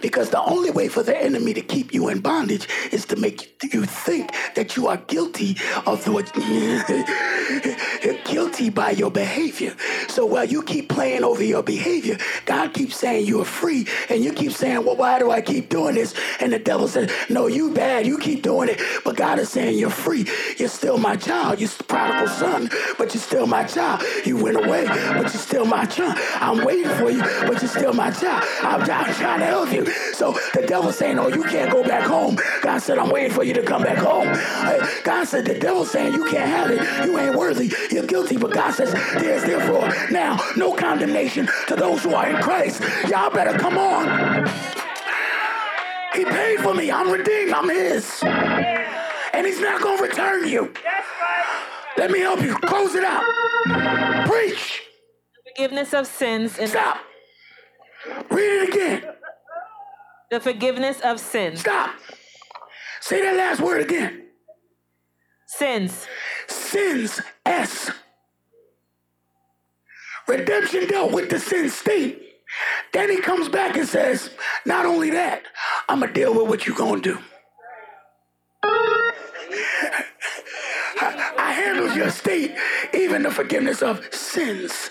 Because 0.00 0.30
the 0.30 0.42
only 0.42 0.70
way 0.70 0.88
for 0.88 1.02
the 1.02 1.16
enemy 1.16 1.54
to 1.54 1.60
keep 1.60 1.92
you 1.94 2.08
in 2.08 2.20
bondage 2.20 2.68
is 2.92 3.04
to 3.06 3.16
make 3.16 3.62
you 3.72 3.84
think 3.84 4.32
that 4.54 4.76
you 4.76 4.88
are 4.88 4.96
guilty 4.96 5.56
of 5.86 6.06
what 6.08 6.32
guilty 8.24 8.70
by 8.70 8.90
your 8.90 9.10
behavior. 9.10 9.74
So 10.08 10.26
while 10.26 10.44
you 10.44 10.62
keep 10.62 10.88
playing 10.88 11.24
over 11.24 11.42
your 11.42 11.62
behavior, 11.62 12.18
God 12.46 12.74
keeps 12.74 12.96
saying 12.96 13.26
you 13.26 13.40
are 13.40 13.44
free, 13.44 13.86
and 14.08 14.22
you 14.24 14.32
keep 14.32 14.52
saying, 14.52 14.84
"Well, 14.84 14.96
why 14.96 15.18
do 15.18 15.30
I 15.30 15.40
keep 15.40 15.68
doing 15.68 15.94
this?" 15.94 16.14
And 16.40 16.52
the 16.52 16.58
devil 16.58 16.88
says, 16.88 17.10
"No, 17.28 17.46
you 17.46 17.72
bad. 17.72 18.06
You 18.06 18.18
keep 18.18 18.42
doing 18.42 18.68
it." 18.68 18.80
But 19.04 19.16
God 19.16 19.38
is 19.38 19.48
saying 19.50 19.78
you're 19.78 19.90
free. 19.90 20.26
You're 20.58 20.68
still 20.68 20.98
my 20.98 21.16
child. 21.16 21.60
You're 21.60 21.70
prodigal 21.88 22.28
son, 22.28 22.70
but 22.98 23.14
you're 23.14 23.22
still 23.22 23.46
my 23.46 23.64
child. 23.64 24.02
You 24.24 24.36
went 24.42 24.56
away, 24.56 24.86
but 24.86 25.32
you're 25.32 25.46
still 25.50 25.64
my 25.64 25.84
child. 25.84 26.18
I'm 26.36 26.64
waiting 26.64 26.90
for 26.90 27.10
you, 27.10 27.20
but 27.20 27.60
you're 27.60 27.68
still 27.68 27.92
my 27.92 28.10
child. 28.10 28.44
I'm, 28.62 28.80
I'm 28.82 29.14
trying 29.14 29.40
to 29.40 29.46
help 29.46 29.63
you. 29.72 29.86
So 30.12 30.36
the 30.54 30.62
devil's 30.66 30.98
saying, 30.98 31.18
"Oh, 31.18 31.28
you 31.28 31.42
can't 31.44 31.70
go 31.70 31.82
back 31.82 32.02
home." 32.02 32.36
God 32.62 32.78
said, 32.78 32.98
"I'm 32.98 33.10
waiting 33.10 33.32
for 33.32 33.44
you 33.44 33.54
to 33.54 33.62
come 33.62 33.82
back 33.82 33.98
home." 33.98 34.32
God 35.02 35.24
said, 35.24 35.44
"The 35.44 35.54
devil's 35.58 35.90
saying 35.90 36.14
you 36.14 36.24
can't 36.30 36.48
have 36.48 36.70
it. 36.70 37.06
You 37.06 37.18
ain't 37.18 37.36
worthy. 37.36 37.72
You're 37.90 38.06
guilty." 38.06 38.36
But 38.36 38.52
God 38.52 38.72
says, 38.72 38.92
"There's 39.18 39.44
therefore 39.44 39.88
now 40.10 40.38
no 40.56 40.72
condemnation 40.72 41.48
to 41.68 41.76
those 41.76 42.02
who 42.02 42.14
are 42.14 42.28
in 42.28 42.36
Christ." 42.42 42.82
Y'all 43.08 43.30
better 43.30 43.56
come 43.58 43.78
on. 43.78 44.48
He 46.14 46.24
paid 46.24 46.60
for 46.60 46.74
me. 46.74 46.92
I'm 46.92 47.10
redeemed. 47.10 47.52
I'm 47.52 47.68
His. 47.68 48.22
And 48.22 49.46
He's 49.46 49.60
not 49.60 49.80
going 49.82 49.98
to 49.98 50.04
return 50.04 50.46
you. 50.46 50.72
Let 51.96 52.10
me 52.10 52.20
help 52.20 52.40
you. 52.40 52.54
Close 52.56 52.94
it 52.94 53.04
out. 53.04 53.24
Preach. 54.26 54.82
Forgiveness 55.48 55.92
of 55.92 56.06
sins 56.06 56.58
and 56.58 56.70
Stop. 56.70 56.98
Read 58.30 58.62
it 58.62 58.68
again. 58.68 59.02
The 60.34 60.40
forgiveness 60.40 61.00
of 61.00 61.20
sins. 61.20 61.60
Stop. 61.60 61.90
Say 63.00 63.22
that 63.22 63.36
last 63.36 63.60
word 63.60 63.80
again. 63.80 64.24
Sins. 65.46 66.06
Sins. 66.48 67.20
S. 67.46 67.92
Redemption 70.26 70.88
dealt 70.88 71.12
with 71.12 71.30
the 71.30 71.38
sin 71.38 71.70
state. 71.70 72.20
Then 72.92 73.10
he 73.10 73.20
comes 73.20 73.48
back 73.48 73.76
and 73.76 73.86
says, 73.86 74.30
not 74.66 74.86
only 74.86 75.10
that, 75.10 75.42
I'm 75.88 76.00
going 76.00 76.12
to 76.12 76.18
deal 76.18 76.34
with 76.34 76.48
what 76.48 76.66
you're 76.66 76.76
going 76.76 77.02
to 77.02 77.14
do. 77.14 77.18
Handled 81.64 81.96
your 81.96 82.10
state, 82.10 82.54
even 82.92 83.22
the 83.22 83.30
forgiveness 83.30 83.80
of 83.80 84.06
sins. 84.14 84.90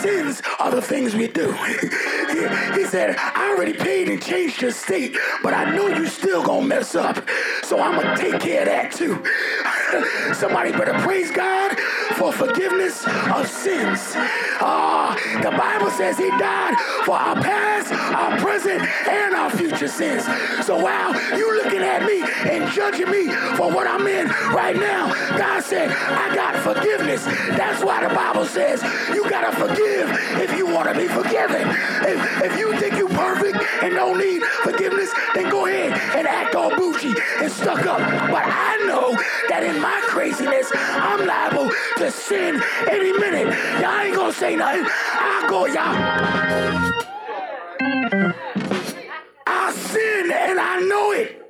Sins 0.00 0.40
are 0.58 0.70
the 0.70 0.80
things 0.80 1.14
we 1.14 1.28
do. 1.28 1.52
he, 1.52 2.80
he 2.80 2.84
said, 2.86 3.16
I 3.18 3.54
already 3.54 3.74
paid 3.74 4.08
and 4.08 4.22
changed 4.22 4.62
your 4.62 4.70
state, 4.70 5.18
but 5.42 5.52
I 5.52 5.76
know 5.76 5.88
you 5.88 6.06
still 6.06 6.42
gonna 6.42 6.66
mess 6.66 6.94
up. 6.94 7.28
So 7.62 7.78
I'm 7.78 8.00
gonna 8.00 8.16
take 8.16 8.40
care 8.40 8.62
of 8.62 8.68
that 8.68 8.92
too. 8.92 9.22
Somebody 10.34 10.72
better 10.72 10.94
praise 10.94 11.30
God 11.30 11.78
for 12.16 12.32
forgiveness 12.32 13.04
of 13.06 13.46
sins. 13.48 14.00
Ah, 14.60 15.16
the 15.42 15.50
Bible 15.50 15.90
says 15.90 16.16
he 16.16 16.30
died 16.30 16.74
for 17.04 17.16
our 17.16 17.36
past, 17.36 17.92
our 17.92 18.38
present, 18.38 18.80
and 19.08 19.34
our 19.34 19.50
future 19.50 19.88
sins. 19.88 20.24
So 20.64 20.78
while 20.78 21.12
you 21.36 21.62
looking 21.62 21.82
at 21.82 22.04
me 22.04 22.22
and 22.50 22.70
judging 22.72 23.10
me 23.10 23.26
for 23.56 23.70
what 23.70 23.86
I'm 23.86 24.06
in 24.06 24.28
right 24.54 24.76
now, 24.76 25.12
God 25.36 25.62
said, 25.62 25.90
I 25.90 26.34
got 26.34 26.56
forgiveness. 26.62 27.24
That's 27.24 27.84
why 27.84 28.06
the 28.06 28.14
Bible 28.14 28.46
says 28.46 28.82
you 29.14 29.28
gotta 29.28 29.54
forgive 29.56 30.10
if 30.40 30.56
you 30.56 30.66
want 30.66 30.88
to 30.88 30.94
be 30.94 31.08
forgiven. 31.08 31.68
If, 32.06 32.42
if 32.42 32.58
you 32.58 32.78
think 32.78 32.96
you're 32.96 33.08
perfect 33.08 33.43
and 33.82 33.94
don't 33.94 34.18
need 34.18 34.42
forgiveness, 34.62 35.12
then 35.34 35.50
go 35.50 35.66
ahead 35.66 35.92
and 36.16 36.26
act 36.26 36.54
all 36.54 36.70
bougie 36.76 37.14
and 37.40 37.50
stuck 37.50 37.86
up. 37.86 37.98
But 37.98 38.44
I 38.44 38.84
know 38.86 39.12
that 39.48 39.62
in 39.62 39.80
my 39.80 40.00
craziness, 40.04 40.70
I'm 40.74 41.26
liable 41.26 41.70
to 41.98 42.10
sin 42.10 42.62
any 42.90 43.12
minute. 43.12 43.54
Y'all 43.80 44.00
ain't 44.00 44.16
gonna 44.16 44.32
say 44.32 44.56
nothing. 44.56 44.86
I'll 44.86 45.48
go, 45.48 45.66
y'all. 45.66 47.04
I 49.46 49.72
sin 49.72 50.30
and 50.30 50.60
I 50.60 50.80
know 50.80 51.12
it. 51.12 51.43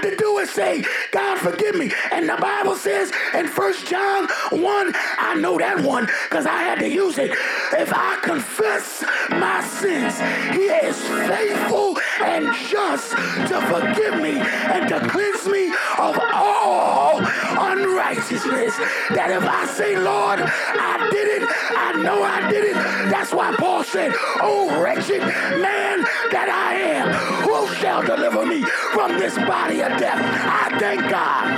Got 0.00 0.10
to 0.10 0.16
do 0.16 0.38
is 0.38 0.50
say, 0.50 0.84
God 1.10 1.38
forgive 1.38 1.74
me. 1.74 1.92
And 2.12 2.28
the 2.28 2.36
Bible 2.36 2.76
says 2.76 3.12
in 3.34 3.46
1 3.46 3.74
John 3.86 4.28
1, 4.50 4.92
I 5.18 5.34
know 5.38 5.58
that 5.58 5.80
one 5.82 6.06
because 6.28 6.46
I 6.46 6.62
had 6.62 6.78
to 6.80 6.88
use 6.88 7.18
it. 7.18 7.30
If 7.72 7.92
I 7.92 8.18
confess 8.22 9.04
my 9.30 9.62
sins, 9.64 10.18
he 10.54 10.66
is 10.66 11.00
faithful 11.28 11.97
and 12.20 12.54
just 12.68 13.10
to 13.12 13.60
forgive 13.68 14.20
me 14.20 14.38
and 14.40 14.88
to 14.88 15.00
cleanse 15.08 15.46
me 15.46 15.68
of 15.98 16.18
all 16.34 17.18
unrighteousness. 17.18 18.76
That 19.14 19.30
if 19.30 19.44
I 19.44 19.66
say, 19.66 19.96
Lord, 19.96 20.40
I 20.40 21.08
did 21.10 21.42
it, 21.42 21.48
I 21.70 22.02
know 22.02 22.22
I 22.22 22.50
did 22.50 22.64
it. 22.64 22.74
That's 23.10 23.32
why 23.32 23.54
Paul 23.56 23.84
said, 23.84 24.12
Oh, 24.40 24.82
wretched 24.82 25.20
man 25.20 26.02
that 26.30 26.48
I 26.48 26.74
am, 26.74 27.08
who 27.42 27.74
shall 27.76 28.02
deliver 28.02 28.44
me 28.44 28.62
from 28.92 29.18
this 29.18 29.34
body 29.36 29.82
of 29.82 29.98
death? 29.98 30.18
I 30.18 30.78
thank 30.78 31.10
God. 31.10 31.48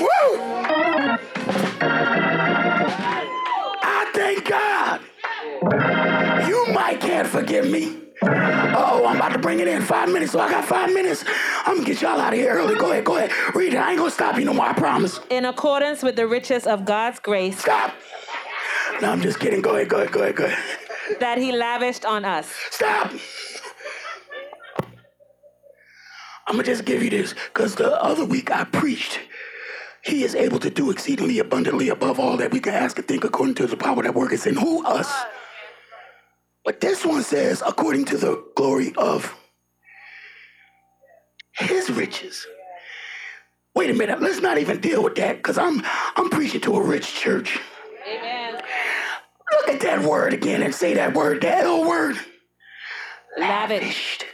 Woo! 0.00 0.40
I 3.82 4.10
thank 4.14 4.48
God. 4.48 5.00
You 6.48 6.66
might 6.72 7.00
can't 7.00 7.26
forgive 7.26 7.70
me. 7.70 8.09
Oh, 8.22 9.06
I'm 9.06 9.16
about 9.16 9.32
to 9.32 9.38
bring 9.38 9.60
it 9.60 9.68
in 9.68 9.80
five 9.82 10.10
minutes, 10.10 10.32
so 10.32 10.40
I 10.40 10.50
got 10.50 10.64
five 10.64 10.92
minutes. 10.92 11.24
I'm 11.64 11.76
gonna 11.76 11.86
get 11.86 12.02
y'all 12.02 12.20
out 12.20 12.32
of 12.32 12.38
here 12.38 12.50
early. 12.52 12.74
Go 12.74 12.90
ahead, 12.90 13.04
go 13.04 13.16
ahead. 13.16 13.32
Read 13.54 13.72
it. 13.74 13.78
I 13.78 13.90
ain't 13.90 13.98
gonna 13.98 14.10
stop 14.10 14.38
you 14.38 14.44
no 14.44 14.52
more, 14.52 14.66
I 14.66 14.72
promise. 14.74 15.20
In 15.30 15.46
accordance 15.46 16.02
with 16.02 16.16
the 16.16 16.26
riches 16.26 16.66
of 16.66 16.84
God's 16.84 17.18
grace 17.20 17.58
Stop. 17.58 17.94
No, 19.00 19.10
I'm 19.10 19.22
just 19.22 19.40
kidding. 19.40 19.62
Go 19.62 19.74
ahead, 19.74 19.88
go 19.88 19.98
ahead, 19.98 20.12
go 20.12 20.20
ahead, 20.22 20.36
go 20.36 20.44
ahead. 20.44 21.18
that 21.20 21.38
he 21.38 21.52
lavished 21.52 22.04
on 22.04 22.24
us. 22.24 22.52
Stop. 22.70 23.10
I'm 26.46 26.56
gonna 26.56 26.64
just 26.64 26.84
give 26.84 27.02
you 27.02 27.10
this, 27.10 27.34
because 27.54 27.76
the 27.76 28.02
other 28.02 28.24
week 28.24 28.50
I 28.50 28.64
preached. 28.64 29.20
He 30.02 30.24
is 30.24 30.34
able 30.34 30.58
to 30.60 30.70
do 30.70 30.90
exceedingly 30.90 31.38
abundantly 31.38 31.90
above 31.90 32.18
all 32.18 32.36
that 32.38 32.52
we 32.52 32.60
can 32.60 32.74
ask 32.74 32.98
and 32.98 33.06
think 33.06 33.22
according 33.24 33.54
to 33.56 33.66
the 33.66 33.76
power 33.76 34.02
that 34.02 34.14
worketh 34.14 34.46
in 34.46 34.56
who 34.56 34.84
us. 34.84 35.10
But 36.64 36.80
this 36.80 37.04
one 37.04 37.22
says, 37.22 37.62
according 37.66 38.04
to 38.06 38.16
the 38.16 38.44
glory 38.54 38.92
of 38.96 39.34
his 41.52 41.90
riches. 41.90 42.46
Wait 43.74 43.90
a 43.90 43.94
minute, 43.94 44.20
let's 44.20 44.40
not 44.40 44.58
even 44.58 44.80
deal 44.80 45.02
with 45.02 45.14
that, 45.14 45.36
because 45.36 45.56
I'm 45.56 45.82
I'm 46.16 46.28
preaching 46.28 46.60
to 46.62 46.76
a 46.76 46.82
rich 46.82 47.14
church. 47.14 47.58
Amen. 48.06 48.54
Look 49.52 49.68
at 49.68 49.80
that 49.80 50.02
word 50.02 50.34
again 50.34 50.62
and 50.62 50.74
say 50.74 50.94
that 50.94 51.14
word, 51.14 51.40
that 51.42 51.64
L 51.64 51.88
word. 51.88 52.16
Lavish. 53.38 53.80
Lavished. 53.82 54.24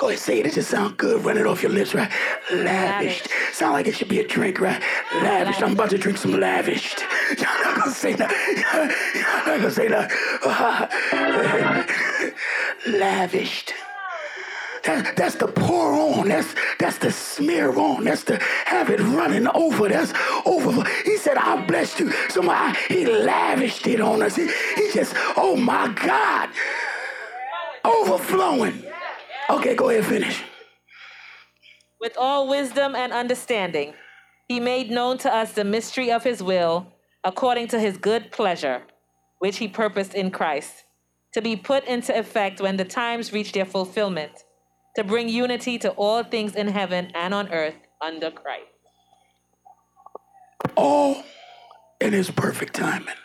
Go 0.00 0.08
ahead, 0.08 0.18
say 0.18 0.40
it. 0.40 0.46
It 0.46 0.54
just 0.54 0.70
sounds 0.70 0.94
good. 0.96 1.22
Run 1.26 1.36
it 1.36 1.46
off 1.46 1.62
your 1.62 1.72
lips, 1.72 1.94
right? 1.94 2.10
Lavished. 2.50 3.28
Sound 3.52 3.74
like 3.74 3.86
it 3.86 3.94
should 3.94 4.08
be 4.08 4.18
a 4.20 4.26
drink, 4.26 4.58
right? 4.58 4.82
Lavished. 5.16 5.62
I'm 5.62 5.72
about 5.72 5.90
to 5.90 5.98
drink 5.98 6.16
some 6.16 6.40
lavished. 6.40 7.00
Y'all 7.36 7.62
not 7.62 7.76
gonna 7.76 7.90
say 7.90 8.14
that. 8.14 8.32
Y'all 9.14 9.46
not 9.46 9.60
gonna 9.60 9.70
say 9.70 9.88
that. 9.88 10.10
lavished. 12.86 13.74
That, 14.84 15.16
that's 15.16 15.34
the 15.34 15.48
pour 15.48 15.92
on. 15.92 16.28
That's 16.28 16.54
that's 16.78 16.96
the 16.96 17.12
smear 17.12 17.78
on. 17.78 18.04
That's 18.04 18.24
the 18.24 18.38
have 18.64 18.88
it 18.88 19.00
running 19.00 19.48
over. 19.48 19.90
That's 19.90 20.14
over. 20.46 20.82
He 21.04 21.18
said, 21.18 21.36
I 21.36 21.62
blessed 21.66 22.00
you. 22.00 22.10
Somebody, 22.30 22.78
he 22.88 23.04
lavished 23.04 23.86
it 23.86 24.00
on 24.00 24.22
us. 24.22 24.36
He, 24.36 24.46
he 24.76 24.90
just, 24.94 25.12
oh 25.36 25.56
my 25.56 25.88
God. 25.88 26.48
Overflowing. 27.84 28.89
Okay, 29.50 29.74
go 29.74 29.90
ahead, 29.90 30.06
finish. 30.06 30.44
With 32.00 32.16
all 32.16 32.48
wisdom 32.48 32.94
and 32.94 33.12
understanding, 33.12 33.94
he 34.46 34.60
made 34.60 34.92
known 34.92 35.18
to 35.18 35.34
us 35.34 35.52
the 35.52 35.64
mystery 35.64 36.12
of 36.12 36.22
his 36.22 36.40
will, 36.40 36.86
according 37.24 37.66
to 37.68 37.80
his 37.80 37.96
good 37.96 38.30
pleasure, 38.30 38.82
which 39.40 39.58
he 39.58 39.66
purposed 39.66 40.14
in 40.14 40.30
Christ, 40.30 40.84
to 41.34 41.42
be 41.42 41.56
put 41.56 41.84
into 41.86 42.16
effect 42.16 42.60
when 42.60 42.76
the 42.76 42.84
times 42.84 43.32
reach 43.32 43.50
their 43.50 43.64
fulfillment, 43.64 44.30
to 44.94 45.02
bring 45.02 45.28
unity 45.28 45.78
to 45.78 45.90
all 45.90 46.22
things 46.22 46.54
in 46.54 46.68
heaven 46.68 47.10
and 47.16 47.34
on 47.34 47.52
earth 47.52 47.74
under 48.00 48.30
Christ. 48.30 48.66
All 50.76 51.24
in 52.00 52.12
his 52.12 52.30
perfect 52.30 52.74
timing. 52.74 53.16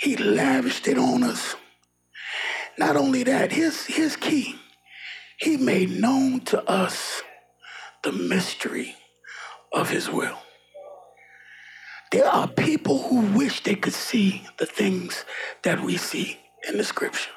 He 0.00 0.16
lavished 0.16 0.88
it 0.88 0.96
on 0.96 1.24
us. 1.24 1.56
Not 2.78 2.96
only 2.96 3.22
that, 3.24 3.52
here's, 3.52 3.84
here's 3.84 4.16
key. 4.16 4.56
He 5.38 5.56
made 5.56 5.90
known 5.90 6.40
to 6.46 6.68
us 6.68 7.22
the 8.02 8.10
mystery 8.10 8.96
of 9.72 9.88
his 9.88 10.10
will. 10.10 10.36
There 12.10 12.26
are 12.26 12.48
people 12.48 13.04
who 13.04 13.20
wish 13.38 13.62
they 13.62 13.76
could 13.76 13.92
see 13.92 14.46
the 14.58 14.66
things 14.66 15.24
that 15.62 15.80
we 15.80 15.96
see 15.96 16.38
in 16.68 16.76
the 16.76 16.84
scripture. 16.84 17.30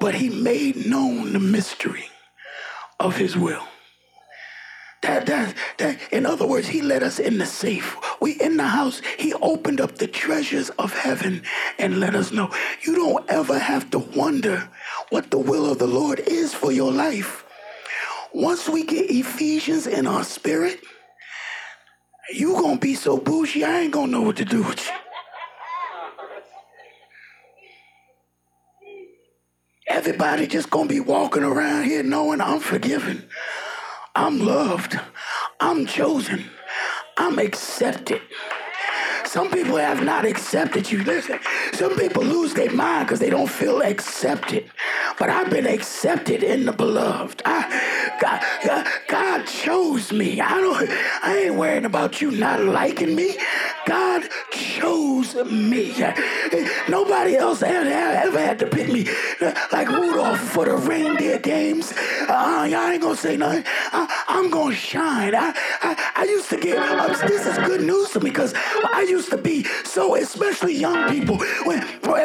But 0.00 0.16
he 0.16 0.28
made 0.28 0.86
known 0.86 1.34
the 1.34 1.38
mystery 1.38 2.08
of 2.98 3.16
his 3.16 3.36
will. 3.36 3.68
That, 5.02 5.26
that, 5.26 5.54
that, 5.78 5.98
in 6.12 6.26
other 6.26 6.46
words, 6.46 6.68
he 6.68 6.82
let 6.82 7.02
us 7.02 7.18
in 7.18 7.38
the 7.38 7.46
safe. 7.46 7.96
We 8.20 8.32
in 8.32 8.58
the 8.58 8.66
house. 8.66 9.00
He 9.18 9.32
opened 9.34 9.80
up 9.80 9.96
the 9.96 10.06
treasures 10.06 10.70
of 10.70 10.92
heaven 10.92 11.42
and 11.78 12.00
let 12.00 12.14
us 12.14 12.32
know. 12.32 12.50
You 12.82 12.96
don't 12.96 13.28
ever 13.30 13.58
have 13.58 13.90
to 13.92 13.98
wonder 13.98 14.68
what 15.08 15.30
the 15.30 15.38
will 15.38 15.70
of 15.70 15.78
the 15.78 15.86
Lord 15.86 16.20
is 16.20 16.52
for 16.52 16.70
your 16.70 16.92
life. 16.92 17.44
Once 18.34 18.68
we 18.68 18.84
get 18.84 19.10
Ephesians 19.10 19.86
in 19.86 20.06
our 20.06 20.24
spirit, 20.24 20.80
you 22.34 22.52
gonna 22.54 22.78
be 22.78 22.94
so 22.94 23.16
bougie, 23.16 23.64
I 23.64 23.80
ain't 23.80 23.92
gonna 23.92 24.12
know 24.12 24.22
what 24.22 24.36
to 24.36 24.44
do 24.44 24.62
with 24.62 24.86
you. 24.86 24.92
Everybody 29.88 30.46
just 30.46 30.70
gonna 30.70 30.88
be 30.88 31.00
walking 31.00 31.42
around 31.42 31.84
here 31.84 32.02
knowing 32.02 32.40
I'm 32.40 32.60
forgiven. 32.60 33.28
I'm 34.22 34.38
loved. 34.38 35.00
I'm 35.60 35.86
chosen. 35.86 36.44
I'm 37.16 37.38
accepted. 37.38 38.20
Some 39.24 39.50
people 39.50 39.78
have 39.78 40.04
not 40.04 40.26
accepted 40.26 40.92
you. 40.92 41.02
Listen, 41.04 41.40
some 41.72 41.96
people 41.96 42.22
lose 42.22 42.54
their 42.54 42.72
mind 42.72 43.06
because 43.06 43.20
they 43.20 43.30
don't 43.30 43.50
feel 43.50 43.82
accepted. 43.82 44.70
But 45.18 45.30
I've 45.30 45.50
been 45.50 45.66
accepted 45.66 46.42
in 46.42 46.66
the 46.66 46.72
beloved. 46.72 47.42
I, 47.44 48.16
God, 48.20 48.42
God, 48.64 48.86
God 49.08 49.46
chose 49.46 50.12
me. 50.12 50.40
I 50.40 50.60
don't. 50.60 50.90
I 51.22 51.38
ain't 51.46 51.54
worrying 51.54 51.84
about 51.84 52.20
you 52.20 52.30
not 52.30 52.60
liking 52.60 53.14
me. 53.14 53.36
God 53.86 54.28
chose 54.50 55.34
me. 55.50 55.94
Nobody 56.88 57.36
else 57.36 57.62
ever, 57.62 57.88
ever 57.88 58.38
had 58.38 58.58
to 58.60 58.66
pick 58.66 58.88
me 58.88 59.08
like 59.72 59.88
Rudolph 59.88 60.40
for 60.40 60.64
the 60.64 60.76
reindeer 60.76 61.38
games. 61.38 61.92
Uh, 62.28 62.66
y'all 62.70 62.88
ain't 62.88 63.02
gonna 63.02 63.16
say 63.16 63.36
nothing. 63.36 63.64
I, 63.92 64.24
am 64.28 64.50
gonna 64.50 64.74
shine. 64.74 65.34
I, 65.34 65.52
I, 65.82 66.12
I 66.16 66.24
used 66.24 66.50
to 66.50 66.56
get. 66.56 66.76
this 67.26 67.46
is 67.46 67.58
good 67.58 67.82
news 67.82 68.10
to 68.10 68.20
me 68.20 68.30
because 68.30 68.54
I 68.92 69.06
used 69.08 69.30
to 69.30 69.38
be 69.38 69.64
so, 69.84 70.14
especially 70.14 70.74
young 70.74 71.08
people, 71.10 71.38
when, 71.64 71.82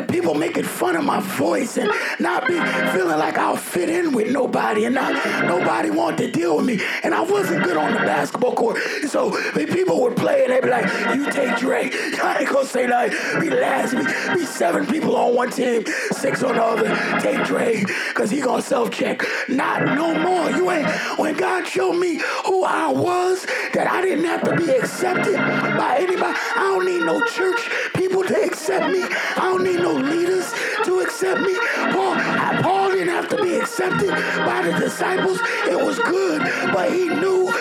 people 0.08 0.34
making 0.34 0.64
fun 0.64 0.96
of 0.96 1.04
my 1.04 1.20
voice 1.20 1.78
and 1.78 1.90
not 2.20 2.48
be 2.48 2.54
feeling 2.92 3.18
like 3.18 3.38
I'll 3.38 3.56
fit 3.56 3.90
in 3.90 4.14
with 4.14 4.32
nobody 4.32 4.86
and 4.86 4.96
not 4.96 5.14
nobody 5.46 5.90
want 5.90 6.18
to 6.20 6.32
deal 6.32 6.58
with 6.58 6.66
me. 6.66 6.80
And 7.04 7.14
I 7.14 7.22
wasn't 7.22 7.64
good 7.64 7.78
on 7.78 7.94
the 7.94 8.00
basketball 8.00 8.56
court. 8.56 8.78
So 9.08 9.30
the 9.30 9.66
people 9.66 10.02
would 10.02 10.16
play 10.16 10.44
and 10.44 10.54
they'd 10.54 10.62
be 10.62 10.70
like, 10.70 10.86
you 11.16 11.32
take 11.32 11.58
Dre. 11.58 11.90
I 12.24 12.38
ain't 12.40 12.50
gonna 12.50 12.66
say 12.66 12.88
that. 12.88 13.12
Be 13.40 13.50
last, 13.50 13.94
be, 13.94 14.40
be 14.40 14.46
seven 14.46 14.86
people 14.86 15.16
on 15.16 15.36
one 15.36 15.52
team, 15.52 15.86
six 16.12 16.44
on 16.44 16.56
the 16.56 16.64
other. 16.64 17.20
Take 17.20 17.46
Dre, 17.46 17.84
cause 18.14 18.32
he 18.32 18.42
gonna 18.42 18.62
self-check. 18.62 19.22
Not 19.50 19.84
no 19.84 20.18
more. 20.18 20.50
You 20.52 20.72
ain't, 20.72 20.90
when 21.20 21.36
God 21.36 21.68
showed 21.68 21.94
me 21.94 22.22
who 22.46 22.64
I 22.64 22.92
was, 22.92 23.46
that 23.74 23.88
I 23.90 24.02
didn't 24.02 24.26
have 24.26 24.44
to 24.44 24.56
be 24.56 24.70
accepted 24.72 25.36
by 25.36 25.98
anybody. 26.00 26.38
I 26.56 26.60
don't 26.60 26.86
need 26.86 27.06
no 27.06 27.24
church 27.26 27.70
people 27.94 28.24
to 28.24 28.44
accept 28.44 28.92
me. 28.92 29.04
I 29.38 29.50
don't 29.50 29.64
need 29.64 29.80
no 29.80 29.94
leaders 29.94 30.54
to 30.86 31.00
accept 31.00 31.42
me. 31.42 31.56
Paul, 31.92 32.16
Paul 32.62 32.92
didn't 32.92 33.10
have 33.10 33.28
to 33.30 33.42
be 33.42 33.56
accepted 33.56 34.10
by 34.10 34.62
the 34.64 34.78
disciples. 34.80 35.40
It 35.68 35.80
was 35.84 36.00
good, 36.00 36.42
but 36.74 36.92
he 36.92 37.10
knew 37.10 37.52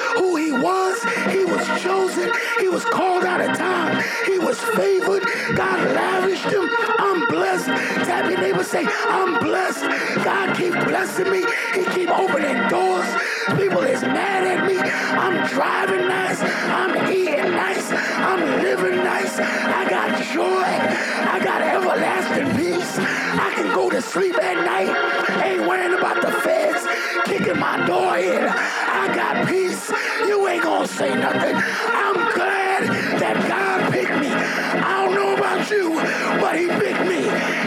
was. 0.65 0.97
He 1.31 1.45
was 1.45 1.65
chosen. 1.83 2.33
He 2.59 2.69
was 2.69 2.85
called 2.87 3.25
out 3.25 3.43
of 3.43 3.57
time. 3.57 4.03
He 4.25 4.39
was 4.39 4.59
favored. 4.59 5.23
God 5.55 5.79
lavished 5.93 6.51
him. 6.57 6.67
I'm 6.99 7.27
blessed. 7.29 7.67
Tap 8.09 8.25
neighbor, 8.41 8.65
say, 8.65 8.87
I'm 8.87 9.39
blessed. 9.41 9.85
God 10.25 10.57
keep 10.57 10.73
blessing 10.73 11.31
me. 11.31 11.45
He 11.77 11.85
keep 11.97 12.09
opening 12.09 12.57
doors. 12.69 13.09
People 13.61 13.83
is 13.83 14.01
mad 14.03 14.43
at 14.53 14.61
me. 14.67 14.77
I'm 15.25 15.47
driving 15.49 16.09
nice. 16.09 16.41
I'm 16.41 17.13
eating 17.13 17.53
nice. 17.53 17.93
I'm 18.31 18.63
living 18.63 18.97
nice. 19.05 19.39
I 19.39 19.87
got 19.89 20.09
joy. 20.33 20.71
I 21.35 21.39
got 21.45 21.61
everlasting 21.61 22.49
peace. 22.57 22.93
I 23.47 23.53
can 23.55 23.75
go 23.75 23.91
to 23.91 24.01
sleep 24.01 24.37
at 24.43 24.57
night. 24.65 25.45
Ain't 25.45 25.69
worrying 25.69 25.99
about 25.99 26.23
the 26.23 26.33
feds 26.41 26.87
kicking 27.27 27.59
my 27.59 27.87
door 27.87 28.17
in. 28.17 28.74
Say 30.95 31.13
nothing. 31.17 31.57
I'm 31.57 32.15
glad 32.35 32.83
that 33.19 33.49
God 33.49 33.93
picked 33.93 34.17
me. 34.21 34.29
I 34.29 35.05
don't 35.05 35.15
know 35.17 35.35
about 35.35 35.69
you, 35.69 35.95
but 36.41 36.57
he 36.57 36.69
picked 36.69 37.07
me. 37.09 37.23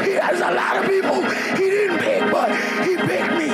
He 0.08 0.16
has 0.16 0.40
a 0.40 0.52
lot 0.54 0.78
of 0.78 0.90
people 0.90 1.22
he 1.58 1.70
didn't 1.70 2.00
pick, 2.00 2.32
but 2.32 2.50
he 2.86 2.96
picked 2.96 3.34
me. 3.34 3.50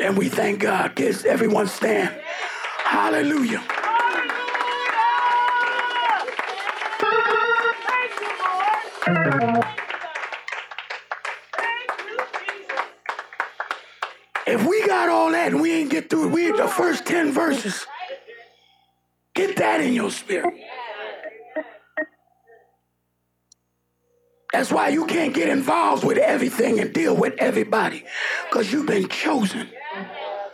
And 0.00 0.16
we 0.16 0.28
thank 0.28 0.60
God. 0.60 0.94
Kids, 0.94 1.24
everyone 1.24 1.66
stand. 1.66 2.14
Hallelujah. 2.84 3.77
Get 16.00 16.10
through 16.10 16.28
we 16.28 16.52
the 16.52 16.68
first 16.68 17.04
10 17.06 17.32
verses. 17.32 17.84
Get 19.34 19.56
that 19.56 19.80
in 19.80 19.94
your 19.94 20.12
spirit. 20.12 20.54
That's 24.52 24.70
why 24.70 24.88
you 24.90 25.06
can't 25.06 25.34
get 25.34 25.48
involved 25.48 26.04
with 26.04 26.18
everything 26.18 26.78
and 26.78 26.92
deal 26.92 27.16
with 27.16 27.34
everybody 27.38 28.04
because 28.48 28.72
you've 28.72 28.86
been 28.86 29.08
chosen. 29.08 29.68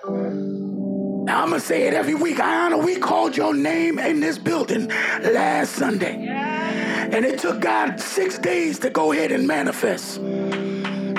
Now 0.07 1.43
I'm 1.43 1.51
gonna 1.51 1.61
say 1.61 1.87
it 1.89 1.95
every 1.95 2.15
week. 2.15 2.39
Ayana, 2.39 2.83
we 2.83 2.97
called 2.97 3.37
your 3.37 3.55
name 3.55 3.99
in 3.99 4.21
this 4.21 4.39
building 4.39 4.89
last 4.89 5.73
Sunday. 5.73 6.27
And 6.27 7.25
it 7.25 7.39
took 7.39 7.61
God 7.61 8.01
six 8.01 8.39
days 8.39 8.79
to 8.81 8.91
go 8.91 9.13
ahead 9.13 9.31
and 9.31 9.47
manifest. 9.47 10.21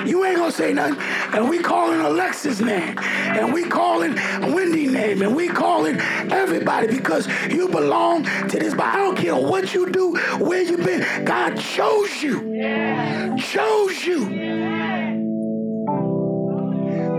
You 0.06 0.24
ain't 0.24 0.36
gonna 0.36 0.52
say 0.52 0.72
nothing. 0.72 0.98
And 1.34 1.48
we 1.48 1.58
calling 1.58 2.00
Alexis 2.00 2.60
name. 2.60 2.98
And 2.98 3.52
we 3.52 3.64
calling 3.64 4.14
Wendy 4.54 4.86
name. 4.86 5.22
And 5.22 5.34
we 5.34 5.48
calling 5.48 5.98
everybody 6.30 6.86
because 6.86 7.26
you 7.50 7.68
belong 7.68 8.24
to 8.24 8.58
this. 8.58 8.74
But 8.74 8.86
I 8.86 8.96
don't 8.96 9.16
care 9.16 9.36
what 9.36 9.74
you 9.74 9.90
do, 9.90 10.16
where 10.38 10.62
you 10.62 10.76
been. 10.78 11.24
God 11.24 11.58
chose 11.58 12.22
you. 12.22 13.36
Chose 13.38 14.04
you. 14.04 14.26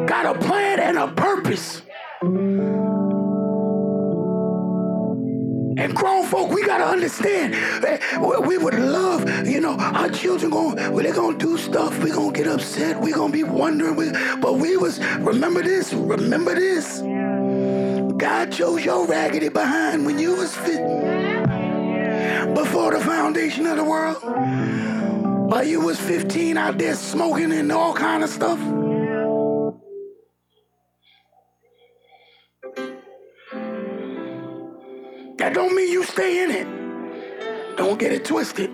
Got 0.08 0.36
a 0.36 0.40
plan 0.40 0.80
and 0.80 0.98
a 0.98 1.08
purpose. 1.10 1.82
And 5.78 5.96
grown 5.96 6.26
folk, 6.26 6.50
we 6.52 6.66
gotta 6.66 6.86
understand. 6.86 7.54
Eh, 7.54 7.98
that 7.98 8.44
we 8.48 8.58
would 8.58 8.74
love, 8.74 9.30
you 9.46 9.62
know, 9.62 9.76
our 9.78 10.10
children 10.10 10.50
going, 10.50 10.76
well, 10.76 11.04
they're 11.04 11.14
gonna 11.14 11.38
do 11.38 11.56
stuff. 11.58 12.02
We're 12.02 12.16
gonna 12.16 12.32
get 12.32 12.48
upset. 12.48 13.00
We're 13.00 13.16
gonna 13.16 13.32
be 13.32 13.44
wondering. 13.44 13.96
But 14.42 14.56
we 14.56 14.76
was, 14.76 15.00
remember 15.20 15.62
this, 15.62 15.94
remember 15.94 16.56
this. 16.56 17.02
God 18.18 18.52
chose 18.52 18.84
your 18.84 19.06
raggedy 19.06 19.50
behind 19.50 20.06
when 20.06 20.18
you 20.18 20.36
was 20.36 20.56
fit 20.56 20.84
before 22.56 22.92
the 22.92 23.02
foundation 23.06 23.68
of 23.68 23.78
the 23.78 23.84
world. 23.84 24.18
But 25.50 25.68
you 25.68 25.82
was 25.82 26.00
15 26.00 26.58
out 26.58 26.80
there 26.80 26.96
smoking 26.96 27.52
and 27.52 27.72
all 27.72 27.94
kind 27.94 28.24
of 28.24 28.30
stuff. 28.32 28.60
That 35.48 35.54
don't 35.54 35.74
mean 35.74 35.90
you 35.90 36.04
stay 36.04 36.44
in 36.44 36.52
it. 36.52 37.78
Don't 37.78 37.98
get 37.98 38.12
it 38.12 38.26
twisted. 38.26 38.70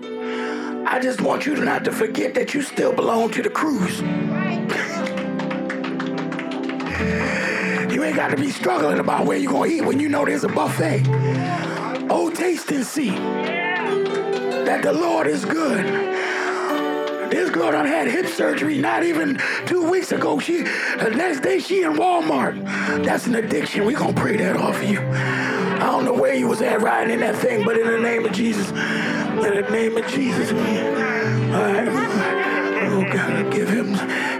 I 0.84 0.98
just 1.00 1.20
want 1.20 1.46
you 1.46 1.54
to 1.54 1.64
not 1.64 1.84
to 1.84 1.92
forget 1.92 2.34
that 2.34 2.52
you 2.52 2.62
still 2.62 2.92
belong 2.92 3.30
to 3.30 3.44
the 3.44 3.48
cruise. 3.48 4.00
you 7.94 8.02
ain't 8.02 8.16
got 8.16 8.32
to 8.32 8.36
be 8.36 8.50
struggling 8.50 8.98
about 8.98 9.24
where 9.24 9.38
you're 9.38 9.52
going 9.52 9.70
to 9.70 9.76
eat 9.76 9.82
when 9.82 10.00
you 10.00 10.08
know 10.08 10.24
there's 10.24 10.42
a 10.42 10.48
buffet. 10.48 11.04
Oh, 12.10 12.32
taste 12.34 12.72
and 12.72 12.84
see 12.84 13.10
that 13.10 14.82
the 14.82 14.92
Lord 14.92 15.28
is 15.28 15.44
good. 15.44 15.86
This 17.30 17.50
girl 17.50 17.70
done 17.70 17.86
had 17.86 18.08
hip 18.08 18.26
surgery 18.26 18.78
not 18.78 19.04
even 19.04 19.40
two 19.66 19.88
weeks 19.88 20.10
ago. 20.10 20.40
She 20.40 20.62
the 20.62 21.12
next 21.14 21.38
day 21.38 21.60
she 21.60 21.84
in 21.84 21.92
Walmart. 21.92 22.64
That's 23.04 23.28
an 23.28 23.36
addiction. 23.36 23.84
We 23.84 23.94
gonna 23.94 24.12
pray 24.12 24.38
that 24.38 24.56
off 24.56 24.82
of 24.82 24.90
you. 24.90 25.53
I 25.84 25.90
don't 25.90 26.06
know 26.06 26.14
where 26.14 26.34
you 26.34 26.48
was 26.48 26.62
at 26.62 26.80
riding 26.80 27.12
in 27.12 27.20
that 27.20 27.36
thing, 27.36 27.62
but 27.62 27.78
in 27.78 27.86
the 27.86 28.00
name 28.00 28.24
of 28.24 28.32
Jesus, 28.32 28.70
in 28.70 29.36
the 29.36 29.68
name 29.70 29.94
of 29.98 30.06
Jesus, 30.06 30.50
all 30.50 30.56
right. 31.60 31.88
Oh 32.90 33.04
God, 33.12 33.52
give 33.52 33.68
him, 33.68 33.92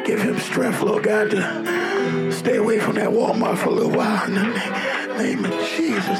give 0.05 0.23
him 0.23 0.39
strength, 0.39 0.81
Lord 0.81 1.05
God, 1.05 1.33
to 1.33 2.33
stay 2.33 2.57
away 2.57 2.81
from 2.81 2.95
that 2.95 3.11
Walmart 3.11 3.59
for 3.59 3.69
a 3.69 3.73
little 3.73 3.93
while. 3.93 4.27
In 4.27 4.35
the 4.37 5.23
name 5.23 5.45
of 5.45 5.51
Jesus. 5.69 6.19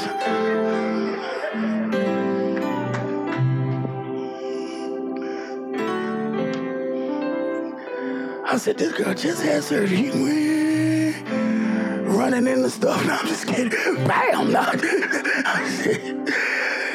I 8.47 8.57
said, 8.57 8.77
this 8.77 8.93
girl 8.93 9.15
just 9.15 9.41
had 9.41 9.63
surgery. 9.63 10.54
Running 12.35 12.53
into 12.53 12.69
stuff. 12.69 13.05
No, 13.05 13.13
I'm 13.13 13.27
just 13.27 13.47
kidding. 13.47 13.69
Bam! 14.05 14.51
No. 14.51 14.61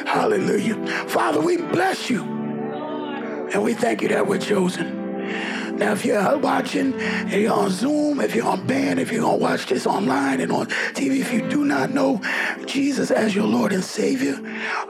Hallelujah. 0.04 0.76
Father, 1.08 1.40
we 1.40 1.56
bless 1.56 2.10
you. 2.10 2.24
And 2.24 3.64
we 3.64 3.72
thank 3.72 4.02
you 4.02 4.08
that 4.08 4.26
we're 4.26 4.36
chosen. 4.36 5.78
Now, 5.78 5.92
if 5.92 6.04
you're 6.04 6.36
watching, 6.36 6.92
if 6.98 7.32
you're 7.32 7.54
on 7.54 7.70
Zoom, 7.70 8.20
if 8.20 8.34
you're 8.34 8.44
on 8.44 8.66
band, 8.66 9.00
if 9.00 9.10
you're 9.10 9.22
going 9.22 9.38
to 9.38 9.42
watch 9.42 9.64
this 9.64 9.86
online 9.86 10.42
and 10.42 10.52
on 10.52 10.66
TV, 10.66 11.20
if 11.20 11.32
you 11.32 11.48
do 11.48 11.64
not 11.64 11.88
know 11.88 12.20
Jesus 12.66 13.10
as 13.10 13.34
your 13.34 13.46
Lord 13.46 13.72
and 13.72 13.82
Savior, 13.82 14.38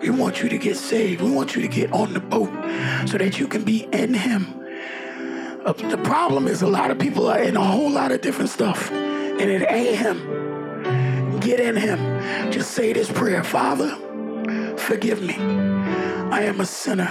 we 0.02 0.10
want 0.10 0.42
you 0.42 0.48
to 0.48 0.58
get 0.58 0.76
saved. 0.76 1.22
We 1.22 1.30
want 1.30 1.54
you 1.54 1.62
to 1.62 1.68
get 1.68 1.92
on 1.92 2.12
the 2.12 2.18
boat 2.18 2.50
so 3.08 3.18
that 3.18 3.38
you 3.38 3.46
can 3.46 3.62
be 3.62 3.84
in 3.92 4.14
Him. 4.14 4.56
Uh, 5.64 5.74
the 5.74 5.98
problem 5.98 6.48
is 6.48 6.60
a 6.60 6.66
lot 6.66 6.90
of 6.90 6.98
people 6.98 7.28
are 7.28 7.38
in 7.38 7.56
a 7.56 7.62
whole 7.62 7.90
lot 7.90 8.10
of 8.10 8.20
different 8.20 8.50
stuff, 8.50 8.90
and 9.40 9.50
it 9.50 9.70
ain't 9.70 9.96
Him. 9.96 11.40
Get 11.40 11.60
in 11.60 11.74
Him. 11.74 12.52
Just 12.52 12.72
say 12.72 12.92
this 12.92 13.10
prayer 13.10 13.42
Father, 13.42 13.96
forgive 14.76 15.22
me. 15.22 15.34
I 15.34 16.42
am 16.42 16.60
a 16.60 16.66
sinner. 16.66 17.10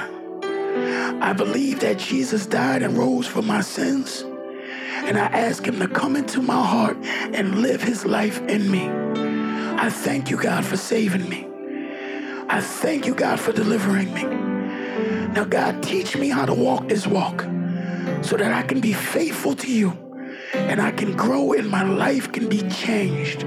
I 1.21 1.33
believe 1.33 1.79
that 1.79 1.97
Jesus 1.97 2.45
died 2.45 2.83
and 2.83 2.97
rose 2.97 3.25
for 3.25 3.41
my 3.41 3.61
sins. 3.61 4.21
And 4.21 5.17
I 5.17 5.25
ask 5.25 5.65
him 5.65 5.79
to 5.79 5.87
come 5.87 6.15
into 6.15 6.41
my 6.41 6.63
heart 6.63 6.97
and 7.33 7.61
live 7.61 7.81
his 7.81 8.05
life 8.05 8.39
in 8.47 8.69
me. 8.69 8.87
I 9.81 9.89
thank 9.89 10.29
you, 10.29 10.37
God, 10.37 10.63
for 10.63 10.77
saving 10.77 11.27
me. 11.27 11.47
I 12.47 12.61
thank 12.61 13.05
you, 13.05 13.15
God, 13.15 13.39
for 13.39 13.51
delivering 13.51 14.13
me. 14.13 14.23
Now, 15.33 15.45
God, 15.45 15.81
teach 15.81 16.15
me 16.15 16.29
how 16.29 16.45
to 16.45 16.53
walk 16.53 16.89
this 16.89 17.07
walk 17.07 17.41
so 18.21 18.37
that 18.37 18.51
I 18.53 18.61
can 18.63 18.79
be 18.79 18.93
faithful 18.93 19.55
to 19.55 19.71
you 19.71 20.08
and 20.53 20.81
I 20.81 20.91
can 20.91 21.15
grow 21.15 21.53
and 21.53 21.69
my 21.69 21.83
life 21.83 22.31
can 22.31 22.47
be 22.49 22.61
changed. 22.69 23.45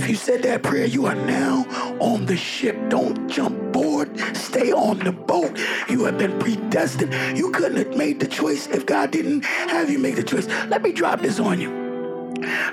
If 0.00 0.08
you 0.08 0.14
said 0.14 0.42
that 0.44 0.62
prayer, 0.62 0.86
you 0.86 1.06
are 1.06 1.14
now 1.14 1.66
on 2.00 2.24
the 2.24 2.36
ship. 2.36 2.76
Don't 2.88 3.28
jump 3.28 3.72
board. 3.72 4.18
Stay 4.34 4.72
on 4.72 5.00
the 5.00 5.12
boat. 5.12 5.58
You 5.90 6.04
have 6.06 6.16
been 6.16 6.38
predestined. 6.38 7.12
You 7.36 7.50
couldn't 7.50 7.76
have 7.76 7.96
made 7.96 8.18
the 8.18 8.26
choice 8.26 8.66
if 8.68 8.86
God 8.86 9.10
didn't 9.10 9.44
have 9.44 9.90
you 9.90 9.98
make 9.98 10.16
the 10.16 10.22
choice. 10.22 10.46
Let 10.68 10.82
me 10.82 10.92
drop 10.92 11.20
this 11.20 11.38
on 11.38 11.60
you. 11.60 11.80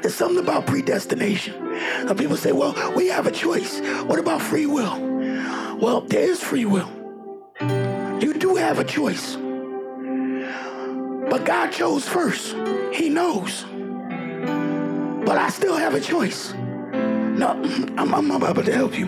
There's 0.02 0.16
something 0.16 0.42
about 0.42 0.68
predestination. 0.68 1.54
Some 2.08 2.16
people 2.16 2.38
say, 2.38 2.54
well, 2.54 2.74
we 2.96 3.08
have 3.08 3.28
a 3.28 3.32
choice. 3.32 3.82
What 4.06 4.20
about 4.20 4.42
free 4.42 4.66
will? 4.66 4.98
Well, 5.78 6.02
there 6.02 6.24
is 6.24 6.42
free 6.42 6.66
will. 6.66 6.90
You 7.60 8.34
do 8.36 8.56
have 8.56 8.80
a 8.80 8.86
choice. 8.86 9.36
But 11.30 11.44
God 11.44 11.72
chose 11.72 12.08
first. 12.08 12.56
He 12.94 13.10
knows. 13.10 13.66
But 15.26 15.38
I 15.38 15.50
still 15.50 15.76
have 15.76 15.94
a 15.94 16.00
choice. 16.00 16.54
No, 16.54 17.50
I'm, 17.98 18.16
I'm 18.16 18.32
about 18.32 18.66
to 18.66 18.74
help 18.74 18.98
you. 18.98 19.08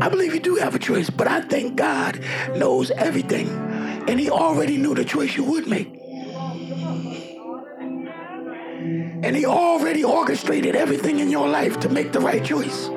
I 0.00 0.08
believe 0.08 0.32
you 0.32 0.40
do 0.40 0.56
have 0.56 0.74
a 0.74 0.78
choice, 0.78 1.10
but 1.10 1.28
I 1.28 1.42
think 1.42 1.76
God 1.76 2.18
knows 2.56 2.90
everything. 2.90 3.48
And 4.08 4.18
He 4.18 4.30
already 4.30 4.78
knew 4.78 4.94
the 4.94 5.04
choice 5.04 5.36
you 5.36 5.44
would 5.44 5.66
make. 5.66 5.94
And 9.22 9.36
He 9.36 9.44
already 9.44 10.02
orchestrated 10.02 10.74
everything 10.74 11.18
in 11.18 11.30
your 11.30 11.48
life 11.48 11.78
to 11.80 11.88
make 11.88 12.12
the 12.12 12.20
right 12.20 12.42
choice. 12.42 12.88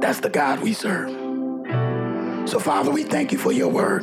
That's 0.00 0.20
the 0.20 0.30
God 0.30 0.60
we 0.60 0.72
serve. 0.72 1.08
So, 2.48 2.58
Father, 2.58 2.90
we 2.90 3.04
thank 3.04 3.30
you 3.30 3.38
for 3.38 3.52
your 3.52 3.68
word. 3.68 4.02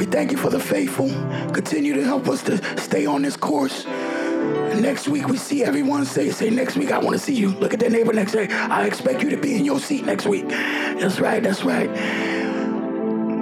We 0.00 0.06
thank 0.06 0.32
you 0.32 0.38
for 0.38 0.48
the 0.48 0.58
faithful. 0.58 1.10
Continue 1.52 1.92
to 1.92 2.02
help 2.02 2.26
us 2.26 2.42
to 2.44 2.80
stay 2.80 3.04
on 3.04 3.20
this 3.20 3.36
course. 3.36 3.84
Next 3.84 5.08
week 5.08 5.28
we 5.28 5.36
see 5.36 5.62
everyone 5.62 6.06
say, 6.06 6.30
say, 6.30 6.48
next 6.48 6.78
week 6.78 6.90
I 6.90 6.98
want 6.98 7.18
to 7.18 7.22
see 7.22 7.34
you. 7.34 7.50
Look 7.50 7.74
at 7.74 7.80
their 7.80 7.90
neighbor 7.90 8.14
next 8.14 8.32
day. 8.32 8.48
I 8.48 8.86
expect 8.86 9.22
you 9.22 9.28
to 9.28 9.36
be 9.36 9.56
in 9.56 9.66
your 9.66 9.78
seat 9.78 10.06
next 10.06 10.24
week. 10.26 10.48
That's 10.48 11.20
right, 11.20 11.42
that's 11.42 11.64
right. 11.64 11.90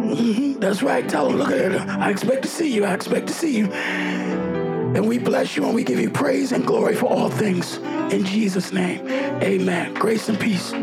hmm 0.01 0.55
that's 0.59 0.83
right. 0.83 1.09
Tell 1.09 1.29
them, 1.29 1.39
look 1.39 1.51
at 1.51 1.59
it. 1.61 1.81
I 1.81 2.11
expect 2.11 2.43
to 2.43 2.49
see 2.49 2.75
you. 2.75 2.85
I 2.85 2.93
expect 2.93 3.29
to 3.29 3.33
see 3.33 3.57
you. 3.57 3.67
And 3.73 5.07
we 5.07 5.19
bless 5.19 5.57
you 5.57 5.65
and 5.65 5.77
we 5.77 5.85
give 5.85 6.01
you 6.01 6.11
praise 6.11 6.51
and 6.51 6.67
glory 6.67 6.97
for 6.97 7.07
all 7.07 7.31
things. 7.31 7.77
In 8.13 8.25
Jesus' 8.25 8.73
name, 8.73 9.07
amen. 9.09 9.95
Grace 9.95 10.29
and 10.29 10.41
peace. 10.41 10.75